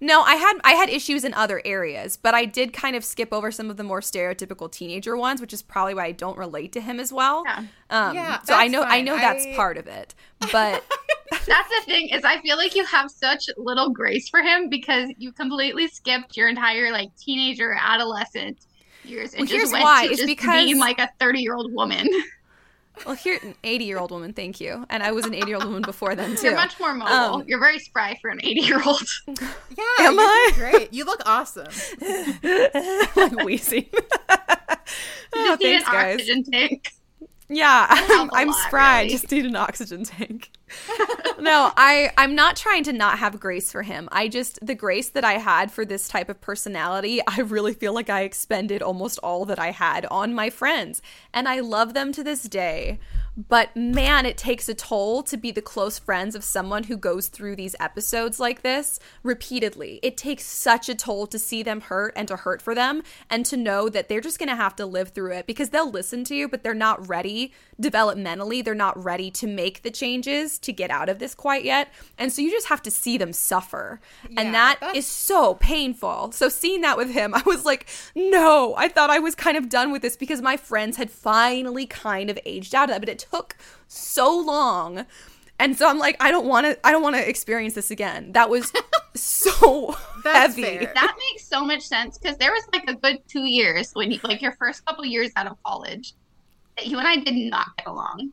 [0.00, 3.32] No, I had I had issues in other areas, but I did kind of skip
[3.32, 6.72] over some of the more stereotypical teenager ones, which is probably why I don't relate
[6.72, 7.44] to him as well.
[7.46, 7.58] Yeah.
[7.90, 10.14] Um, Yeah, so I that's know I know that's I- part of it,
[10.50, 10.82] but
[11.46, 15.08] That's the thing is I feel like you have such little grace for him because
[15.18, 18.58] you completely skipped your entire like teenager adolescent
[19.04, 20.04] years and Well, just here's went why.
[20.06, 22.08] to It's just because- being like a 30 year old woman.
[23.06, 25.56] well, here an 80 year old woman, thank you, and I was an 80 year
[25.56, 26.48] old woman before then too.
[26.48, 27.12] You're much more mobile.
[27.12, 29.02] Um, You're very spry for an 80 year old.
[29.26, 29.34] Yeah,
[30.00, 30.50] Am I?
[30.56, 30.92] doing great.
[30.92, 31.66] You look awesome.
[33.16, 33.86] like wheezing.
[35.34, 36.14] You oh, just need thanks, an guys.
[36.16, 36.92] oxygen tank.
[37.48, 38.80] Yeah, I'm, help a I'm lot, spry.
[38.82, 39.10] I really.
[39.12, 40.50] just need an oxygen tank.
[41.38, 44.08] no, I I'm not trying to not have grace for him.
[44.12, 47.94] I just the grace that I had for this type of personality, I really feel
[47.94, 52.12] like I expended almost all that I had on my friends, and I love them
[52.12, 52.98] to this day.
[53.36, 57.28] But man, it takes a toll to be the close friends of someone who goes
[57.28, 60.00] through these episodes like this repeatedly.
[60.02, 63.46] It takes such a toll to see them hurt and to hurt for them and
[63.46, 66.24] to know that they're just going to have to live through it because they'll listen
[66.24, 68.62] to you, but they're not ready developmentally.
[68.62, 71.88] They're not ready to make the changes to get out of this quite yet.
[72.18, 74.00] And so you just have to see them suffer.
[74.28, 76.32] Yeah, and that that's- is so painful.
[76.32, 79.70] So seeing that with him, I was like, no, I thought I was kind of
[79.70, 83.21] done with this because my friends had finally kind of aged out of it, it
[83.30, 83.56] took
[83.88, 85.06] so long.
[85.58, 86.86] And so I'm like, I don't want to.
[86.86, 88.32] I don't want to experience this again.
[88.32, 88.72] That was
[89.14, 89.94] so
[90.24, 90.62] That's heavy.
[90.78, 90.92] fair.
[90.94, 94.18] That makes so much sense because there was like a good two years when you,
[94.24, 96.14] like your first couple years out of college
[96.76, 98.32] that you and I did not get along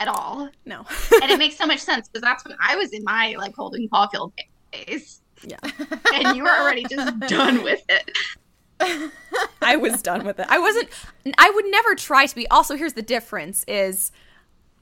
[0.00, 0.50] at all.
[0.66, 0.84] No,
[1.22, 3.88] And it makes so much sense because that's when I was in my like Holden
[3.88, 4.32] Caulfield
[4.72, 5.22] phase.
[5.46, 5.58] yeah,
[6.12, 8.10] And you were already just done with it.
[9.62, 10.46] I was done with it.
[10.48, 10.88] I wasn't.
[11.38, 12.46] I would never try to be.
[12.48, 14.12] Also, here's the difference: is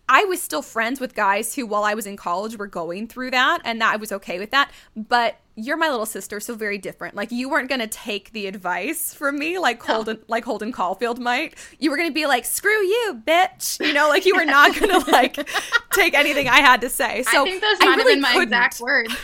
[0.09, 3.31] I was still friends with guys who, while I was in college, were going through
[3.31, 4.73] that, and that I was okay with that.
[4.97, 7.15] But you're my little sister, so very different.
[7.15, 11.55] Like you weren't gonna take the advice from me, like Holden, like Holden Caulfield might.
[11.79, 14.99] You were gonna be like, "Screw you, bitch," you know, like you were not gonna
[15.11, 15.49] like
[15.93, 17.23] take anything I had to say.
[17.25, 18.49] So I think those might really have been my couldn't.
[18.49, 19.15] exact words.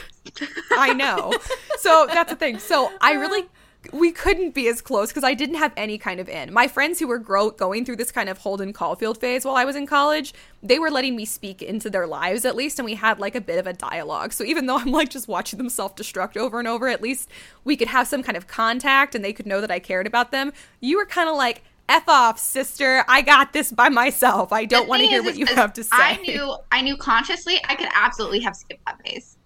[0.72, 1.32] I know.
[1.78, 2.58] So that's the thing.
[2.58, 3.46] So I really uh.
[3.92, 6.52] We couldn't be as close because I didn't have any kind of in.
[6.52, 9.64] My friends who were grow- going through this kind of Holden Caulfield phase while I
[9.64, 12.94] was in college, they were letting me speak into their lives at least, and we
[12.94, 14.32] had like a bit of a dialogue.
[14.32, 17.30] So even though I'm like just watching them self destruct over and over, at least
[17.64, 20.30] we could have some kind of contact and they could know that I cared about
[20.30, 20.52] them.
[20.80, 23.04] You were kind of like, F off, sister.
[23.08, 24.52] I got this by myself.
[24.52, 25.90] I don't want to hear is, what you have to say.
[25.92, 29.36] I knew, I knew consciously I could absolutely have skipped that phase,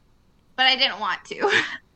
[0.56, 1.62] but I didn't want to.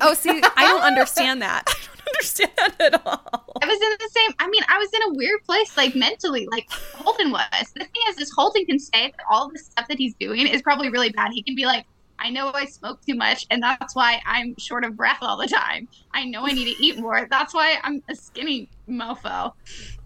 [0.00, 1.64] Oh, see, I don't understand that.
[1.68, 3.58] I don't understand that at all.
[3.62, 4.30] I was in the same.
[4.38, 7.72] I mean, I was in a weird place, like mentally, like Holden was.
[7.74, 10.62] The thing is, is Holden can say that all the stuff that he's doing is
[10.62, 11.32] probably really bad.
[11.32, 11.86] He can be like,
[12.18, 15.48] I know I smoke too much, and that's why I'm short of breath all the
[15.48, 15.88] time.
[16.12, 17.26] I know I need to eat more.
[17.28, 19.52] That's why I'm a skinny mofo.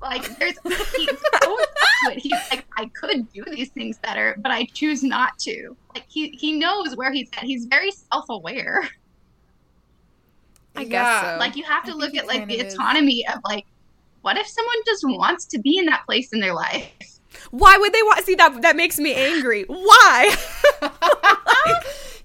[0.01, 1.09] Like, there's he's
[1.43, 2.19] so into it.
[2.19, 5.77] He's like, I could do these things better, but I choose not to.
[5.95, 7.45] Like, he he knows where he's at.
[7.45, 8.89] He's very self aware.
[10.79, 11.35] I guess Yeah.
[11.35, 11.39] so.
[11.41, 12.75] like you have to I look at like the of is.
[12.75, 13.67] autonomy of like
[14.23, 16.91] what if someone just wants to be in that place in their life
[17.51, 18.25] Why would they want?
[18.25, 19.65] See that that makes me angry.
[19.69, 20.35] Why?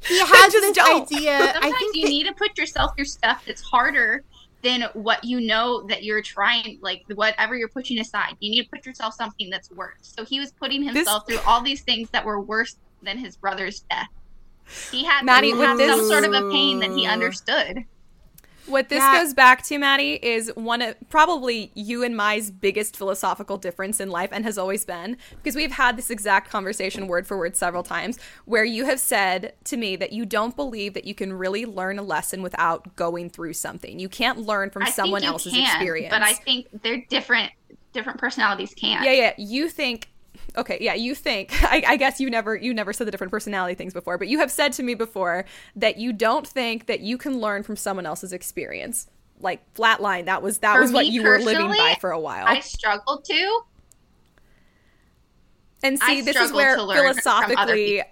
[0.07, 1.03] he has just this don't.
[1.11, 1.37] idea.
[1.39, 4.23] sometimes I think you that- need to put yourself through stuff that's harder
[4.63, 8.69] than what you know that you're trying like whatever you're pushing aside you need to
[8.69, 12.23] put yourself something that's worse so he was putting himself through all these things that
[12.23, 14.07] were worse than his brother's death
[14.89, 17.79] he had Maddie, to with have this- some sort of a pain that he understood
[18.65, 19.19] What this Yeah.
[19.21, 24.09] goes back to, Maddie, is one of probably you and my's biggest philosophical difference in
[24.09, 27.83] life, and has always been because we've had this exact conversation word for word several
[27.83, 31.65] times, where you have said to me that you don't believe that you can really
[31.65, 33.99] learn a lesson without going through something.
[33.99, 36.11] You can't learn from I someone else's can, experience.
[36.11, 37.51] but i think they're different
[37.91, 39.33] different personalities can yeah, yeah.
[39.37, 40.09] You think
[40.57, 43.75] okay, yeah, you think I, I guess you never you never said the different personality
[43.75, 47.17] things before, but you have said to me before that you don't think that you
[47.17, 49.07] can learn from someone else's experience.
[49.39, 52.45] Like flatline, that was that For was what you were living by for a while.
[52.47, 53.61] i struggled to
[55.83, 58.03] and see, this is where to learn from other philosophically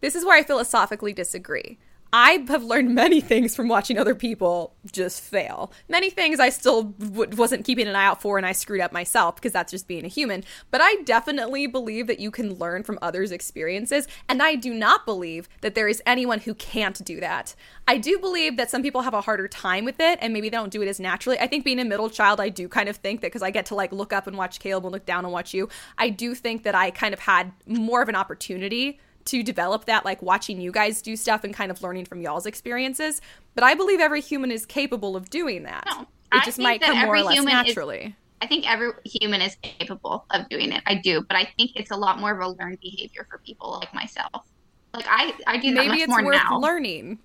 [0.00, 1.78] this is where I philosophically disagree.
[2.12, 5.72] I have learned many things from watching other people just fail.
[5.88, 8.92] Many things I still w- wasn't keeping an eye out for and I screwed up
[8.92, 10.42] myself because that's just being a human.
[10.70, 14.08] But I definitely believe that you can learn from others' experiences.
[14.28, 17.54] And I do not believe that there is anyone who can't do that.
[17.86, 20.56] I do believe that some people have a harder time with it and maybe they
[20.56, 21.38] don't do it as naturally.
[21.38, 23.66] I think being a middle child, I do kind of think that because I get
[23.66, 26.34] to like look up and watch Caleb and look down and watch you, I do
[26.34, 30.60] think that I kind of had more of an opportunity to develop that, like watching
[30.60, 33.20] you guys do stuff and kind of learning from y'all's experiences.
[33.54, 35.84] But I believe every human is capable of doing that.
[35.86, 38.16] No, it just might come more or every less human is- naturally.
[38.42, 40.82] I think every human is capable of doing it.
[40.86, 43.78] I do, but I think it's a lot more of a learned behavior for people
[43.78, 44.46] like myself.
[44.94, 47.18] Like I, I do Maybe it's worth now, learning.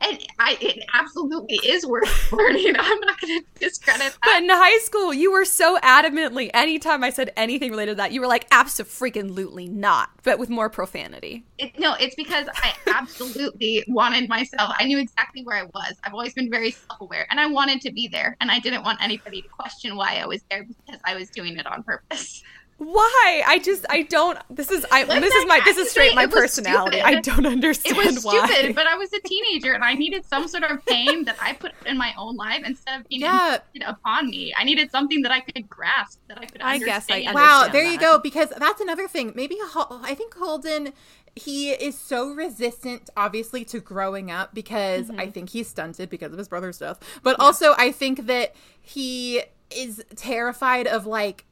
[0.00, 2.74] And I, it absolutely is worth learning.
[2.78, 4.18] I'm not going to discredit that.
[4.22, 8.12] But in high school, you were so adamantly, anytime I said anything related to that,
[8.12, 11.44] you were like, absolutely not, but with more profanity.
[11.58, 14.74] It, no, it's because I absolutely wanted myself.
[14.78, 15.94] I knew exactly where I was.
[16.04, 19.02] I've always been very self-aware, and I wanted to be there, and I didn't want
[19.02, 22.42] anybody to question why I was there because I was doing it on purpose.
[22.82, 23.42] Why?
[23.46, 26.26] I just, I don't, this is, I, Like this is my, this is straight my
[26.26, 26.96] personality.
[26.96, 27.16] stupid.
[27.18, 28.46] I don't understand It was why.
[28.46, 31.52] stupid, but I was a teenager and I needed some sort of pain that I
[31.52, 33.58] put in my own life instead of being Yeah.
[33.86, 34.54] upon me.
[34.56, 37.34] I needed something that I could grasp, that I could I guess I understand.
[37.34, 38.18] Wow, understand there you go.
[38.18, 39.32] Because that's another thing.
[39.34, 40.94] Maybe I think Holden,
[41.36, 45.20] he is so resistant, obviously, to growing up because Mm-hmm.
[45.20, 46.98] I think he's stunted because of his brother's death.
[47.22, 51.44] But also, I think that he is terrified of like.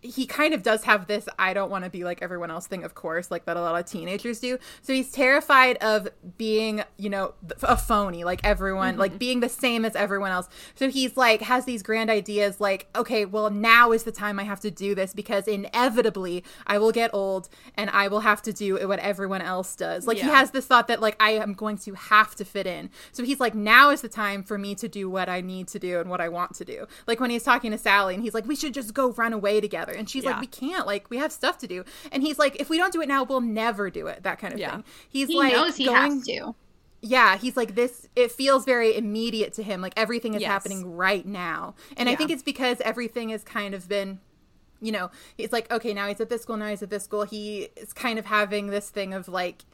[0.00, 2.84] He kind of does have this I don't want to be like everyone else thing,
[2.84, 4.58] of course, like that a lot of teenagers do.
[4.80, 9.00] So he's terrified of being, you know, a phony, like everyone, Mm-hmm.
[9.00, 10.48] like being the same as everyone else.
[10.76, 14.44] So he's like, has these grand ideas like, okay, well, now is the time I
[14.44, 18.52] have to do this because inevitably I will get old and I will have to
[18.52, 20.06] do what everyone else does.
[20.06, 22.90] Like he has this thought that like I am going to have to fit in.
[23.12, 25.78] So he's like, now is the time for me to do what I need to
[25.78, 26.86] do and what I want to do.
[27.06, 29.60] Like when he's talking to Sally and he's like, we should just go run away
[29.60, 29.87] together.
[29.96, 30.30] And she's Yeah.
[30.32, 30.86] like, we can't.
[30.86, 31.84] Like we have stuff to do.
[32.12, 34.22] And he's like, if we don't do it now, we'll never do it.
[34.22, 34.72] That kind of Yeah.
[34.76, 34.84] thing.
[35.08, 36.54] He's He like knows he going has to.
[37.00, 40.50] yeah he's like this it feels very immediate to him like everything is Yes.
[40.50, 44.18] happening right now and i think it's because everything has kind of been
[44.80, 45.08] you know
[45.38, 47.92] it's like okay now he's at this school now he's at this school he is
[47.92, 49.64] kind of having this thing of like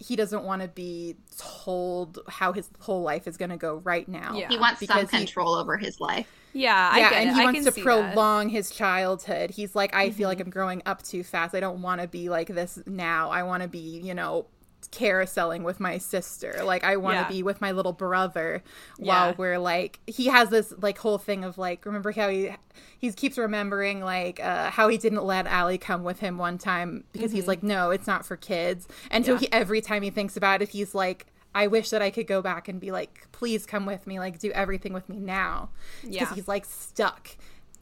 [0.00, 4.08] he doesn't want to be told how his whole life is going to go right
[4.08, 4.48] now Yeah.
[4.48, 6.26] He wants some Because he- control over his life.
[6.52, 7.34] Yeah, I yeah, get and it.
[7.34, 7.88] he I wants to see that.
[7.88, 8.12] Mm-hmm.
[8.12, 9.50] prolong his childhood.
[9.50, 11.54] He's like, I feel like I'm growing up too fast.
[11.54, 13.30] I don't want to be like this now.
[13.30, 14.46] I want to be, you know,
[14.92, 16.62] carouseling with my sister.
[16.64, 17.28] Like I want to Yeah.
[17.28, 18.62] be with my little brother
[18.98, 19.34] while Yeah.
[19.36, 22.50] we're like he has this like whole thing of like remember how he
[22.98, 27.04] he keeps remembering like uh, how he didn't let Allie come with him one time
[27.12, 28.88] because he's like no, it's not for kids.
[29.10, 29.44] And so Mm-hmm.
[29.44, 29.48] Yeah.
[29.48, 32.42] he every time he thinks about it, he's like I wish that I could go
[32.42, 35.70] back and be like, please come with me, like do everything with me now,
[36.08, 37.30] because he's like stuck.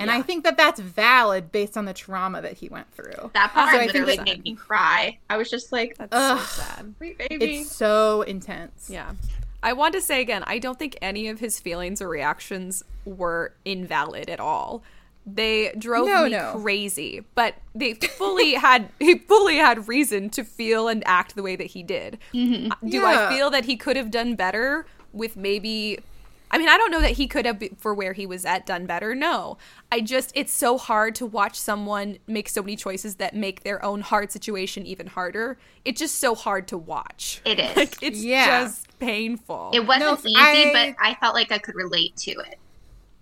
[0.01, 3.31] And I think that that's valid based on the trauma that he went through.
[3.35, 5.19] That part So I think literally that- made me cry.
[5.29, 6.39] I was just like, That's Ugh.
[6.39, 6.95] so sad.
[6.99, 8.89] "Sweet baby." It's so intense.
[8.89, 9.13] Yeah.
[9.63, 13.55] I want to say again, I don't think any of his feelings or reactions were
[13.65, 14.85] invalid at all.
[15.27, 16.59] They drove No, me no.
[16.63, 21.57] crazy, but they fully had he fully had reason to feel and act the way
[21.57, 22.19] that he did.
[22.33, 25.99] Uh, Do I feel that he could have done better with maybe
[26.51, 28.87] I mean, I don't know that he could have for where he was at done
[28.87, 29.15] better.
[29.15, 29.59] No.
[29.93, 33.85] I just it's so hard to watch someone make so many choices that make their
[33.85, 35.59] own hard situation even harder.
[35.85, 37.41] It's just so hard to watch.
[37.45, 37.77] It is.
[37.77, 38.63] Like it's Yeah.
[38.65, 39.71] just painful.
[39.75, 42.59] it wasn't No, easy, I- but I felt like I could relate to it.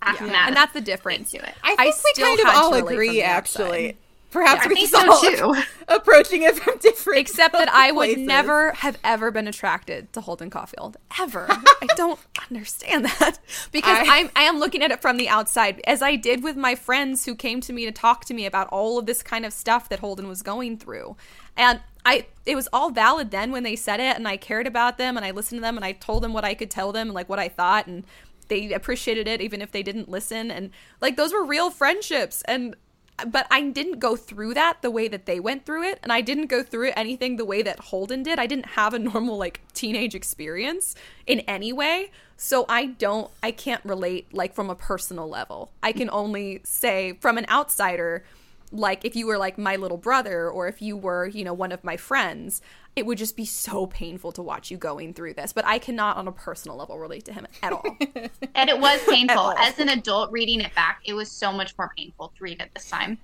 [0.03, 0.47] Yeah.
[0.47, 1.33] And that's the difference.
[1.33, 1.55] to it.
[1.65, 3.97] I I think we still kind of all agree, the actually.
[4.31, 5.63] Perhaps I we're think just so all too.
[5.89, 10.51] approaching it from different Except that I would never have ever been attracted to Holden
[10.51, 10.97] Caulfield.
[11.21, 11.47] Ever.
[11.51, 12.19] I don't
[12.51, 13.39] understand that.
[13.73, 16.57] Because I- I'm I am looking at it from the outside, as I did with
[16.57, 19.47] my friends who came to me to talk to me about all of this kind
[19.47, 21.17] of stuff that Holden was going through.
[21.57, 24.99] And I it was all valid then when they said it and I cared about
[24.99, 27.09] them and I listened to them and I told them what I could tell them
[27.09, 28.05] and like what I thought and
[28.49, 30.71] they appreciated it even if they didn't listen and
[31.01, 32.77] like those were real friendships and
[33.25, 36.21] but I didn't go through that the way that they went through it, and I
[36.21, 38.39] didn't go through anything the way that Holden did.
[38.39, 40.95] I didn't have a normal like teenage experience
[41.27, 45.71] in any way, so I don't, I can't relate like from a personal level.
[45.83, 48.25] I can only say from an outsider,
[48.71, 51.73] like if you were like my little brother or if you were, you know, one
[51.73, 52.61] of my friends,
[52.97, 55.53] it would just be so painful to watch you going through this.
[55.53, 57.85] But I cannot on a personal level relate to him at all.
[58.55, 59.51] And it was painful.
[59.59, 62.71] As an adult reading it back, it was so much more painful to read it
[62.75, 63.19] this time.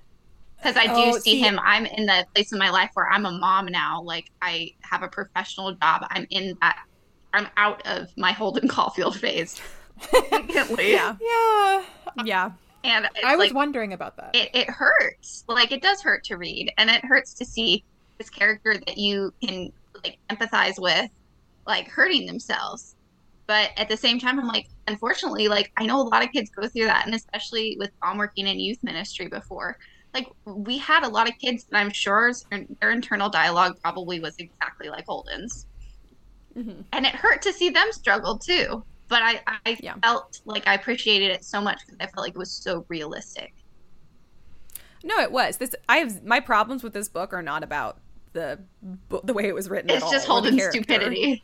[0.57, 1.59] Because I do Oh, see see- him.
[1.61, 4.01] I'm in the place in my life where I'm a mom now.
[4.03, 6.05] Like I have a professional job.
[6.11, 6.77] I'm in that
[7.33, 9.59] I'm out of my Holden Caulfield phase.
[10.13, 11.15] yeah.
[11.19, 11.83] Yeah.
[12.23, 12.51] Yeah.
[12.83, 14.35] And I was like, wondering about that.
[14.35, 15.43] it, it hurts.
[15.47, 17.83] Like it does hurt to read, and it hurts to see
[18.19, 19.69] this character that you can
[20.03, 21.09] like empathize with,
[21.67, 22.95] like hurting themselves.
[23.47, 26.49] But at the same time, I'm like, unfortunately, like I know a lot of kids
[26.55, 29.77] go through that, and especially with mom working in youth ministry before,
[30.13, 32.31] like we had a lot of kids that I'm sure
[32.81, 35.67] their internal dialogue probably was exactly like Holden's,
[36.55, 36.81] Mm-hmm.
[36.91, 38.83] and it hurt to see them struggle too.
[39.09, 39.95] But I, I Yeah.
[40.03, 43.51] felt like I appreciated it so much because I felt like it was so realistic.
[45.03, 45.57] No, it was.
[45.57, 47.99] This I have my problems with this book are not about
[48.33, 48.59] the
[49.23, 49.89] the way it was written.
[49.89, 51.43] It's all, just or Holden's stupidity.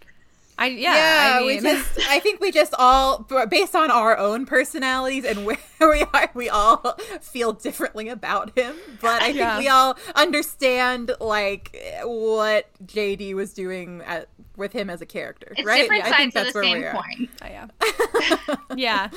[0.57, 1.38] I yeah.
[1.41, 5.57] I we just I think we just all based on our own personalities and where
[5.80, 9.57] we are we all feel differently about him but I think Yeah.
[9.57, 15.66] we all understand like what JD was doing at, with him as a character It's
[15.66, 16.91] right different I think that's of the same we are.
[16.91, 17.30] coin.
[17.41, 18.56] Oh, yeah.
[18.76, 19.10] yeah.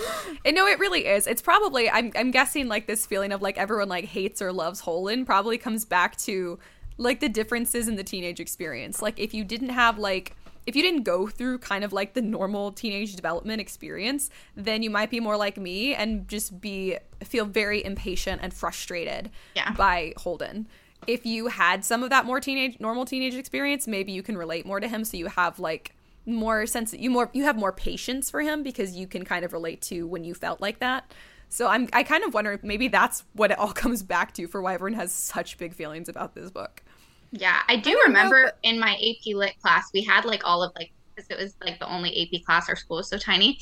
[0.44, 1.26] And no, it really is.
[1.26, 4.78] It's probably I'm I'm guessing like this feeling of like everyone like hates or loves
[4.78, 6.60] Holden probably comes back to
[7.02, 9.02] like the differences in the teenage experience.
[9.02, 10.34] Like if you didn't have like
[10.64, 14.90] if you didn't go through kind of like the normal teenage development experience, then you
[14.90, 19.72] might be more like me and just be feel very impatient and frustrated Yeah.
[19.74, 20.68] by Holden.
[21.08, 24.64] If you had some of that more teenage normal teenage experience, maybe you can relate
[24.64, 28.30] more to him so you have like more sense you more you have more patience
[28.30, 31.12] for him because you can kind of relate to when you felt like that.
[31.48, 34.46] So I'm I kind of wonder if maybe that's what it all comes back to
[34.46, 36.84] for why everyone has such big feelings about this book.
[37.32, 40.62] Yeah, I do know, remember but- in my AP Lit class, we had like all
[40.62, 43.58] of like, because it was like the only AP class, our school was so tiny.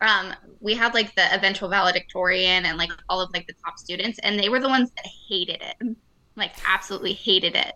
[0.00, 4.18] Um, we had like the eventual valedictorian and like all of like the top students,
[4.20, 5.96] and they were the ones that hated it,
[6.36, 7.74] like absolutely hated it,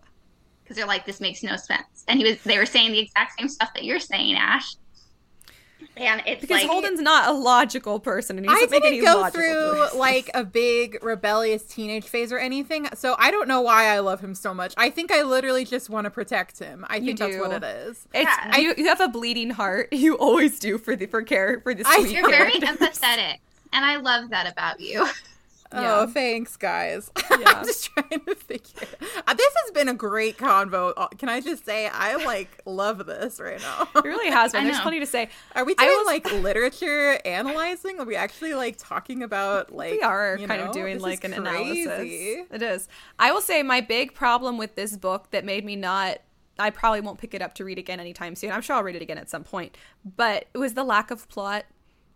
[0.63, 2.05] because they're like, this makes no sense.
[2.09, 4.77] And he was, they were saying the exact same stuff that you're saying, Ash.
[5.97, 9.01] And it's Because like, Holden's not a logical person and he I doesn't make any
[9.01, 9.99] didn't go logical through choices.
[9.99, 14.21] like a big rebellious teenage phase or anything, so I don't know why I love
[14.21, 14.75] him so much.
[14.77, 16.85] I think I literally just want to protect him.
[16.89, 18.09] I You think that's what it is.
[18.13, 18.57] It's Yeah.
[18.57, 19.89] you, you have a bleeding heart.
[20.05, 23.37] You always do for the for care for the I- you're very empathetic,
[23.73, 25.07] and I love that about you.
[25.75, 25.97] Yeah.
[26.01, 27.11] Oh, thanks, guys.
[27.35, 27.51] Yeah.
[27.59, 28.87] I'm just trying to figure.
[29.27, 30.93] Uh, this has been a great convo.
[30.97, 33.89] Uh, Can I just say I like love this right now?
[33.97, 34.65] It really has been.
[34.65, 35.31] There's plenty to say.
[35.57, 37.99] Are we I doing was- like literature analyzing?
[37.99, 40.69] Are we actually like talking about like we are you kind know?
[40.69, 41.83] of doing This like an crazy.
[41.89, 42.47] analysis.
[42.53, 42.89] It is.
[43.19, 46.19] I will say my big problem with this book that made me not.
[46.57, 48.53] I probably won't pick it up to read again anytime soon.
[48.53, 49.77] I'm sure I'll read it again at some point.
[50.05, 51.65] But it was the lack of plot,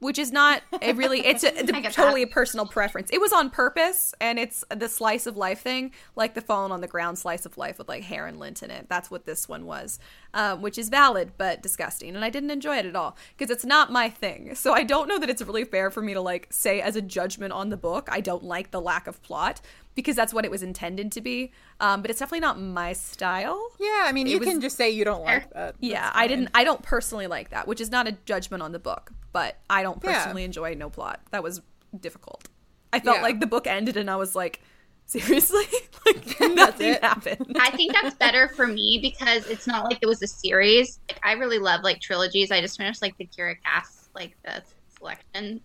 [0.00, 1.26] which is not a really.
[1.26, 3.10] It's a, get totally a personal preference.
[3.12, 6.80] It was on purpose, and it's the slice of life thing, like the fallen on
[6.80, 8.86] the ground slice of life with like hair and lint in it.
[8.88, 9.98] That's what this one was,
[10.34, 13.64] um, which is valid but disgusting, and I didn't enjoy it at all because it's
[13.64, 14.54] not my thing.
[14.54, 17.02] So I don't know that it's really fair for me to like say as a
[17.02, 18.08] judgment on the book.
[18.10, 19.60] I don't like the lack of plot
[19.98, 21.50] because that's what it was intended to be,
[21.80, 23.60] um, but it's definitely not my style.
[23.80, 25.74] Yeah, I mean, you was- can just say you don't like that.
[25.80, 26.28] Yeah, That's I fine.
[26.28, 26.48] didn't.
[26.54, 29.82] I don't personally like that, which is not a judgment on the book, but I
[29.82, 30.12] don't Yeah.
[30.14, 31.20] personally enjoy no plot.
[31.32, 31.62] That was
[31.98, 32.46] difficult.
[32.92, 33.22] I felt Yeah.
[33.24, 34.62] like the book ended, and I was like,
[35.06, 35.64] seriously,
[36.06, 37.56] like nothing happened.
[37.58, 41.00] I think that's better for me because it's not like it was a series.
[41.08, 42.52] Like I really love like trilogies.
[42.52, 44.62] I just finished like the Kiera Cass like the
[44.96, 45.60] selection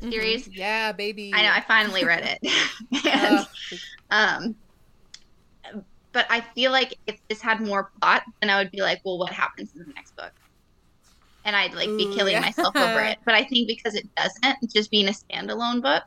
[0.00, 0.48] series.
[0.48, 1.32] Yeah, baby.
[1.34, 2.52] I know I finally read it.
[3.12, 3.46] and Ugh.
[4.10, 4.56] um
[6.12, 9.18] but I feel like if this had more plot, then I would be like, well,
[9.18, 10.32] what happens in the next book?
[11.44, 12.40] And I'd like be Ooh, killing yeah.
[12.40, 13.18] myself over it.
[13.26, 16.02] But I think because it doesn't, just being a standalone book,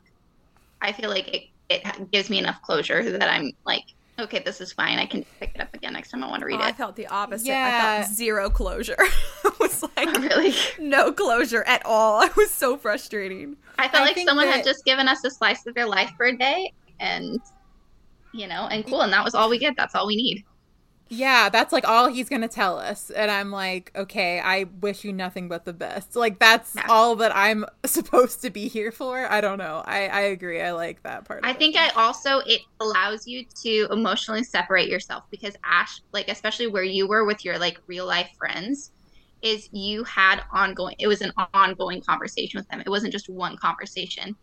[0.82, 3.84] I feel like it, it gives me enough closure that I'm like,
[4.20, 4.98] okay, this is fine.
[4.98, 6.96] I can pick it up again next time I want to read Oh, I felt
[6.96, 7.52] the opposite.
[7.52, 8.02] I Yeah.
[8.02, 8.98] felt zero closure.
[9.60, 10.54] Was like, really?
[10.80, 12.22] no closure at all.
[12.24, 13.58] I was so frustrating.
[13.78, 16.12] I felt I like someone that- had just given us a slice of their life
[16.18, 17.40] for a day and
[18.32, 19.76] you know, and cool, and that was all we get.
[19.76, 20.44] That's all we need.
[21.12, 25.12] Yeah, that's like all he's gonna tell us, and I'm like, okay, I wish you
[25.12, 26.16] nothing but the best.
[26.16, 26.86] Like that's Yeah.
[26.88, 29.26] all that I'm supposed to be here for.
[29.32, 29.82] I don't know.
[29.88, 30.62] I I agree.
[30.62, 31.44] I like that part.
[31.44, 31.60] I of it.
[31.60, 36.84] think I also it allows you to emotionally separate yourself because Ash, like especially where
[36.84, 38.92] you were with your like real life friends,
[39.42, 40.96] is you had ongoing.
[41.00, 42.82] It was an ongoing conversation with them.
[42.82, 44.36] It wasn't just one conversation.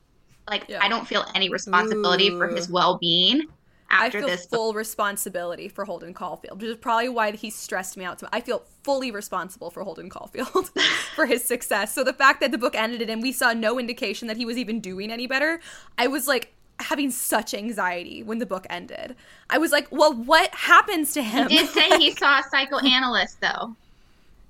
[0.49, 0.79] Like Yeah.
[0.83, 3.43] I don't feel any responsibility for his well being
[3.91, 4.47] I feel this.
[4.47, 8.21] full responsibility for Holden Caulfield, which is probably why he stressed me out.
[8.21, 10.71] So I feel fully responsible for Holden Caulfield
[11.15, 11.95] for his success.
[11.95, 14.59] So the fact that the book ended and we saw no indication that he was
[14.59, 15.61] even doing any better,
[15.99, 19.17] I was like having such anxiety when the book ended.
[19.49, 21.49] I was like, well, what happens to him?
[21.49, 23.77] He did say he saw a psychoanalyst though.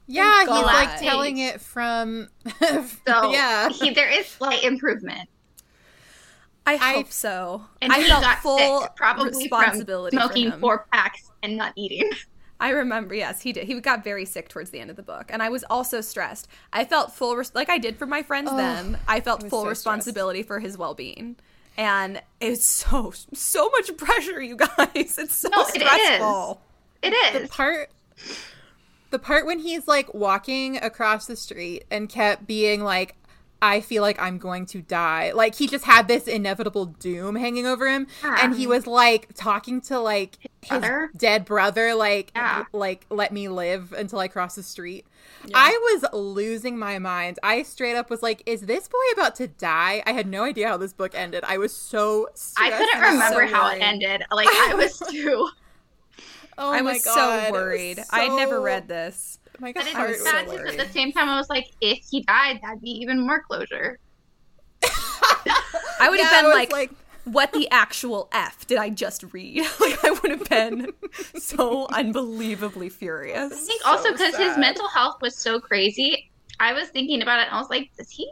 [0.09, 2.29] Yeah, he's like telling it from.
[3.07, 3.69] So yeah.
[3.71, 5.29] he, there is slight improvement.
[6.67, 7.65] I I- hope so.
[7.81, 11.73] And I he felt got full sick, probably responsibility from smoking four packs and not
[11.77, 12.11] eating.
[12.59, 13.67] I remember, yes, he did.
[13.67, 16.49] He got very sick towards the end of the book, and I was also stressed.
[16.73, 18.51] I felt full, res- like I did for my friends.
[18.51, 21.37] then I felt full so responsibility for his well-being,
[21.77, 24.69] and it's so so much pressure, you guys.
[25.19, 25.73] It's so No, it is.
[25.75, 26.61] stressful.
[27.03, 27.91] It the part
[29.17, 33.17] the part when he's like walking across the street and kept being like
[33.63, 35.33] I feel like I'm going to die.
[35.33, 39.81] Like he just had this inevitable doom hanging over him and he was like talking
[39.83, 41.11] to like his brother?
[41.17, 42.65] dead brother like Yeah.
[42.75, 45.07] like let me live until I cross the street.
[45.55, 45.71] I
[46.03, 47.39] was losing my mind.
[47.43, 50.03] I straight up was like is this boy about to die?
[50.07, 51.43] I had no idea how this book ended.
[51.47, 52.29] I was so
[52.59, 53.79] I couldn't remember so how worried.
[53.79, 54.23] it ended.
[54.31, 55.49] Like I was too.
[56.59, 58.05] Oh I my was God, so it was worried.
[58.11, 59.39] I had never read this.
[59.59, 60.79] My But God, it's I was so sad because worried.
[60.79, 63.99] at the same time I was like, if he died, that'd be even more closure.
[65.99, 69.59] I would Yeah, have been was like, "What the actual f did I just read?"
[69.81, 70.93] like I would have been
[71.35, 73.53] so unbelievably furious.
[73.53, 73.67] I furious.
[73.67, 76.31] think also So because his mental health was so crazy.
[76.61, 78.31] I was thinking about it and I was like, does he,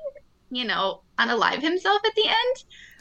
[0.50, 2.56] you know, unalive himself at the end?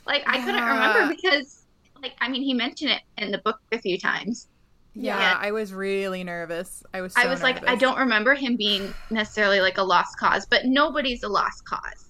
[0.05, 1.65] Like I couldn't remember because,
[2.01, 4.47] like, I mean, he mentioned it in the book a few times.
[4.95, 5.37] Yeah, Yeah.
[5.39, 6.83] I was really nervous.
[6.93, 7.13] I was.
[7.13, 10.65] So I was like, I don't remember him being necessarily like a lost cause, but
[10.65, 12.09] nobody's a lost cause.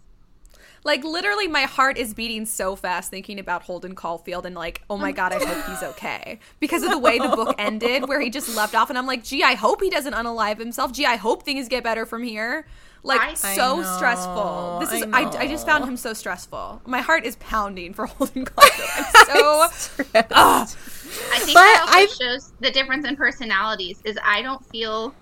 [0.86, 4.98] Like literally, my heart is beating so fast thinking about Holden Caulfield and like, oh
[4.98, 8.30] my god, I hope he's okay because of the way the book ended, where he
[8.30, 10.92] just left off, and I'm like, gee, I hope he doesn't unalive himself.
[10.92, 12.68] Gee, I hope things get better from here.
[13.04, 14.78] Like I- so I stressful.
[14.80, 16.82] This is I I, I just found him so stressful.
[16.86, 18.90] My heart is pounding for Holden Caulfield.
[18.96, 19.68] I'm so
[20.16, 20.26] Ugh.
[20.32, 20.62] Ah.
[21.32, 24.02] I think But that also I- shows the difference in personalities.
[24.06, 25.14] Is I don't feel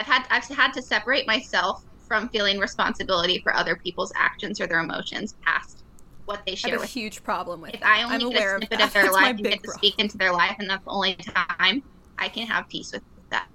[0.00, 4.66] I've had I've had to separate myself from feeling responsibility for other people's actions or
[4.66, 5.82] their emotions past
[6.24, 7.88] what they I share have a huge problem with If that.
[7.98, 8.86] I only I'm get aware a of snippet that.
[8.88, 11.14] of their life and big get to speak into their life, and that's the only
[11.16, 11.82] time
[12.18, 13.46] I can have peace with that.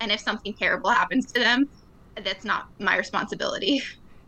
[0.00, 1.68] And if something terrible happens to them,
[2.16, 3.82] that's not my responsibility.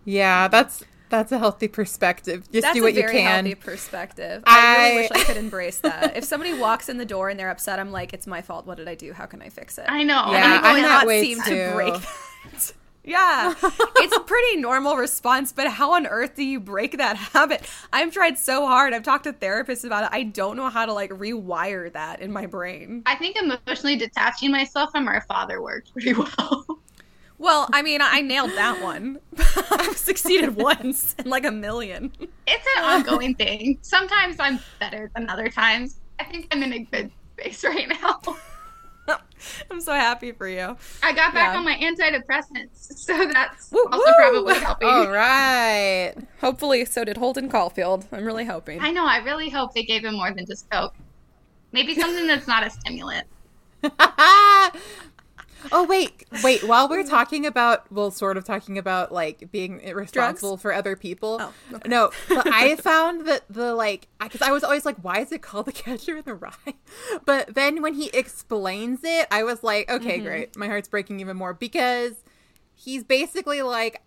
[0.04, 2.50] Yeah, that's that's a healthy perspective.
[2.50, 3.44] Just That's do what a you very can.
[3.44, 4.42] healthy perspective.
[4.46, 6.16] I, I- really wish I could embrace that.
[6.16, 8.66] if somebody walks in the door and they're upset, I'm like, it's my fault.
[8.66, 9.12] What did I do?
[9.12, 9.84] How can I fix it?
[9.88, 10.32] I know.
[10.32, 11.68] Yeah, and I'm do that not seem too.
[11.68, 12.72] to break that.
[13.06, 17.68] Yeah, it's a pretty normal response, but how on earth do you break that habit?
[17.92, 18.94] I've tried so hard.
[18.94, 20.10] I've talked to therapists about it.
[20.10, 23.02] I don't know how to like rewire that in my brain.
[23.04, 26.64] I think emotionally detaching myself from our father worked pretty well.
[27.44, 29.18] Well, I mean, I nailed that one.
[29.70, 32.10] I've succeeded once in like a million.
[32.46, 33.76] it's an ongoing thing.
[33.82, 36.00] Sometimes I'm better than other times.
[36.18, 38.20] I think I'm in a good space right now.
[39.70, 40.74] I'm so happy for you.
[41.02, 41.58] I got back Yeah.
[41.58, 44.14] on my antidepressants, so that's Woo, also woo!
[44.16, 44.88] probably helping.
[44.88, 46.14] All right.
[46.40, 48.06] Hopefully, so did Holden Caulfield.
[48.10, 48.80] I'm really hoping.
[48.80, 49.04] I know.
[49.06, 50.94] I really hope they gave him more than just coke.
[51.72, 53.26] Maybe something that's not a stimulant.
[55.72, 56.62] Oh wait, wait.
[56.66, 61.38] While we're talking about, well, sort of talking about like being responsible for other people.
[61.40, 61.88] Oh, okay.
[61.88, 65.42] No, but I found that the like because I was always like, why is it
[65.42, 66.52] called the Catcher in the Rye?
[67.24, 70.26] But then when he explains it, I was like, okay, Mm-hmm.
[70.26, 70.56] great.
[70.56, 72.14] My heart's breaking even more because
[72.74, 74.02] he's basically like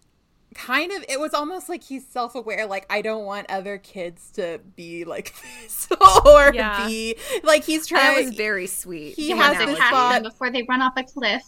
[0.58, 4.60] kind of it was almost like he's self-aware like i don't want other kids to
[4.76, 5.88] be like this
[6.26, 6.88] or Yeah.
[6.88, 9.16] be like he's That trying was very sweet.
[9.16, 11.44] He He has wants to this thought- them before they run off a cliff.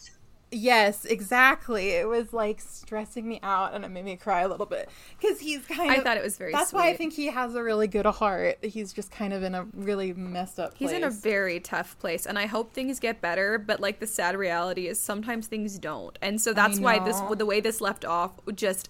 [0.52, 1.90] Yes, exactly.
[1.90, 5.40] It was like stressing me out and it made me cry a little bit because
[5.40, 6.00] he's kind of.
[6.00, 8.58] I thought it was very That's why I think he has a really good heart.
[8.64, 12.26] He's just kind of in a really messed up He's in a very tough place,
[12.26, 13.60] and I hope things get better.
[13.60, 17.46] But like the sad reality is, sometimes things don't, and so that's why this the
[17.46, 18.90] way this left off just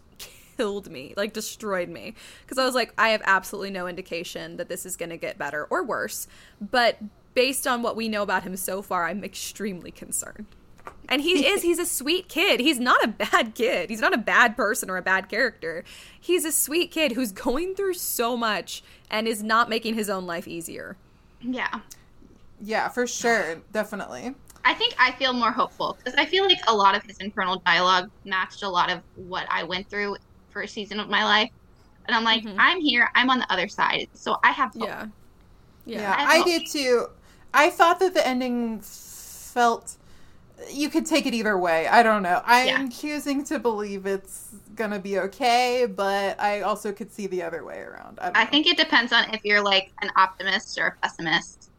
[0.59, 4.67] killed me, like destroyed me, because I was like, I have absolutely no indication that
[4.67, 6.27] this is going to get better or worse.
[6.59, 6.97] But
[7.33, 10.47] based on what we know about him so far, I'm extremely concerned.
[11.07, 12.59] And he is, he's a sweet kid.
[12.59, 13.89] He's not a bad kid.
[13.89, 15.85] He's not a bad person or a bad character.
[16.19, 20.25] He's a sweet kid who's going through so much and is not making his own
[20.25, 20.97] life easier.
[21.41, 21.79] Yeah.
[22.61, 24.35] yeah, for sure, definitely.
[24.65, 27.61] I think I feel more hopeful because I feel like a lot of his internal
[27.65, 30.17] dialogue matched a lot of what I went through
[30.51, 31.51] for a season of my life.
[32.07, 32.57] And I'm like, mm-hmm.
[32.59, 34.07] I'm here, I'm on the other side.
[34.13, 34.87] So I have hope.
[34.87, 35.07] Yeah.
[35.85, 36.15] Yeah, Yeah.
[36.17, 37.07] I I hope- did too.
[37.53, 39.97] I thought that the ending felt
[40.69, 41.87] you could take it either way.
[41.87, 42.41] I don't know.
[42.45, 42.87] I'm Yeah.
[42.89, 47.79] choosing to believe it's gonna be okay, but I also could see the other way
[47.79, 48.19] around.
[48.21, 51.69] I, I think it depends on if you're like an optimist or a pessimist.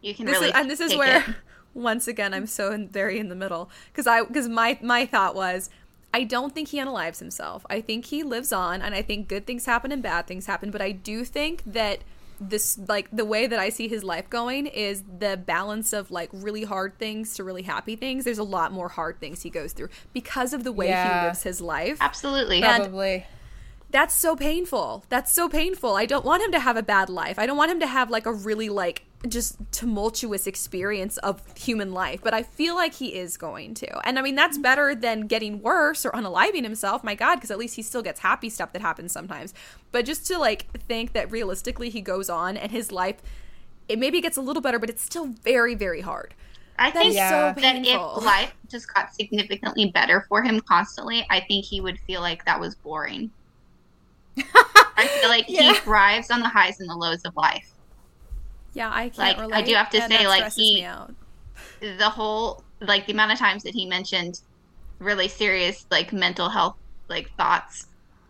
[0.00, 1.34] You can This really is, and this is where it.
[1.74, 5.34] once again, I'm so in, very in the middle because I because my my thought
[5.34, 5.70] was.
[6.12, 7.64] I don't think he unalives himself.
[7.70, 10.70] I think he lives on, and I think good things happen and bad things happen.
[10.70, 12.00] But I do think that
[12.40, 16.30] this like the way that I see his life going is the balance of like
[16.32, 18.24] really hard things to really happy things.
[18.24, 21.20] There's a lot more hard things he goes through because of the way Yeah.
[21.20, 21.98] he lives his life.
[22.00, 22.62] Absolutely.
[22.62, 23.26] And- Probably.
[23.90, 25.04] That's so painful.
[25.08, 25.96] That's so painful.
[25.96, 27.38] I don't want him to have a bad life.
[27.40, 31.92] I don't want him to have like a really like just tumultuous experience of human
[31.92, 34.06] life, but I feel like he is going to.
[34.06, 37.04] And I mean, that's better than getting worse or unaliving himself.
[37.04, 39.52] My God, because at least he still gets happy stuff that happens sometimes.
[39.92, 43.16] But just to like think that realistically he goes on and his life,
[43.88, 46.34] it maybe gets a little better, but it's still very, very hard.
[46.78, 51.40] I think is so that if life just got significantly better for him constantly, I
[51.40, 53.30] think he would feel like that was boring.
[54.38, 55.72] I feel like Yeah.
[55.72, 57.74] he thrives on the highs and the lows of life.
[58.72, 59.50] Yeah, I can't relate.
[59.50, 61.14] Like, I do have to and say, like, he- me out.
[61.80, 64.40] The whole like the amount of times that he mentioned
[64.98, 66.76] really serious like mental health
[67.08, 67.86] like thoughts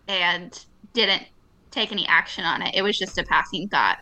[0.08, 1.24] and didn't
[1.70, 2.74] take any action on it.
[2.74, 3.98] It was just a passing thought.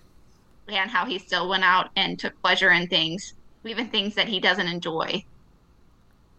[0.68, 3.34] And how he still went out and took pleasure in things,
[3.64, 5.24] even things that he doesn't enjoy.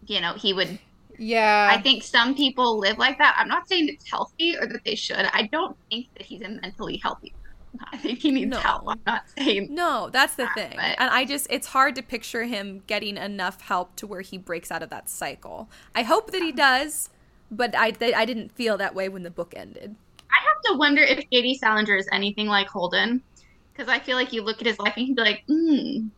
[0.06, 0.78] You know, he would
[1.18, 1.68] Yeah.
[1.70, 3.36] I think some people live like that.
[3.38, 5.28] I'm not saying it's healthy or that they should.
[5.32, 7.34] I don't think that he's a mentally healthy.
[7.92, 8.58] I think he needs No.
[8.58, 8.84] help.
[8.88, 9.68] I'm not saying.
[9.74, 10.72] No, that's the that, thing.
[10.76, 14.38] but- And I just, it's hard to picture him getting enough help to where he
[14.38, 15.68] breaks out of that cycle.
[15.94, 17.10] I hope that he does,
[17.50, 19.94] but I, th- I didn't feel that way when the book ended.
[20.30, 21.56] I have to wonder if J.D.
[21.58, 23.22] Salinger is anything like Holden,
[23.72, 26.08] because I feel like you look at his life and you'd be like, hmm,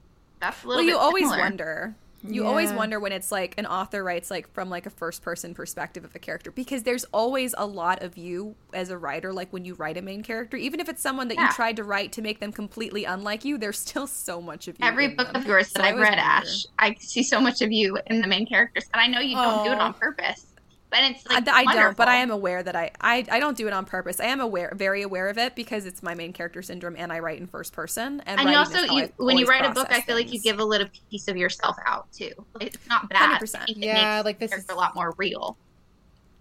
[0.40, 0.82] that's a little.
[0.82, 1.38] Well, you always similar.
[1.40, 1.94] wonder.
[2.24, 5.54] You always wonder when it's like an author writes like from like a first person
[5.54, 9.52] perspective of a character because there's always a lot of you as a writer like
[9.52, 11.46] when you write a main character even if it's someone that Yeah.
[11.48, 14.78] you tried to write to make them completely unlike you there's still so much of
[14.78, 15.36] you Every book them.
[15.36, 16.18] of yours that So I I've read, wonder.
[16.18, 19.38] Ash, I see so much of you in the main characters, and I know you
[19.40, 19.80] don't do it oh.
[19.80, 20.51] on purpose,
[20.92, 23.56] but it's like I, I don't, but I am aware that I, I I don't
[23.56, 24.20] do it on purpose.
[24.20, 27.18] I am aware, very aware of it because it's my main character syndrome, and I
[27.18, 28.22] write in first person.
[28.26, 30.60] And, And you also, you, when you write a book, I feel like you give
[30.60, 32.30] a little piece of yourself out too.
[32.54, 33.40] Like, It's not bad.
[33.40, 33.62] 100%.
[33.62, 35.56] I think it Yeah, makes like, this is- a lot more real.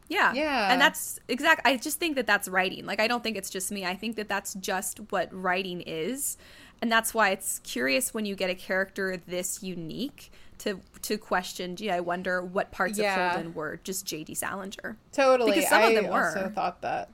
[0.09, 0.33] Yeah.
[0.33, 0.71] Yeah.
[0.73, 1.61] And that's exact.
[1.65, 2.85] I just think that that's writing.
[2.85, 3.85] Like, I don't think it's just me.
[3.85, 6.37] I think that that's just what writing is.
[6.81, 10.31] And that's why it's curious when you get a character this unique
[10.61, 13.29] to to question, gee, I wonder what parts Yeah.
[13.29, 14.35] of Holden were just J.D.
[14.35, 14.97] Salinger.
[15.11, 15.51] Totally.
[15.53, 16.25] Because some of I them were.
[16.27, 17.09] also thought that.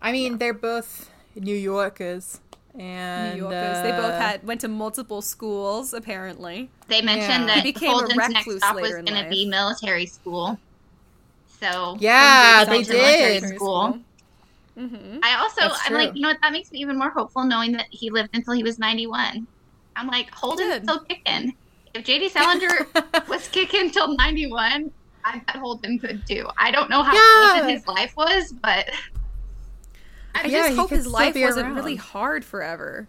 [0.00, 2.40] I mean, they're both New Yorkers.
[2.76, 3.82] And New Yorkers.
[3.82, 6.70] they both uh, had went to multiple schools, apparently.
[6.88, 7.54] They mentioned Yeah.
[7.54, 10.58] that He became a Holden's next recluse stop was going to be military school.
[11.60, 12.98] So Yeah, they J.D.
[12.98, 13.54] military did.
[13.56, 13.98] School.
[14.78, 15.18] Mm-hmm.
[15.22, 16.38] I also, That's I'm like, you know what?
[16.42, 19.46] That makes me even more hopeful knowing that he lived until he was 91.
[19.94, 20.82] I'm like, Holden's did.
[20.82, 21.54] still kicking.
[21.94, 22.28] If J.D.
[22.30, 22.86] Salinger
[23.28, 24.90] was kicking till 91,
[25.24, 26.48] I bet Holden could too.
[26.58, 27.58] I don't know how Yeah.
[27.58, 28.90] even his life was, but
[30.34, 31.76] I Yeah, just hope his life wasn't around.
[31.76, 33.06] really hard forever.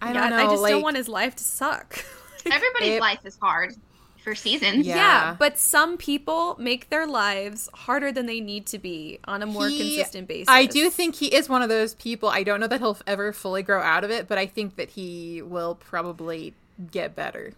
[0.00, 0.36] I don't know.
[0.36, 2.04] I just like, don't want his life to suck.
[2.46, 3.74] everybody's It- life is hard
[4.22, 4.86] for seasons.
[4.86, 4.94] Yeah.
[4.96, 5.36] Yeah.
[5.36, 9.68] but some people make their lives harder than they need to be on a more
[9.68, 10.46] He- consistent basis.
[10.48, 12.28] I do think he is one of those people.
[12.28, 14.90] I don't know that he'll ever fully grow out of it, but I think that
[14.90, 16.54] he will probably
[16.92, 17.54] get better.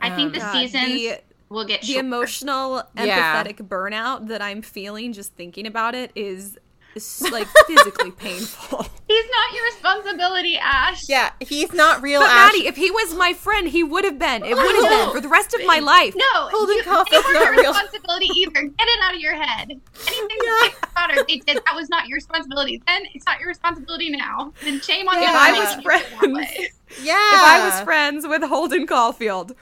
[0.00, 2.00] I think the Um, God, seasons the, will get the shorter.
[2.06, 3.42] emotional, Yeah.
[3.44, 6.58] empathetic burnout that I'm feeling just thinking about it is,
[6.94, 8.86] is like physically painful.
[9.08, 11.08] He's not your responsibility, Ash.
[11.08, 12.52] Yeah, he's not real But Ash.
[12.52, 14.44] Maddie, if he was my friend, he would have been.
[14.44, 16.14] It would have been for the rest of my life.
[16.16, 17.72] No, Holden you, Caulfield's they weren't your real.
[17.72, 18.62] responsibility either.
[18.62, 19.70] Get it out of your head.
[19.70, 22.82] Anything that they thought they did, that was not your responsibility.
[22.86, 24.52] Then it's not your responsibility now.
[24.62, 25.22] Then shame on Yeah.
[25.22, 25.28] you.
[25.28, 26.68] If I was making you feel that friends-
[27.02, 27.34] yeah.
[27.34, 29.54] If I was friends with Holden Caulfield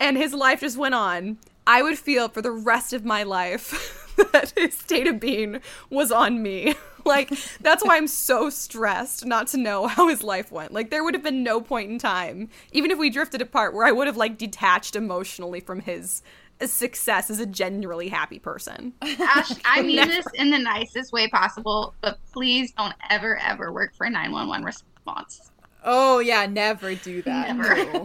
[0.00, 4.14] and his life just went on, I would feel for the rest of my life
[4.32, 5.60] that his state of being
[5.90, 6.74] was on me.
[7.04, 7.30] Like,
[7.62, 10.74] that's why I'm so stressed not to know how his life went.
[10.74, 13.86] Like, there would have been no point in time, even if we drifted apart, where
[13.86, 16.22] I would have, like, detached emotionally from his
[16.66, 18.92] success as a genuinely happy person.
[19.00, 23.94] Ash, I mean this in the nicest way possible, but please don't ever, ever work
[23.94, 25.47] for a 911 response.
[25.84, 27.56] Oh yeah, never do that.
[27.56, 28.04] Never.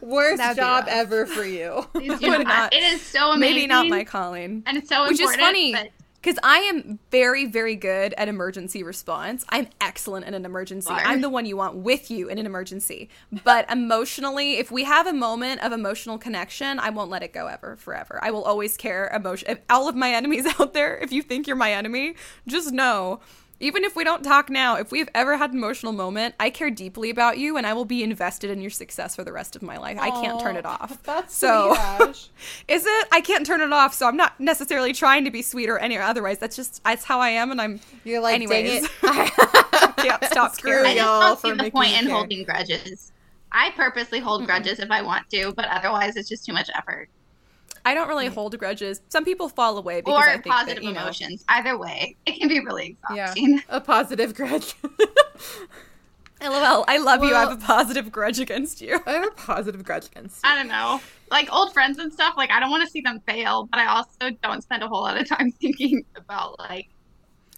[0.02, 1.86] Worst That'd job ever for you.
[1.92, 2.46] Please do not.
[2.46, 3.54] not- It is so amazing.
[3.54, 4.62] Maybe not my calling.
[4.66, 5.72] And it's so Which is funny.
[5.72, 5.90] but
[6.22, 9.44] Because I am very, very good at emergency response.
[9.48, 10.90] I'm excellent in an emergency.
[10.90, 13.08] I'm the one you want with you in an emergency.
[13.44, 17.46] But emotionally, if we have a moment of emotional connection, I won't let it go
[17.46, 18.18] ever, forever.
[18.22, 19.48] I will always care emotion.
[19.50, 22.14] If all of my enemies out there, if you think you're my enemy,
[22.46, 23.20] just know
[23.58, 26.70] Even if we don't talk now, if we've ever had an emotional moment, I care
[26.70, 29.62] deeply about you and I will be invested in your success for the rest of
[29.62, 29.96] my life.
[29.98, 31.02] I can't turn it off.
[31.04, 32.28] That's so sweet,
[32.68, 33.08] is it?
[33.10, 35.96] I can't turn it off, so I'm not necessarily trying to be sweet or any
[35.96, 36.38] otherwise.
[36.38, 38.88] That's just that's how I am and I'm You're like, Anyways.
[39.02, 39.32] dang it.
[39.96, 40.90] can't stop Screw caring.
[40.90, 42.14] I just y'all for see the making point in care.
[42.14, 43.12] holding grudges.
[43.52, 47.08] I purposely hold grudges if I want to, but otherwise it's just too much effort.
[47.86, 48.34] I don't really mm.
[48.34, 49.00] hold grudges.
[49.10, 51.44] Some people fall away because I Or think positive that, you know, emotions.
[51.48, 53.62] Either way, it can be really Yeah, exhausting.
[53.68, 54.74] a positive grudge.
[56.42, 57.32] LOL, I love you.
[57.32, 59.00] I have a positive grudge against you.
[59.06, 60.40] I have a positive grudge against.
[60.44, 61.00] I don't know.
[61.30, 63.86] Like old friends and stuff, like I don't want to see them fail, but I
[63.86, 66.88] also don't spend a whole lot of time thinking about like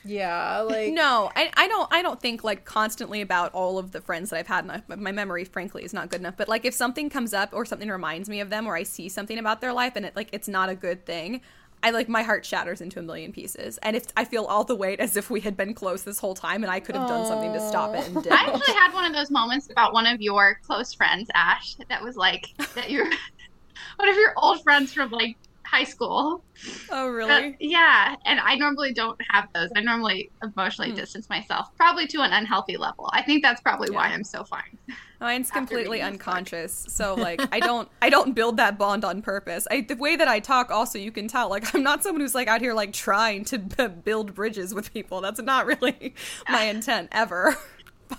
[0.05, 1.93] Yeah, like No, I, I don't.
[1.93, 4.65] I don't think like constantly about all of the friends that I've had.
[4.65, 6.35] And I, my memory, frankly, is not good enough.
[6.37, 9.09] But like, if something comes up or something reminds me of them, or I see
[9.09, 11.41] something about their life and it like it's not a good thing,
[11.83, 13.79] I like my heart shatters into a million pieces.
[13.79, 16.35] And if I feel all the weight as if we had been close this whole
[16.35, 18.33] time, and I could have done something to stop it and I didn't.
[18.33, 22.17] actually had one of those moments about one of your close friends, Ash, that was
[22.17, 23.07] like that you're
[23.97, 25.37] one of your old friends from like
[25.71, 26.45] high school.
[26.91, 27.57] oh Uh, really?
[27.61, 29.69] yeah, and I normally don't have those.
[29.77, 30.97] I normally emotionally Hmm.
[30.97, 33.09] distance myself, probably to an unhealthy level.
[33.13, 34.79] I think that's probably why I'm so fine.
[35.21, 36.27] Mine's completely reading book.
[36.29, 39.67] unconscious, so like I don't I don't build that bond on purpose.
[39.71, 42.35] I, the way that I talk, also you can tell like I'm not someone who's
[42.35, 45.21] like out here like trying to b- build bridges with people.
[45.21, 46.15] That's not really
[46.49, 47.57] my intent ever,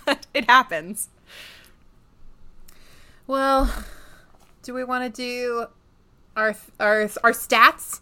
[0.06, 1.08] but it happens.
[3.26, 3.72] Well,
[4.62, 5.66] do we want to do
[6.36, 8.00] our our our stats?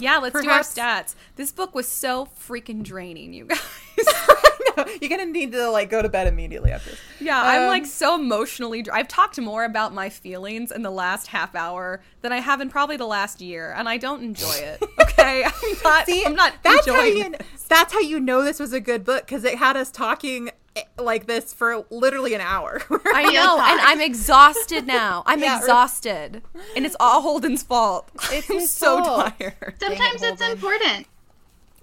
[0.00, 1.14] Yeah, let's Perhaps- do our stats.
[1.36, 3.58] This book was so freaking draining, you guys.
[5.00, 7.00] you're gonna need to like go to bed immediately after this.
[7.20, 8.82] Yeah, I'm Um, like so emotionally.
[8.82, 12.60] Dr- I've talked more about my feelings in the last half hour than I have
[12.60, 14.82] in probably the last year, and I don't enjoy it.
[15.18, 16.06] Okay, I'm not.
[16.06, 17.24] See, I'm not that's how you.
[17.24, 17.42] it.
[17.68, 20.50] That's how you know this was a good book because it had us talking
[20.98, 22.80] like this for literally an hour.
[23.06, 23.68] I know, talk.
[23.70, 25.22] and I'm exhausted now.
[25.26, 26.42] I'm Yeah, re- exhausted,
[26.76, 28.10] and it's all Holden's fault.
[28.30, 29.32] It's I'm so fault.
[29.38, 29.74] tired.
[29.80, 31.06] Sometimes it's important.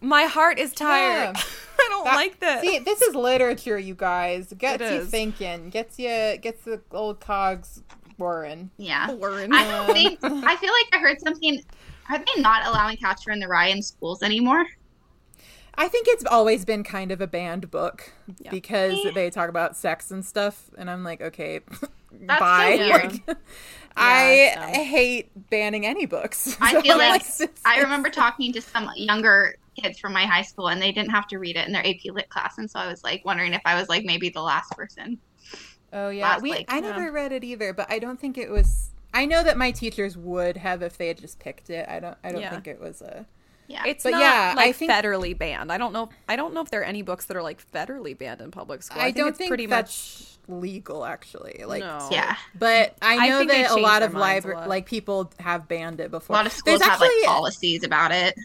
[0.02, 1.36] My heart is tired.
[1.36, 1.42] Yeah.
[1.80, 2.62] I don't That- like this.
[2.62, 4.54] See, this is literature, you guys.
[4.58, 5.10] Gets It you is.
[5.10, 5.70] thinking.
[5.70, 7.82] Gets you gets the old cogs
[8.18, 8.70] whirring.
[8.78, 9.08] Yeah.
[9.20, 9.52] Lauren.
[9.54, 11.62] I think I feel like I heard something.
[12.10, 14.66] Are they not allowing Catcher in the Rye in schools anymore?
[15.78, 18.50] I think it's always been kind of a banned book Yeah.
[18.52, 19.12] because Eh.
[19.12, 21.60] they talk about sex and stuff, and I'm like, okay,
[22.12, 22.76] That's so bye.
[22.80, 23.22] weird.
[23.98, 24.86] Like, I it's dumb.
[24.86, 26.58] hate banning any books.
[26.62, 30.26] I So feel I'm like this I remember talking to some younger kids from my
[30.26, 32.70] high school, and they didn't have to read it in their AP Lit class, and
[32.70, 35.18] so I was like wondering if I was like maybe the last person.
[35.94, 36.50] Oh yeah, last, we.
[36.52, 38.90] like, I never read it either, but I don't think it was.
[39.14, 41.88] I know that my teachers would have if they had just picked it.
[41.88, 42.18] I don't.
[42.22, 42.50] I don't Yeah.
[42.50, 43.26] think it was a.
[43.68, 43.84] Yeah.
[43.86, 45.72] It's But not yeah, I like think- federally banned.
[45.72, 46.10] I don't know.
[46.30, 48.84] I don't know if there are any books that are like federally banned in public
[48.84, 49.02] school.
[49.02, 51.64] I, think don't it's think pretty that's legal actually.
[51.66, 52.08] Like, No.
[52.12, 52.36] yeah.
[52.58, 54.70] but I I know think they that a lot of minds a library, lot.
[54.70, 56.18] like people have banned it before.
[56.18, 56.36] A before.
[56.38, 58.36] lot of schools There's have like policies about it.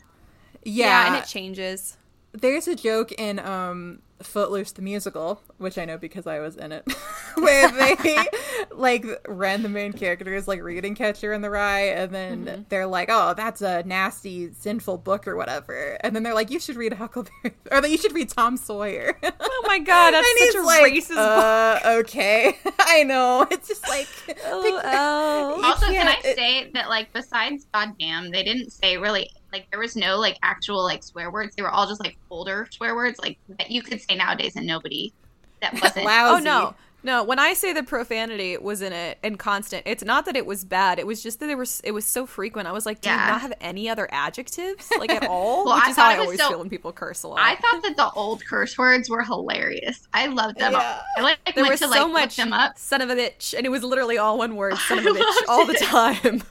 [0.65, 1.97] Yeah, Yeah, and it changes.
[2.33, 6.73] there's a joke in um Footloose the musical, which I know because I was in
[6.73, 6.85] it,
[7.37, 8.17] where they
[8.71, 12.63] like ran the main characters like reading Catcher in the Rye, and then Mm-hmm.
[12.69, 16.61] they're like, "Oh, that's a nasty, sinful book or whatever," and then they're like, "You
[16.61, 20.53] should read Huckleberry, or that you should read Tom Sawyer." Oh my god, that's and
[20.53, 21.19] such a like, racist book.
[21.19, 23.47] uh, okay, I know.
[23.51, 24.07] It's just like,
[24.47, 25.63] Oh, oh.
[25.65, 29.81] Also, can I it- say that like besides goddamn, they didn't say really like there
[29.81, 31.55] was no like actual like swear words.
[31.57, 34.67] They were all just like older swear words like that you could say nowadays and
[34.67, 35.13] nobody
[35.61, 36.07] that wasn't.
[36.09, 36.75] Oh no.
[37.03, 40.45] No, when I say the profanity was in it and constant, it's not that it
[40.45, 40.99] was bad.
[40.99, 42.69] It was just that there was it was so frequent.
[42.69, 45.65] I was like, do you not have any other adjectives like at all?
[45.65, 47.39] Well, Which I is how thought I always so- feel when people curse a lot.
[47.41, 50.07] I thought that the old curse words were hilarious.
[50.13, 50.73] I loved them.
[50.73, 51.01] Yeah.
[51.17, 52.77] I like there went was to so look much them up.
[52.77, 55.35] son of a bitch, and it was literally all one word, son of a bitch,
[55.49, 56.43] all the time.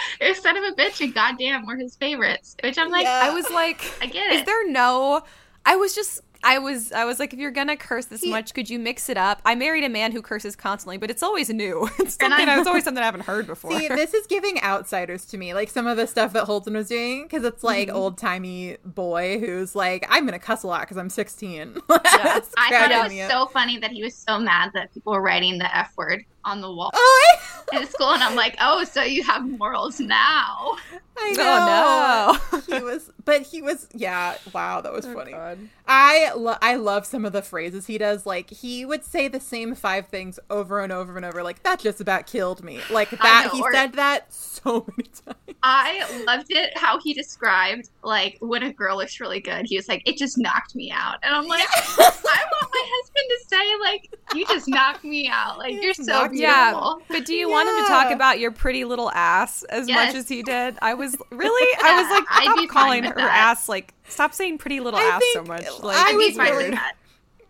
[0.20, 2.56] It son of a bitch and goddamn were his favorites.
[2.62, 3.20] Which I'm like, Yeah.
[3.24, 4.46] I was like, I get is it.
[4.46, 5.22] there no?
[5.64, 6.20] I was just.
[6.48, 9.08] I was I was like, if you're gonna curse this He- much, could you mix
[9.08, 9.42] it up?
[9.44, 11.88] I married a man who curses constantly, but it's always new.
[11.98, 12.32] It's And.
[12.32, 13.78] I- It's always something I haven't heard before.
[13.78, 16.88] See, this is giving outsiders to me, like some of the stuff that Holden was
[16.88, 17.96] doing, because it's like Mm-hmm.
[17.96, 21.76] old timey boy who's like, I'm gonna cuss a lot because I'm 16.
[22.16, 22.40] Yeah.
[22.56, 23.30] I thought it was me up.
[23.30, 26.60] so funny that he was so mad that people were writing the F word on
[26.60, 27.36] the wall Oh,
[27.72, 30.76] in school, and I'm like, oh, so you have morals now?
[31.18, 32.38] I, I know.
[32.52, 32.76] Oh, no.
[32.78, 34.36] he was, but he was, yeah.
[34.54, 35.32] Wow, that was Oh, funny.
[35.32, 35.58] God.
[35.88, 38.26] I lo- I love some of the phrases he does.
[38.26, 41.42] Like he would say the same five things over and over and over.
[41.42, 42.80] Like that just about killed me.
[42.90, 45.36] Like that know, he or- said that so many times.
[45.62, 49.66] I loved it how he described like when a girl looks really good.
[49.66, 53.24] He was like, "It just knocked me out," and I'm like, I want my husband
[53.30, 55.58] to say like, "You just knocked me out.
[55.58, 58.50] Like you're so knocked me Yeah, but do you want him to talk about your
[58.50, 60.06] pretty little ass as Yes.
[60.08, 60.76] much as he did?
[60.82, 63.30] I was really, I was like, I'd stop calling her that.
[63.50, 63.68] ass.
[63.68, 65.66] Like, stop saying pretty little I ass so much.
[65.66, 66.94] I Like, I'd was fine really- that.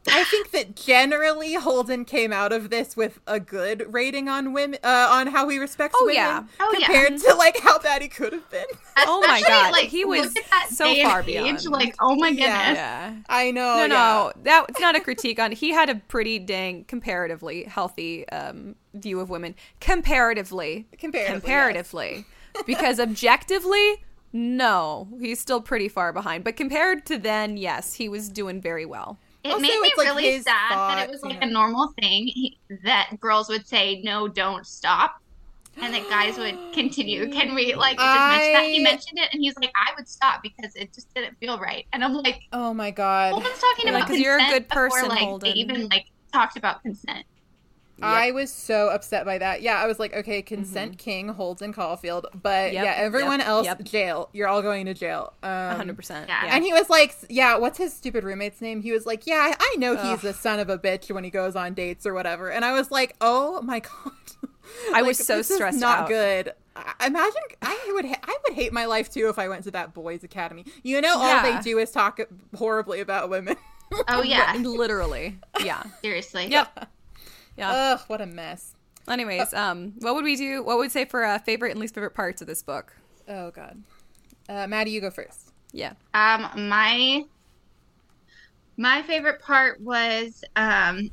[0.09, 4.79] I think that generally Holden came out of this with a good rating on women,
[4.85, 6.45] uh, on how he respects Oh, women, yeah.
[6.61, 6.87] Oh, yeah.
[6.87, 8.67] compared to like how bad he could have been.
[8.99, 10.33] Oh my God, Like, he was
[10.71, 11.65] so far age, beyond.
[11.71, 12.47] Like, oh my goodness.
[12.47, 12.73] Yeah.
[12.75, 13.15] yeah.
[13.29, 13.79] I know.
[13.79, 13.87] No, yeah.
[13.89, 15.51] no, that it's not a critique on.
[15.51, 19.57] He had a pretty dang comparatively healthy um, view of women.
[19.81, 22.25] Comparatively, Comparatively, comparatively,
[22.65, 24.05] because objectively,
[24.37, 26.45] no, he's still pretty far behind.
[26.45, 29.17] But compared to then, yes, he was doing very well.
[29.43, 31.47] It Also, made me like, really sad that it was like know.
[31.47, 35.15] a normal thing he, that girls would say, "No, don't stop,"
[35.81, 37.29] and that guys would continue.
[37.31, 38.65] Can we like just mention that?
[38.65, 41.87] He mentioned it, and he's like, "I would stop because it just didn't feel right."
[41.93, 43.33] And I'm like, Oh my god.
[43.33, 45.49] Holden's talking Yeah, about consent you're a good before, person, like, Holden.
[45.55, 47.25] They even like talked about consent.
[48.03, 49.63] I was so upset by that.
[49.63, 52.75] Yeah, I was like, okay, consent king Holden Caulfield, but Mm-hmm.
[52.75, 53.83] Yep, yeah, everyone yep, else yep.
[53.85, 54.29] jail.
[54.33, 55.33] You're all going to jail.
[55.43, 56.29] Um, hundred percent.
[56.29, 56.45] yeah.
[56.47, 58.83] Yeah, And he was like, yeah, what's his stupid roommate's name?
[58.83, 60.27] He was like, yeah, I know he's Ugh.
[60.27, 62.51] a son of a bitch when he goes on dates or whatever.
[62.51, 64.13] And I was like, oh my god.
[64.93, 66.09] I was so this is stressed not out.
[66.09, 66.53] good.
[66.75, 69.71] I- Imagine I would ha- I would hate my life too if I went to
[69.71, 70.65] that boys' academy.
[70.83, 71.57] You know, all Yeah.
[71.57, 72.21] they do is talk
[72.55, 73.57] horribly about women.
[74.09, 75.39] Oh yeah, literally.
[75.65, 75.83] Yeah.
[76.03, 76.49] seriously.
[76.49, 76.91] Yep.
[77.57, 77.71] Yeah.
[77.71, 78.75] Ugh, what a mess.
[79.09, 80.63] Anyways, um, what would we do?
[80.63, 82.97] What would we say for uh, favorite and least favorite parts of this book?
[83.29, 83.83] Oh god.
[84.49, 85.53] Uh, Maddie, you go first.
[85.73, 85.93] Yeah.
[86.15, 87.25] Um, my
[88.77, 91.11] my favorite part was um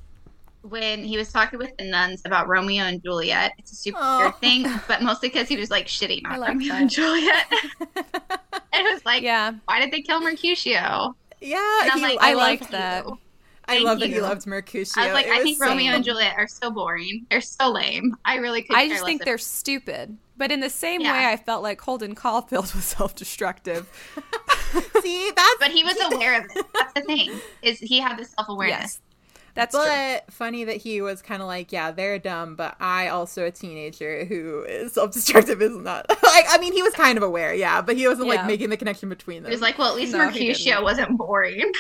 [0.61, 3.51] when he was talking with the nuns about Romeo and Juliet.
[3.57, 4.19] It's a super Aw.
[4.19, 6.81] weird thing, but mostly because he was like shitting on like Romeo that.
[6.81, 7.45] and Juliet.
[8.73, 9.53] it was like, Yeah.
[9.65, 11.15] why did they kill Mercutio?
[11.41, 13.05] Yeah, And I'm he- like, I love liked that.
[13.05, 13.19] you.
[13.65, 14.21] I Thank love that he you.
[14.21, 15.01] loved Mercutio.
[15.01, 17.25] I was like, It I think so- Romeo and Juliet are so boring.
[17.29, 18.15] They're so lame.
[18.25, 18.75] I really could.
[18.75, 20.17] I care just think less they're stupid.
[20.35, 21.13] But in the same Yeah.
[21.13, 23.87] way, I felt like Holden Caulfield was self-destructive.
[25.01, 26.65] See, that's But he was aware of it.
[26.73, 27.31] That's the thing.
[27.61, 28.79] Is he had the self awareness?
[28.79, 29.01] yes,
[29.55, 30.17] that's true.
[30.31, 34.25] funny that he was kind of like, yeah, they're dumb, but I also a teenager
[34.25, 36.45] who is self-destructive is not like.
[36.49, 38.35] I mean, he was kind of aware, yeah, but he wasn't Yeah.
[38.35, 39.51] like making the connection between them.
[39.51, 41.59] He was like, well, at least No, Mercutio wasn't boring.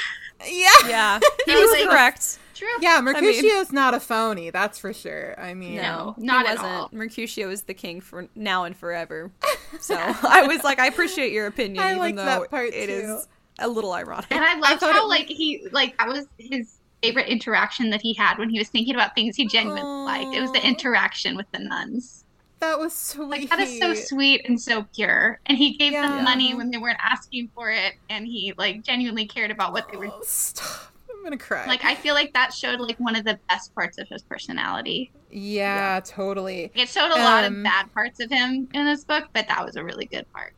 [0.47, 2.39] yeah, Yeah, he was was like- correct.
[2.55, 2.67] True.
[2.81, 3.01] yeah.
[3.01, 5.33] Mercutio's not a phony, that's for sure.
[5.39, 6.13] I mean, No.
[6.19, 6.73] No, not he at wasn't.
[6.75, 6.89] all.
[6.91, 9.31] Mercutio is the king for now and forever.
[9.79, 13.05] So I was like, I appreciate your opinion, I even though that part, it is
[13.07, 13.19] too.
[13.57, 14.27] a little ironic.
[14.29, 18.01] And I loved thought how it- like he like that was his favorite interaction that
[18.01, 20.33] he had when he was thinking about things he genuinely liked.
[20.33, 22.23] It was the interaction with the nuns.
[22.59, 23.27] that was sweet.
[23.29, 25.39] Like that is so sweet and so pure.
[25.47, 26.07] And he gave Yeah.
[26.07, 29.85] them money when they weren't asking for it, and he like genuinely cared about what
[29.91, 30.07] they were.
[30.07, 30.93] Oh, stop!
[31.11, 31.67] I'm gonna cry.
[31.67, 35.11] Like I feel like that showed like one of the best parts of his personality.
[35.29, 36.71] yeah, totally.
[36.73, 39.65] It showed a lot Um, of bad parts of him in this book, but that
[39.65, 40.53] was a really good part.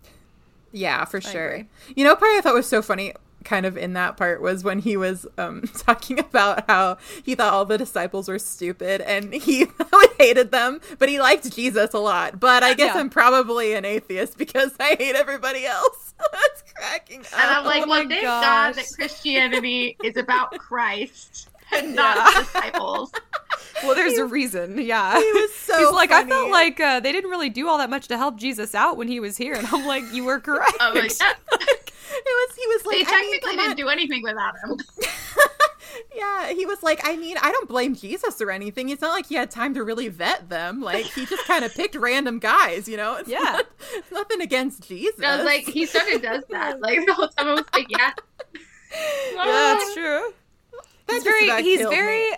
[0.72, 1.54] Yeah, for sure.
[1.54, 1.70] agree.
[1.96, 3.14] You know, part I thought was so funny,
[3.46, 7.54] kind of in that part, was when he was um, talking about how he thought
[7.54, 9.68] all the disciples were stupid and he
[10.20, 12.40] hated them, but he liked Jesus a lot.
[12.40, 13.00] But I guess Yeah.
[13.02, 16.14] I'm probably an atheist because I hate everybody else.
[16.32, 17.34] That's cracking up.
[17.34, 18.44] And I'm like, Oh well, my thank gosh.
[18.44, 22.40] God that Christianity is about Christ and not Yeah.
[22.42, 23.12] disciples.
[23.84, 24.80] well, there's a reason.
[24.80, 27.78] Yeah, he was so He's like, I felt like uh, they didn't really do all
[27.80, 30.40] that much to help Jesus out when he was here, and I'm like, you were
[30.40, 30.74] correct.
[30.80, 31.85] I'm like, yeah, it
[32.48, 33.76] was he was they like I mean, technically didn't on.
[33.76, 34.78] do anything without him.
[36.14, 38.90] Yeah, he was like, I mean, I don't blame Jesus or anything.
[38.90, 40.82] It's not like he had time to really vet them.
[40.82, 43.16] Like he just kind of picked random guys, you know?
[43.16, 43.40] It's Yeah.
[43.40, 43.66] not-
[44.12, 45.24] nothing against Jesus.
[45.24, 46.82] I was like, he sort of does that.
[46.82, 48.12] Like the whole time I was like, yeah.
[49.34, 50.34] Yeah, that's true.
[51.08, 51.98] That He's very, he's killed me.
[51.98, 52.32] very,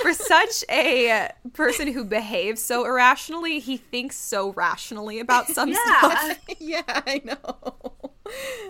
[0.00, 6.38] for such a person who behaves so irrationally, he thinks so rationally about some stuff.
[6.48, 6.54] Yeah.
[6.86, 7.74] yeah, I know.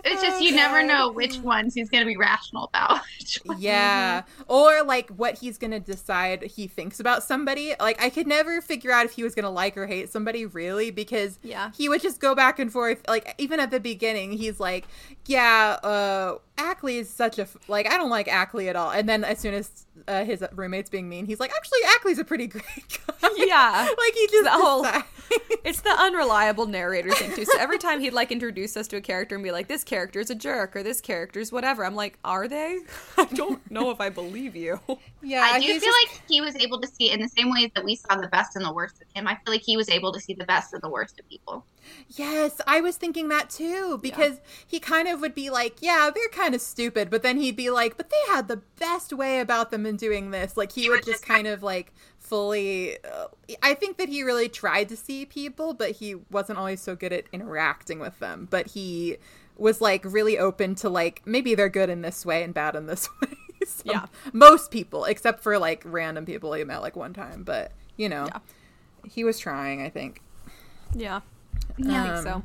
[0.05, 3.01] It's just you never know which ones he's gonna be rational about.
[3.57, 4.23] Yeah.
[4.47, 7.73] Or like what he's going to decide he thinks about somebody.
[7.79, 10.45] Like I could never figure out if he was going to like or hate somebody
[10.45, 11.71] really because Yeah.
[11.75, 14.87] he would just go back and forth like even at the beginning he's like,
[15.25, 19.07] "Yeah, uh Ackley is such a f- like I don't like Ackley at all." And
[19.07, 22.47] then as soon as uh, his roommate's being mean, he's like, "Actually, Ackley's a pretty
[22.47, 22.63] great
[23.21, 23.87] guy." Yeah.
[23.97, 24.85] like he just The whole-
[25.63, 27.45] It's the unreliable narrator thing too.
[27.45, 30.29] So every time he'd like introduce us to a character and be like, "This character's
[30.31, 32.79] a jerk" or "This character's whatever," I'm like, "Are they?
[33.17, 34.79] I don't know if I believe you."
[35.21, 37.69] yeah, I do feel just- like he was able to see in the same ways
[37.75, 39.27] that we saw the best and the worst of him.
[39.27, 41.63] I feel like he was able to see the best and the worst of people.
[42.09, 46.27] Yes, I was thinking that too because he kind of would be like, yeah, they're
[46.29, 49.71] kind of stupid, but then he'd be like, but they had the best way about
[49.71, 50.57] them in doing this.
[50.57, 53.27] Like he would just kind of like fully uh,
[53.63, 57.13] I think that he really tried to see people, but he wasn't always so good
[57.13, 58.47] at interacting with them.
[58.49, 59.17] But he
[59.57, 62.85] was like really open to like maybe they're good in this way and bad in
[62.87, 63.29] this way.
[63.65, 64.05] So, Yeah.
[64.31, 68.25] Most people except for like random people he met like one time, but you know.
[68.27, 68.39] Yeah.
[69.05, 70.21] He was trying, I think.
[70.93, 71.21] Yeah.
[71.87, 72.43] I think so.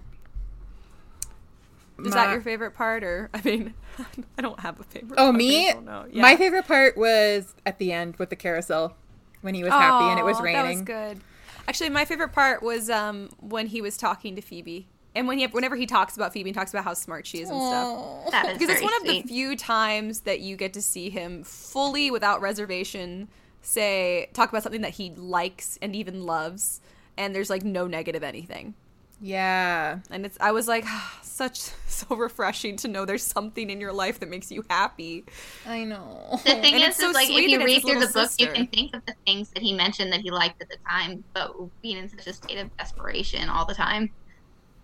[1.98, 3.74] Um, Is my- that your favorite part, or I mean,
[4.38, 5.12] I don't have a favorite.
[5.18, 5.72] Oh, part, I me?
[5.72, 6.14] don't.
[6.14, 6.22] Yeah.
[6.22, 8.96] My favorite part was at the end with the carousel
[9.42, 10.62] when he was happy and it was raining.
[10.62, 10.82] That was
[11.14, 11.20] good.
[11.68, 15.46] Actually, my favorite part was um, when he was talking to Phoebe, and when he,
[15.46, 18.30] whenever he talks about Phoebe and talks about how smart she is and stuff.
[18.32, 19.22] That is Because it's very one of sweet.
[19.22, 23.28] the few times that you get to see him fully, without reservation,
[23.62, 26.80] say talk about something that he likes and even loves,
[27.16, 28.74] and there's like no negative anything.
[29.20, 30.00] Yeah.
[30.10, 30.84] And it's I was like,
[31.22, 35.24] such so refreshing to know there's something in your life that makes you happy.
[35.66, 36.28] I know.
[36.30, 38.30] The thing And is, it's so is like if you read through the little book,
[38.38, 41.24] you can think of the things that he mentioned that he liked at the time,
[41.32, 44.10] but being in such a state of desperation all the time,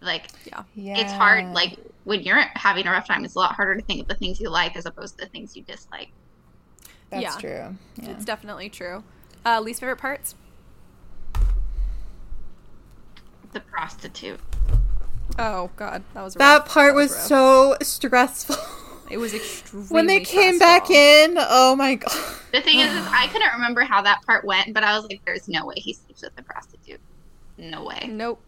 [0.00, 0.62] like Yeah.
[0.74, 0.98] yeah.
[0.98, 1.52] it's hard.
[1.52, 4.14] Like when you're having a rough time, it's a lot harder to think of the
[4.14, 6.10] things you like as opposed to the things you dislike.
[7.10, 7.36] That's Yeah.
[7.38, 7.76] true.
[7.96, 8.10] Yeah.
[8.12, 9.02] It's definitely true.
[9.44, 10.34] Uh, least favorite parts?
[13.52, 14.40] The prostitute.
[15.38, 16.68] Oh God, that was That rough.
[16.68, 17.20] part was rough.
[17.22, 18.56] so stressful.
[19.10, 19.88] It was extremely.
[19.90, 22.12] when they came back in, oh my god.
[22.52, 25.20] The thing is, is, I couldn't remember how that part went, but I was like,
[25.24, 27.00] "There's no way he sleeps with a prostitute.
[27.58, 28.40] No way." Nope.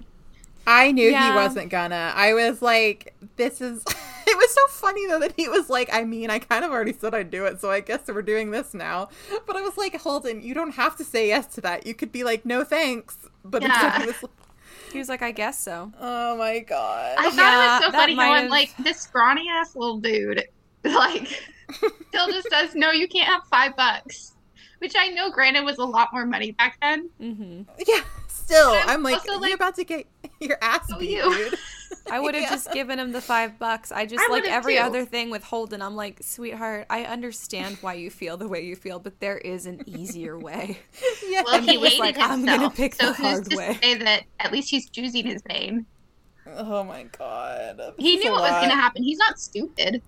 [0.65, 2.13] I knew he wasn't gonna.
[2.15, 3.85] I was like, this is.
[4.25, 6.93] It was so funny though that he was like, I mean, I kind of already
[6.95, 9.09] said I'd do it, so I guess we're doing this now.
[9.47, 11.87] But I was like, Holden, you don't have to say yes to that.
[11.87, 13.17] You could be like, no thanks.
[13.45, 14.07] But instead Yeah.
[14.91, 15.93] He was like, He was like, I guess so.
[16.01, 17.17] oh my god.
[17.19, 19.77] I thought Yeah, it was so funny might how have- I'm like this scrawny ass
[19.77, 20.45] little dude,
[20.85, 21.29] like,
[22.09, 24.33] still just says, "No, you can't have five bucks,"
[24.79, 27.09] which I know, granted, was a lot more money back then.
[27.19, 30.07] hmm yeah, still, But I'm I'm like, also you're like, about to get
[30.41, 31.23] your ass beat, you.
[31.35, 31.59] dude.
[32.11, 32.51] I would have Yeah.
[32.51, 33.93] just given him the five bucks.
[33.93, 34.81] I just I like every too.
[34.81, 35.81] other thing with Holden.
[35.83, 39.67] I'm like, sweetheart, I understand why you feel the way you feel, but there is
[39.67, 40.79] an easier way.
[41.29, 41.43] Yeah.
[41.45, 42.33] Well, And he, he was like, himself.
[42.33, 45.25] "I'm gonna pick so the who's hard to way." say that at least he's choosing
[45.25, 45.87] his name.
[46.57, 47.95] Oh my god.
[47.99, 49.03] He knew a what was going to happen.
[49.03, 50.03] He's not stupid.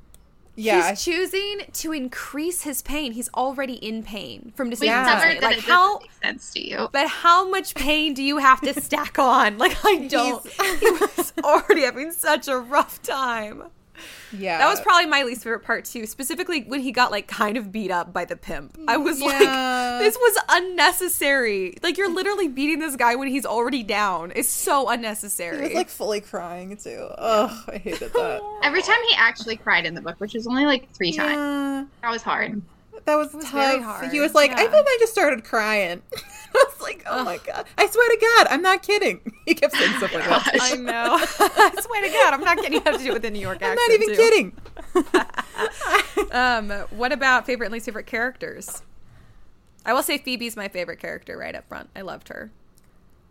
[0.56, 0.90] Yeah.
[0.90, 3.12] He's choosing to increase his pain.
[3.12, 5.05] He's already in pain from We decisions Yeah.
[5.05, 5.43] he's discovered made.
[5.43, 6.89] that Like it how doesn't make sense to you.
[6.93, 9.59] But how much pain do you have to stack on?
[9.64, 10.47] Like I don't.
[10.81, 13.64] he was already having such a rough time.
[14.32, 14.58] Yeah.
[14.58, 16.06] That was probably my least favorite part too.
[16.06, 18.76] Specifically when he got like kind of beat up by the pimp.
[18.88, 19.26] I was Yeah.
[19.26, 21.76] like, this was unnecessary.
[21.82, 24.32] Like you're literally beating this guy when he's already down.
[24.34, 25.60] It's so He unnecessary.
[25.62, 27.08] was like fully crying too.
[27.18, 28.42] Ugh, I hated that.
[28.62, 32.10] Every time he actually cried in the book, which was only like three times, that
[32.10, 32.60] was hard.
[33.04, 33.52] that was, was tough.
[33.52, 36.02] very hard, He was like, I think I just started crying.
[36.56, 37.66] I was like, oh my god.
[37.76, 39.20] I swear to God, I'm not kidding.
[39.44, 40.56] He kept saying stuff like that.
[40.59, 41.18] I know.
[41.20, 42.72] I swear to God, I'm not kidding.
[42.74, 44.14] You have to do it with a New York I'm not even too.
[44.16, 44.56] kidding.
[46.32, 48.82] Um, what about favorite and least favorite characters?
[49.85, 51.90] I will say Phoebe's my favorite character right up front.
[51.94, 52.51] I loved her.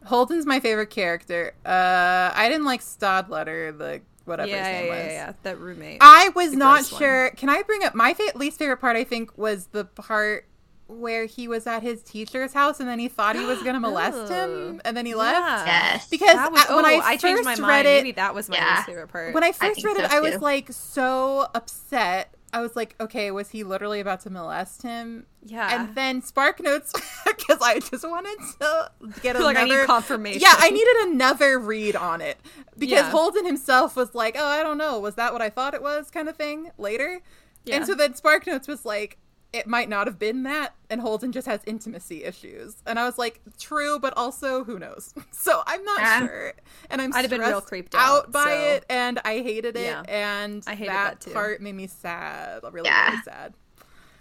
[0.05, 1.53] Holden's my favorite character.
[1.65, 5.05] Uh, I didn't like Stradlater, the whatever yeah, his name yeah, was.
[5.05, 5.97] yeah, yeah, that roommate.
[6.01, 6.99] I was not gross one.
[7.01, 7.29] sure.
[7.31, 8.95] Can I bring up my fa- least favorite part?
[8.95, 10.45] I think was the part
[10.87, 13.79] where he was at his teacher's house and then he thought he was going to
[13.79, 15.39] molest him oh, and then he left.
[15.39, 15.65] Yeah.
[15.65, 16.09] Yes.
[16.09, 17.87] Because That was, when oh, I, I, changed first my read mind.
[17.87, 18.75] it, Maybe that was my Yeah.
[18.75, 19.33] least favorite part.
[19.33, 22.35] when I first think read it, so, I was like so upset.
[22.51, 25.25] I was like, okay, was he literally about to molest him?
[25.43, 25.73] yeah.
[25.85, 26.93] And then Spark Notes,
[27.25, 28.91] because I just wanted to
[29.23, 30.41] get You're like, I another need confirmation.
[30.41, 32.37] Yeah, I needed another read on it
[32.77, 33.09] because Yeah.
[33.09, 36.11] Holden himself was like, "Oh, I don't know, was that what I thought it was?"
[36.11, 37.21] kind of thing later.
[37.65, 37.77] Yeah.
[37.77, 39.17] And so then Spark Notes was like,
[39.53, 42.75] "It might not have been that," and Holden just has intimacy issues.
[42.85, 46.19] And I was like, "True, but also who knows?" So I'm not Yeah.
[46.27, 46.53] sure,
[46.89, 49.75] and I'm I'd have been real creeped out out, by so- it, and I hated
[49.77, 50.03] it, Yeah.
[50.07, 51.31] and I hated that, that too.
[51.31, 53.09] part made me sad, really, Yeah.
[53.11, 53.53] really sad.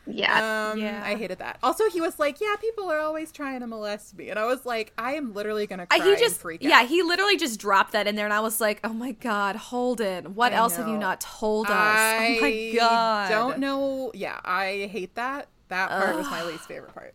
[0.06, 0.70] Yeah.
[0.72, 1.02] Um, Yeah.
[1.04, 1.58] I hated that.
[1.62, 4.66] Also, he was like, "Yeah, people are always trying to molest me," and I was
[4.66, 7.36] like, "I am literally gonna I- cry he and just freak yeah out." he literally
[7.36, 10.56] just dropped that in there and i was like oh my god holden what I
[10.56, 14.10] else have you not told us I oh my god don't know.
[14.14, 15.48] Yeah, I hate that.
[15.68, 17.14] That part was my least favorite part.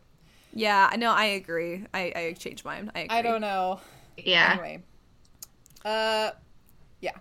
[0.53, 1.11] yeah I know.
[1.11, 3.17] i agree i i changed mine i agree.
[3.17, 3.79] I don't know.
[4.17, 4.53] yeah.
[4.53, 4.83] Anyway,
[5.85, 6.31] uh,
[7.01, 7.11] yeah,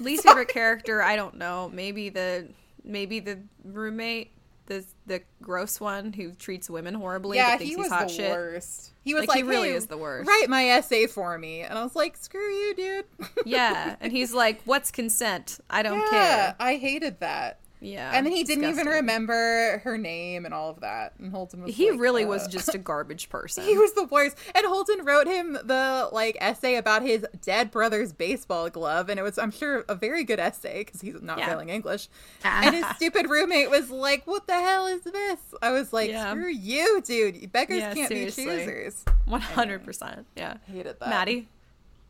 [0.00, 2.48] least favorite character i don't know maybe the
[2.84, 4.32] maybe the roommate
[4.66, 7.36] the the gross one who treats women horribly.
[7.36, 8.30] yeah, but thinks he he's was hot the shit.
[8.30, 8.90] worst.
[9.02, 11.62] He was Like, like, he really "Hey, is the worst." Write my essay for me,
[11.62, 13.04] and I was like, "Screw you, dude."
[13.44, 15.58] Yeah, and he's like, "What's consent?
[15.68, 17.58] I don't yeah, care." I hated that.
[17.84, 21.14] Yeah, and then he didn't even remember her name and all of that.
[21.18, 23.64] And Holden was He like, really uh, was just a garbage person.
[23.64, 24.36] He was the worst.
[24.54, 29.24] And Holden wrote him the like essay about his dead brother's baseball glove, and it
[29.24, 31.48] was, I'm sure, a very good essay because he's not Yeah.
[31.48, 32.08] failing English.
[32.44, 36.30] And his stupid roommate was like, "What the hell is this?" I was like, Yeah.
[36.30, 37.50] "Screw you, dude!
[37.50, 38.44] Beggars Yeah, can't seriously.
[38.44, 40.26] be choosers." One hundred percent.
[40.36, 41.08] Yeah, Hated that.
[41.08, 41.48] Maddie.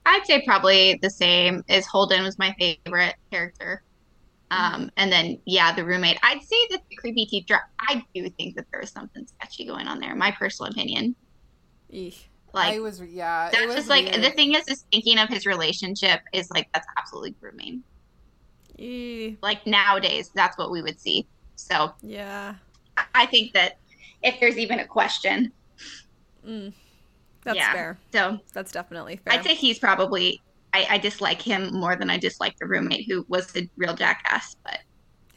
[0.05, 3.83] I'd say probably the same as Holden was my favorite character.
[4.53, 6.19] Um, and then yeah, the roommate.
[6.23, 7.59] I'd say that the creepy teacher.
[7.81, 10.15] I do think that there is something sketchy going on there.
[10.15, 11.15] My personal opinion.
[11.91, 12.29] Eek.
[12.53, 13.49] Like I was, yeah.
[13.51, 16.87] that's was just like the thing is, is thinking of his relationship is like that's
[16.99, 17.83] absolutely grooming.
[18.79, 19.39] Eek.
[19.43, 21.27] Like nowadays, that's what we would see.
[21.57, 22.55] So Yeah.
[23.15, 23.79] I think that
[24.23, 25.53] if there's even a question,
[26.47, 26.73] Mm.
[27.45, 27.73] That's Yeah.
[27.73, 27.99] fair.
[28.13, 29.35] so That's definitely fair.
[29.35, 30.41] I'd say he's probably.
[30.75, 34.57] I, I dislike him more than I dislike the roommate who was the real jackass,
[34.65, 34.79] but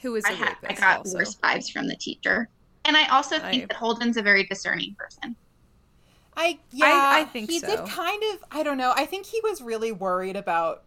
[0.01, 1.17] Who is a I, had, I got also.
[1.17, 2.47] worse vibes from the teacher.
[2.85, 5.35] And I also think I- that Holden's a very discerning person.
[6.37, 7.67] I yeah, I- I think he so.
[7.67, 8.43] did kind of.
[8.51, 8.93] I don't know.
[8.95, 10.83] I think he was really worried about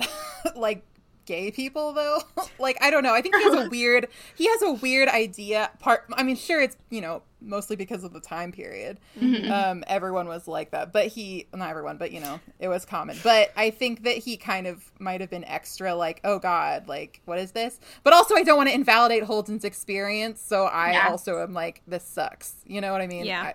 [0.56, 0.82] like
[1.26, 2.20] gay people though.
[2.58, 3.14] like I don't know.
[3.14, 4.08] I think he has a weird.
[4.36, 5.70] He has a weird idea.
[5.80, 6.04] Part.
[6.14, 8.98] I mean, sure, it's you know mostly because of the time period.
[9.20, 9.50] Mhm.
[9.50, 13.16] Um, everyone was like that, but he not everyone, but you know it was common.
[13.22, 17.20] But I think that he kind of might have been extra like, oh god, like
[17.24, 17.78] what is this?
[18.02, 21.08] But also, I don't want to invalidate Holden's experience, so I Yeah.
[21.08, 22.54] also am like, this sucks.
[22.66, 23.24] You know what I mean?
[23.26, 23.52] Yeah.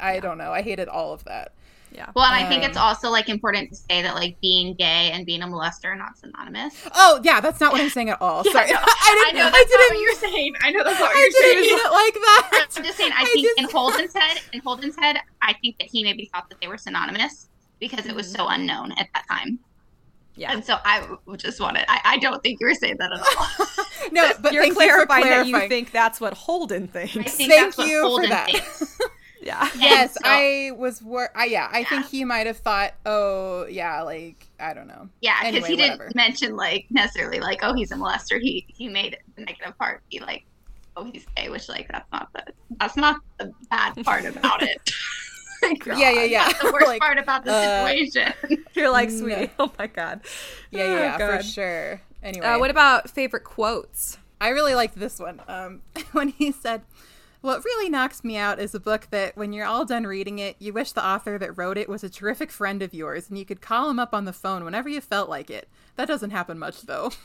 [0.00, 0.52] I, I don't know.
[0.52, 1.52] I hated all of that.
[1.94, 2.10] Yeah.
[2.14, 5.10] Well, and I think Um, it's also like important to say that like being gay
[5.12, 6.74] and being a molester are not synonymous.
[6.94, 8.42] Oh yeah, that's not what I'm saying at all.
[8.44, 9.38] Sorry, no, I I didn't.
[9.40, 10.54] know I, that's not what you're saying.
[10.62, 11.60] I know that's not what I you're didn't saying.
[11.60, 12.68] mean it like that.
[12.76, 13.12] I'm just saying.
[13.12, 16.30] I I think just- in Holden's head, in Holden's head, I think that he maybe
[16.32, 17.48] thought that they were synonymous
[17.78, 19.58] because it was so unknown at that time.
[20.34, 20.52] Yeah.
[20.52, 21.06] And so I
[21.36, 21.84] just wanted.
[21.88, 23.66] I, I don't think you were saying that at all.
[24.10, 27.34] No, but You're thank you for clarifying that you think that's what Holden I thinks.
[27.34, 28.50] think Thank that's what you for Holden that.
[29.42, 29.76] Thinks.
[29.76, 29.80] Yeah.
[29.80, 31.02] yes, so- I was.
[31.02, 32.94] Wor- I, yeah, I think he might have thought.
[33.06, 35.08] Oh, yeah, like I don't know.
[35.20, 38.40] Yeah, because Anyway, he didn't mention like necessarily like, oh, he's a molester.
[38.40, 40.44] He he made the negative part be like,
[40.96, 42.44] oh, he's gay, which like that's not the
[42.78, 44.78] that's not the bad part about it.
[45.84, 46.44] God, Yeah, yeah, yeah.
[46.46, 48.32] That's the worst Like, part about the uh, situation.
[48.74, 49.46] You're like, No.
[49.60, 50.22] Oh my god.
[50.72, 51.44] Yeah, Oh, yeah, for God.
[51.44, 52.00] sure.
[52.20, 54.18] Anyway, Uh, what about favorite quotes?
[54.40, 55.40] I really liked this one.
[55.46, 56.82] Um, when he said,
[57.42, 60.56] "What really knocks me out is a book that, when you're all done reading it,
[60.58, 63.44] you wish the author that wrote it was a terrific friend of yours, and you
[63.44, 65.68] could call him up on the phone whenever you felt like it.
[65.96, 67.12] That doesn't happen much, though."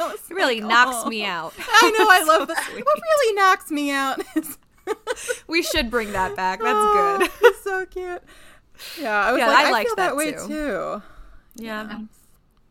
[0.00, 1.52] It really like, knocks "Aw." me out.
[1.58, 2.06] I know.
[2.08, 2.56] I love this.
[2.58, 4.56] What really knocks me out is
[5.48, 6.60] we should bring that back.
[6.60, 7.30] That's Oh, good.
[7.42, 8.22] it's so cute.
[8.98, 10.46] Yeah, I was Yeah, like, I I, liked feel that that, way too.
[10.46, 11.02] too.
[11.56, 11.98] Yeah.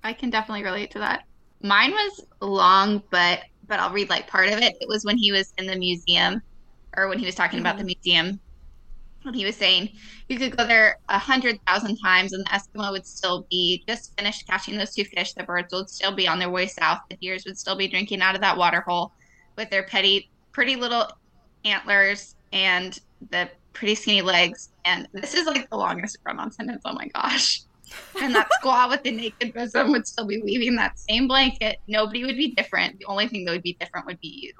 [0.03, 1.25] I can definitely relate to that.
[1.61, 4.75] Mine was long, but but I'll read like part of it.
[4.79, 6.41] It was when he was in the museum,
[6.95, 7.99] or when he was talking about the mm-hmm.
[8.03, 8.39] museum,
[9.23, 9.89] when he was saying
[10.29, 14.17] you could go there a hundred thousand times, and the Eskimo would still be just
[14.17, 15.33] finished catching those two fish.
[15.33, 16.99] The birds would still be on their way south.
[17.09, 19.11] The deers would still be drinking out of that water hole
[19.57, 21.07] with their petty, pretty little
[21.65, 22.99] antlers and
[23.29, 24.69] the pretty skinny legs.
[24.85, 26.81] And this is like the longest run-on sentence.
[26.85, 27.61] Oh my gosh.
[28.21, 31.77] And that squaw with the naked bosom would still be weaving that same blanket.
[31.87, 32.97] Nobody would be different.
[32.99, 34.53] The only thing that would be different would be you.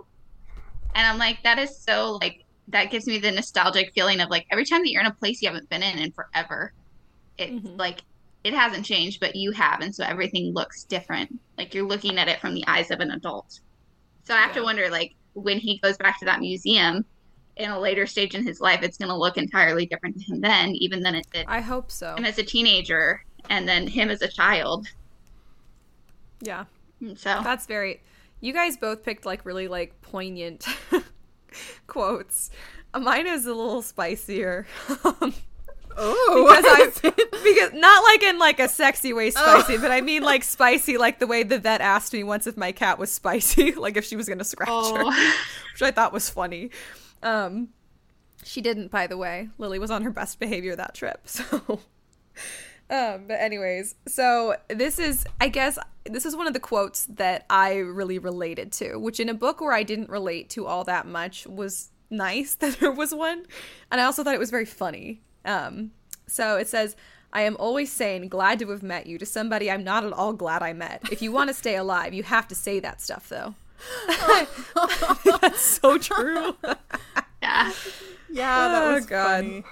[0.96, 4.46] And I'm like, that is so like that gives me the nostalgic feeling of like
[4.52, 6.74] every time that you're in a place you haven't been in in forever,
[7.38, 7.78] it's Mhm.
[7.80, 8.02] like
[8.44, 11.30] it hasn't changed, but you have, and so everything looks different.
[11.58, 13.60] Like you're looking at it from the eyes of an adult.
[14.26, 17.06] So I have to wonder, like, when he goes back to that museum
[17.58, 20.42] in a later stage in his life, it's going to look entirely different to him
[20.42, 22.16] then, even than it did I hope so.
[22.16, 24.88] him as a teenager, and then him as a child.
[26.42, 26.66] Yeah.
[27.02, 28.02] And so That's very.
[28.42, 30.66] You guys both picked like really like poignant
[31.88, 32.50] quotes.
[32.98, 34.66] Mine is a little spicier.
[36.00, 37.00] Oh, Because I- is
[37.44, 39.62] because not like in like a sexy way Oh.
[39.64, 42.56] spicy, but I mean like spicy like the way the vet asked me once if
[42.56, 45.34] my cat was spicy, like if she was gonna scratch her, Oh.
[45.74, 46.70] which I thought was funny.
[47.24, 47.70] Um,
[48.44, 49.50] she didn't, by the way.
[49.58, 51.80] Lily was on her best behavior that trip, so.
[52.90, 57.46] Um, but anyways, so this is, I guess, this is one of the quotes that
[57.50, 61.06] I really related to, which in a book where I didn't relate to all that
[61.06, 63.46] much was nice that there was one,
[63.92, 65.22] and I also thought it was very funny.
[65.44, 65.92] Um,
[66.28, 66.96] so it says,
[67.34, 70.34] "I am always saying glad to have met you to somebody I'm not at all
[70.34, 71.02] glad I met.
[71.12, 73.56] If you want to stay alive, you have to say that stuff, though."
[75.42, 76.56] That's so true.
[77.42, 77.72] Yeah.
[78.30, 79.44] Yeah, that Oh, was God.
[79.46, 79.64] funny.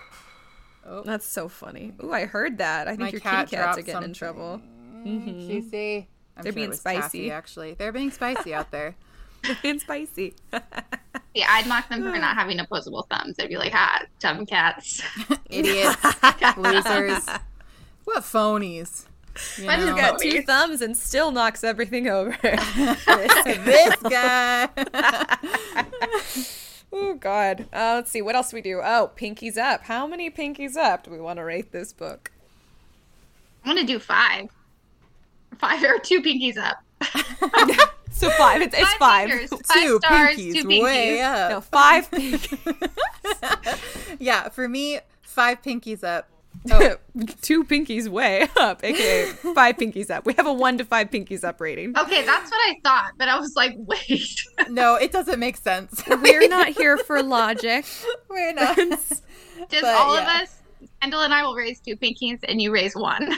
[1.05, 1.93] That's so funny.
[2.03, 2.87] Ooh, I heard that.
[2.87, 4.61] I think My your cat kitty cats are dropped getting in trouble.
[5.05, 6.07] Mm, Juicy.
[6.37, 7.01] I'm They're sure being spicy.
[7.01, 8.95] Taffy, actually, they're being spicy out there.
[9.61, 10.33] Being spicy.
[11.35, 13.35] Yeah, I'd mock them for not having opposable thumbs.
[13.39, 15.03] I'd be like, ah, dumb cats.
[15.51, 15.95] Idiots,
[16.57, 17.23] losers.
[18.05, 19.05] What phonies?
[19.57, 22.31] You I just got two thumbs and still knocks everything over.
[22.41, 24.69] this guy.
[26.93, 27.67] oh God.
[27.73, 28.21] Uh, let's see.
[28.21, 28.81] What else do we do?
[28.83, 29.83] Oh, pinkies up.
[29.83, 32.31] How many pinkies up do we want to rate this book?
[33.63, 34.49] I'm gonna do five.
[35.57, 36.77] Five or two pinkies up.
[38.11, 38.61] So five.
[38.61, 39.29] It's, it's five.
[39.29, 40.83] fingers, five two stars, pinkies, two pinkies.
[40.83, 41.51] way up.
[41.51, 42.09] No, five.
[42.09, 44.15] pinkies.
[44.19, 46.29] yeah, for me, five pinkies up.
[46.71, 46.95] Oh.
[47.41, 50.25] Two pinkies way up, aka five pinkies up.
[50.25, 51.97] We have a one to five pinkies up rating.
[51.97, 54.27] Okay, that's what I thought, but I was like, wait.
[54.69, 56.03] No, it doesn't make sense.
[56.07, 57.85] We're not here for logic.
[58.29, 58.75] We're not.
[58.77, 59.23] Just
[59.69, 60.21] But, all yeah.
[60.41, 60.61] of us,
[61.01, 63.31] Kendall and I will raise two pinkies, and you raise one.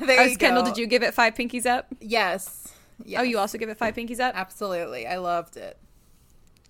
[0.00, 0.70] There Oh, you Kendall, go.
[0.70, 1.86] did you give it five pinkies up?
[2.00, 2.72] Yes.
[3.04, 3.20] yes.
[3.20, 4.34] Oh, you also give it five pinkies up?
[4.34, 5.06] Absolutely.
[5.06, 5.76] I loved it.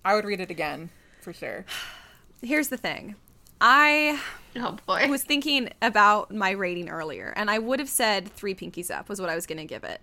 [0.05, 0.89] I would read it again
[1.21, 1.65] for sure.
[2.41, 3.15] Here's the thing.
[3.61, 4.19] I
[4.55, 4.93] Oh boy.
[4.93, 9.09] I was thinking about my rating earlier, and I would have said three pinkies up
[9.09, 10.01] was what I was going to give it.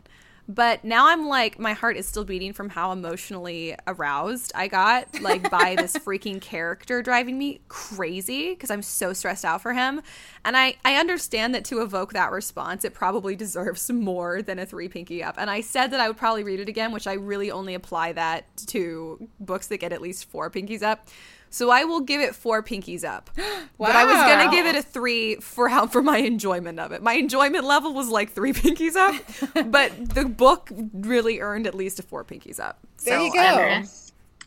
[0.51, 5.20] But now I'm like, my heart is still beating from how emotionally aroused I got,
[5.20, 10.02] like, by this freaking character driving me crazy because I'm so stressed out for him.
[10.44, 14.66] And I, I understand that to evoke that response, it probably deserves more than a
[14.66, 15.36] three pinky up.
[15.39, 18.12] And I said that I would probably read it again, which I really only apply
[18.14, 21.06] that to books that get at least four pinkies up.
[21.51, 23.31] So I will give it four pinkies up.
[23.78, 27.02] But I was gonna give it a three for how for my enjoyment of it.
[27.02, 31.98] My enjoyment level was like three pinkies up, but the book really earned at least
[31.98, 32.78] a four pinkies up.
[33.05, 33.68] There So, you go.
[33.68, 33.85] um.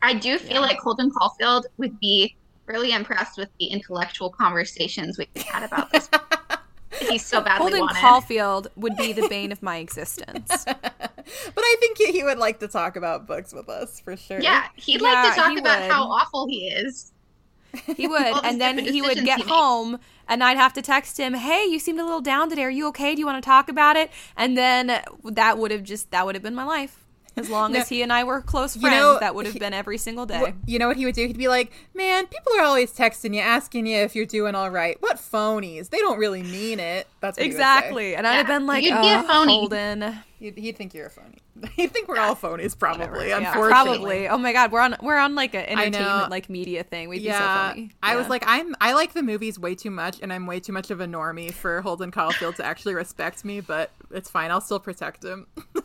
[0.03, 2.35] I do feel like Holden Caulfield would be
[2.67, 6.09] really impressed with the intellectual conversations we had about this.
[6.99, 7.99] He's so badly Holden wanted.
[7.99, 10.65] Caulfield would be the bane of my existence.
[11.55, 14.41] But I think he he would like to talk about books with us for sure.
[14.41, 15.89] yeah, he'd Yeah, like to talk about would.
[15.91, 17.11] how awful he is.
[17.95, 21.33] He would, and then he would get he home, and I'd have to text him,
[21.33, 22.63] "Hey, you seemed a little down today.
[22.65, 23.15] Are you okay?
[23.15, 26.35] Do you want to talk about it?" And then that would have just that would
[26.35, 27.02] have been my life.
[27.35, 29.53] As long No, as he and I were close you friends, know, that would have
[29.53, 30.39] he- been every single day.
[30.51, 31.25] Wh- You know what he would do?
[31.25, 34.69] He'd be like, "Man, people are always texting you, asking you if you're doing all
[34.69, 34.97] right.
[35.01, 35.89] What phonies?
[35.89, 37.59] They don't really mean it." That's what he would say.
[37.59, 38.15] Exactly.
[38.15, 40.19] And I'd have been like, You'd be a uh, phony." Holden.
[40.39, 41.37] He'd, he'd think you're a phony.
[41.75, 43.29] He'd think we're all phonies, probably.
[43.29, 44.27] Yeah, unfortunately, probably.
[44.27, 47.09] Oh my god, we're on we're on like an I entertainment like media thing.
[47.09, 47.91] We'd be so Yeah, funny.
[48.01, 48.75] I was like, I'm.
[48.81, 51.53] I like the movies way too much, and I'm way too much of a normie
[51.53, 53.61] for Holden Caulfield to actually respect me.
[53.61, 54.49] But it's fine.
[54.51, 55.47] I'll still protect him.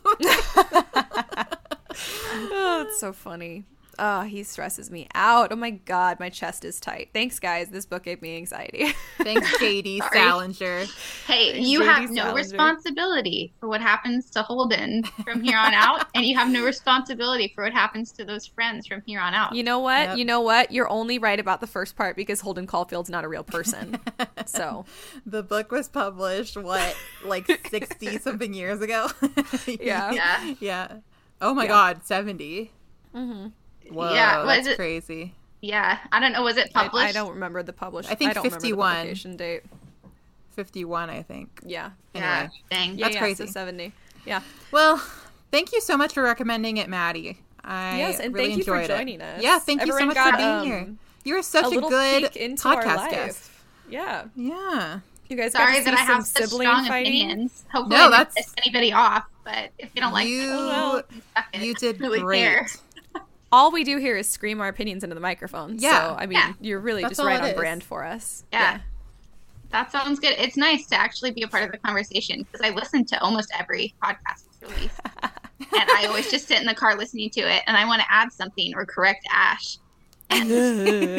[2.51, 3.65] oh, it's so funny.
[4.01, 5.51] Oh, he stresses me out.
[5.51, 7.09] Oh my god, my chest is tight.
[7.13, 7.67] Thanks, guys.
[7.69, 8.93] This book gave me anxiety.
[9.17, 10.09] Thanks, JD Sorry.
[10.13, 10.85] Salinger.
[11.27, 12.35] Hey, you JD have no Salinger.
[12.35, 17.51] responsibility for what happens to Holden from here on out, and you have no responsibility
[17.53, 19.53] for what happens to those friends from here on out.
[19.53, 20.09] you know what?
[20.09, 20.17] Yep.
[20.17, 20.71] You know what?
[20.71, 23.99] You're only right about the first part because Holden Caulfield's not a real person.
[24.45, 24.85] so
[25.25, 26.95] The book was published what,
[27.25, 29.07] like sixty something years ago.
[29.67, 30.11] Yeah.
[30.11, 30.53] Yeah.
[30.59, 30.91] yeah.
[31.41, 31.69] Oh my Yeah.
[31.69, 32.71] God, 70
[33.15, 33.51] Mhm.
[33.91, 35.33] Whoa, Yeah, was that's it- crazy.
[35.61, 36.41] Yeah, I don't know.
[36.43, 37.05] Was it published?
[37.07, 38.09] I don't remember the published.
[38.09, 38.95] I think don't remember the 51.
[38.95, 39.63] publication date.
[40.51, 41.59] Fifty-one, I think.
[41.65, 41.91] Yeah.
[42.13, 42.51] Yeah, Anyway.
[42.69, 42.97] dang.
[42.97, 43.45] That's yeah, crazy.
[43.45, 43.93] So seventy.
[44.25, 44.41] Yeah.
[44.71, 44.97] Well,
[45.51, 47.37] thank you so much for recommending it, Maddie.
[47.63, 48.97] I Yes, and really thank you for enjoyed it.
[48.97, 49.41] joining us.
[49.41, 50.87] Yeah, thank you so Everyone much for being um, here.
[51.23, 53.11] You're such a a, good peek into our podcast life.
[53.11, 53.49] guest.
[53.89, 54.25] Yeah.
[54.35, 54.99] Yeah.
[55.29, 57.21] You guys got Sorry to that see I have such strong fighting.
[57.29, 57.63] opinions.
[57.71, 59.25] Hopefully, No, I that's- piss anybody off.
[59.43, 61.03] But if you don't like you, it, oh well,
[61.53, 61.61] it.
[61.61, 62.39] you did really great.
[62.39, 62.67] care.
[63.51, 65.77] All we do here is scream our opinions into the microphone.
[65.79, 66.09] Yeah.
[66.09, 66.53] So, I mean, Yeah.
[66.61, 67.55] you're really That's just right on is.
[67.55, 68.43] brand for us.
[68.53, 68.79] Yeah.
[69.71, 70.35] That sounds good.
[70.37, 73.51] It's nice to actually be a part of the conversation because I listen to almost
[73.59, 74.99] every podcast that's released.
[75.23, 78.07] and I always just sit in the car listening to it and I want to
[78.11, 79.77] add something or correct Ash.
[80.31, 80.51] And,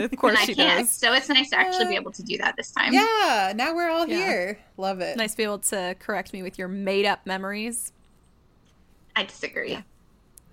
[0.05, 0.87] of course I she can't.
[0.87, 0.93] does.
[0.93, 2.93] So it's nice to actually be able to do that this time.
[2.93, 4.17] Yeah, now we're all Yeah.
[4.25, 4.59] here.
[4.77, 5.17] Love it.
[5.17, 7.93] Nice to be able to correct me with your made up memories.
[9.17, 9.83] I disagree.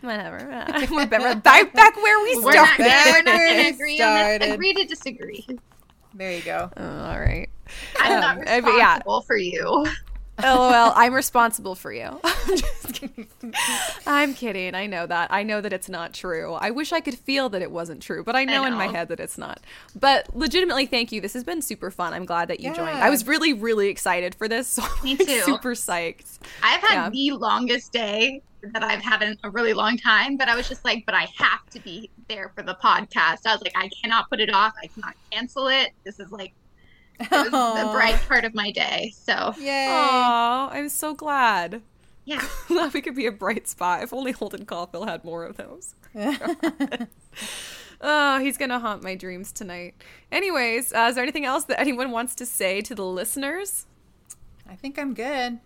[0.02, 0.38] Whatever.
[0.92, 2.84] We're back, back, back where we We're not, started.
[2.86, 4.54] we're not Where going to we agree on this.
[4.54, 5.46] Agree to disagree.
[6.14, 6.70] There you go.
[6.78, 7.50] Oh, all right.
[8.00, 8.48] I'm Um, not but
[8.78, 8.94] yeah.
[8.96, 9.86] responsible for you.
[10.42, 10.94] LOL.
[10.96, 12.20] I'm responsible for you.
[12.48, 13.28] Just kidding.
[14.06, 14.76] I'm kidding.
[14.76, 15.32] I know that.
[15.32, 16.54] I know that it's not true.
[16.54, 19.08] I wish I could feel that it wasn't true, but I know, in my head
[19.10, 19.60] that it's not.
[20.00, 21.22] But legitimately, thank you.
[21.22, 22.14] This has been super fun.
[22.14, 22.90] I'm glad that you joined.
[22.98, 24.68] I was really, really excited for this.
[24.78, 25.42] So Me like, too.
[25.42, 26.38] super psyched.
[26.62, 27.10] I've had Yeah.
[27.10, 30.86] the longest day that I've had in a really long time, but I was just
[30.86, 33.46] like, but I have to be there for the podcast.
[33.48, 34.74] I was like, I cannot put it off.
[34.84, 35.92] I cannot cancel it.
[36.04, 36.54] This is like
[37.20, 37.92] it was the Aw.
[37.94, 39.14] bright part of my day.
[39.16, 39.88] So Yay.
[39.90, 41.82] Aw, I'm so glad.
[42.26, 42.44] yeah.
[42.68, 44.04] Glad we could be a bright spot.
[44.04, 45.96] If only Holden Caulfield had more of those.
[48.00, 49.96] Oh, he's gonna haunt my dreams tonight.
[50.32, 53.88] Anyways, uh, is there anything else that anyone wants to say to the listeners?
[54.70, 55.58] I think I'm good.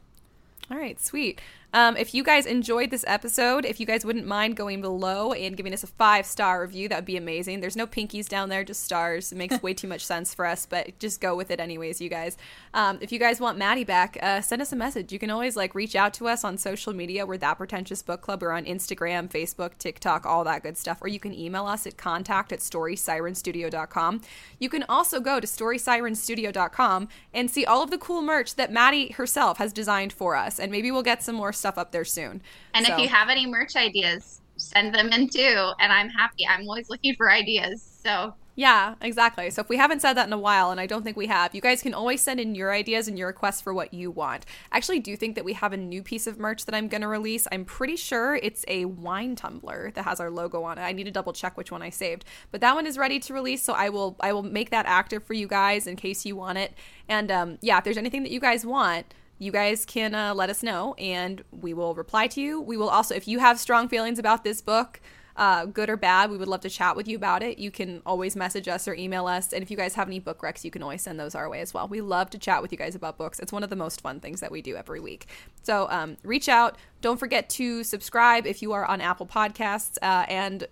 [0.69, 1.41] All right, sweet.
[1.73, 5.55] Um, if you guys enjoyed this episode, if you guys wouldn't mind going below and
[5.55, 7.61] giving us a five star review, that'd be amazing.
[7.61, 9.31] There's no pinkies down there, just stars.
[9.31, 12.09] It makes way too much sense for us, but just go with it anyways, you
[12.09, 12.37] guys.
[12.73, 15.13] Um, if you guys want Maddie back, uh, send us a message.
[15.13, 17.25] You can always like reach out to us on social media.
[17.25, 18.41] We're that pretentious book club.
[18.41, 21.01] We're on Instagram, Facebook, TikTok, all that good stuff.
[21.01, 24.21] Or you can email us at contact at storysirenstudio.com.
[24.59, 29.13] You can also go to storysirenstudio.com and see all of the cool merch that Maddie
[29.13, 30.59] herself has designed for us.
[30.59, 32.41] And maybe we'll get some more stuff up there soon.
[32.73, 35.71] And So- if you have any merch ideas, send them in too.
[35.79, 36.45] And I'm happy.
[36.47, 37.81] I'm always looking for ideas.
[38.03, 39.49] So Yeah, exactly.
[39.49, 41.55] So if we haven't said that in a while, and I don't think we have,
[41.55, 44.45] you guys can always send in your ideas and your requests for what you want.
[44.73, 47.01] I actually do think that we have a new piece of merch that I'm going
[47.01, 47.47] to release.
[47.49, 50.81] I'm pretty sure it's a wine tumbler that has our logo on it.
[50.81, 53.33] I need to double check which one I saved, but that one is ready to
[53.33, 53.63] release.
[53.63, 56.57] So I will I will make that active for you guys in case you want
[56.57, 56.73] it.
[57.07, 59.13] And um, yeah, if there's anything that you guys want.
[59.41, 62.61] You guys can uh, let us know and we will reply to you.
[62.61, 65.01] We will also, if you have strong feelings about this book,
[65.35, 67.57] uh, good or bad, we would love to chat with you about it.
[67.57, 69.51] You can always message us or email us.
[69.51, 71.59] And if you guys have any book recs, you can always send those our way
[71.59, 71.87] as well.
[71.87, 73.39] We love to chat with you guys about books.
[73.39, 75.25] It's one of the most fun things that we do every week.
[75.63, 76.77] So um, reach out.
[77.01, 80.67] Don't forget to subscribe if you are on Apple Podcasts uh, and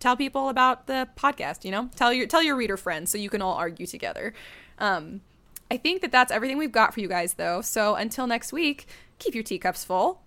[0.00, 1.62] tell people about the podcast.
[1.62, 4.32] You know, tell your tell your reader friends so you can all argue together.
[4.78, 5.20] Um,
[5.70, 7.60] I think that that's everything we've got for you guys, though.
[7.62, 8.86] So until next week,
[9.18, 10.22] keep your teacups full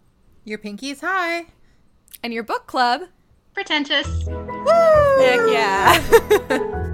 [0.45, 1.45] Your pinkies high.
[2.23, 3.01] and your book club.
[3.53, 4.07] pretentious.
[4.27, 6.93] Heck yeah.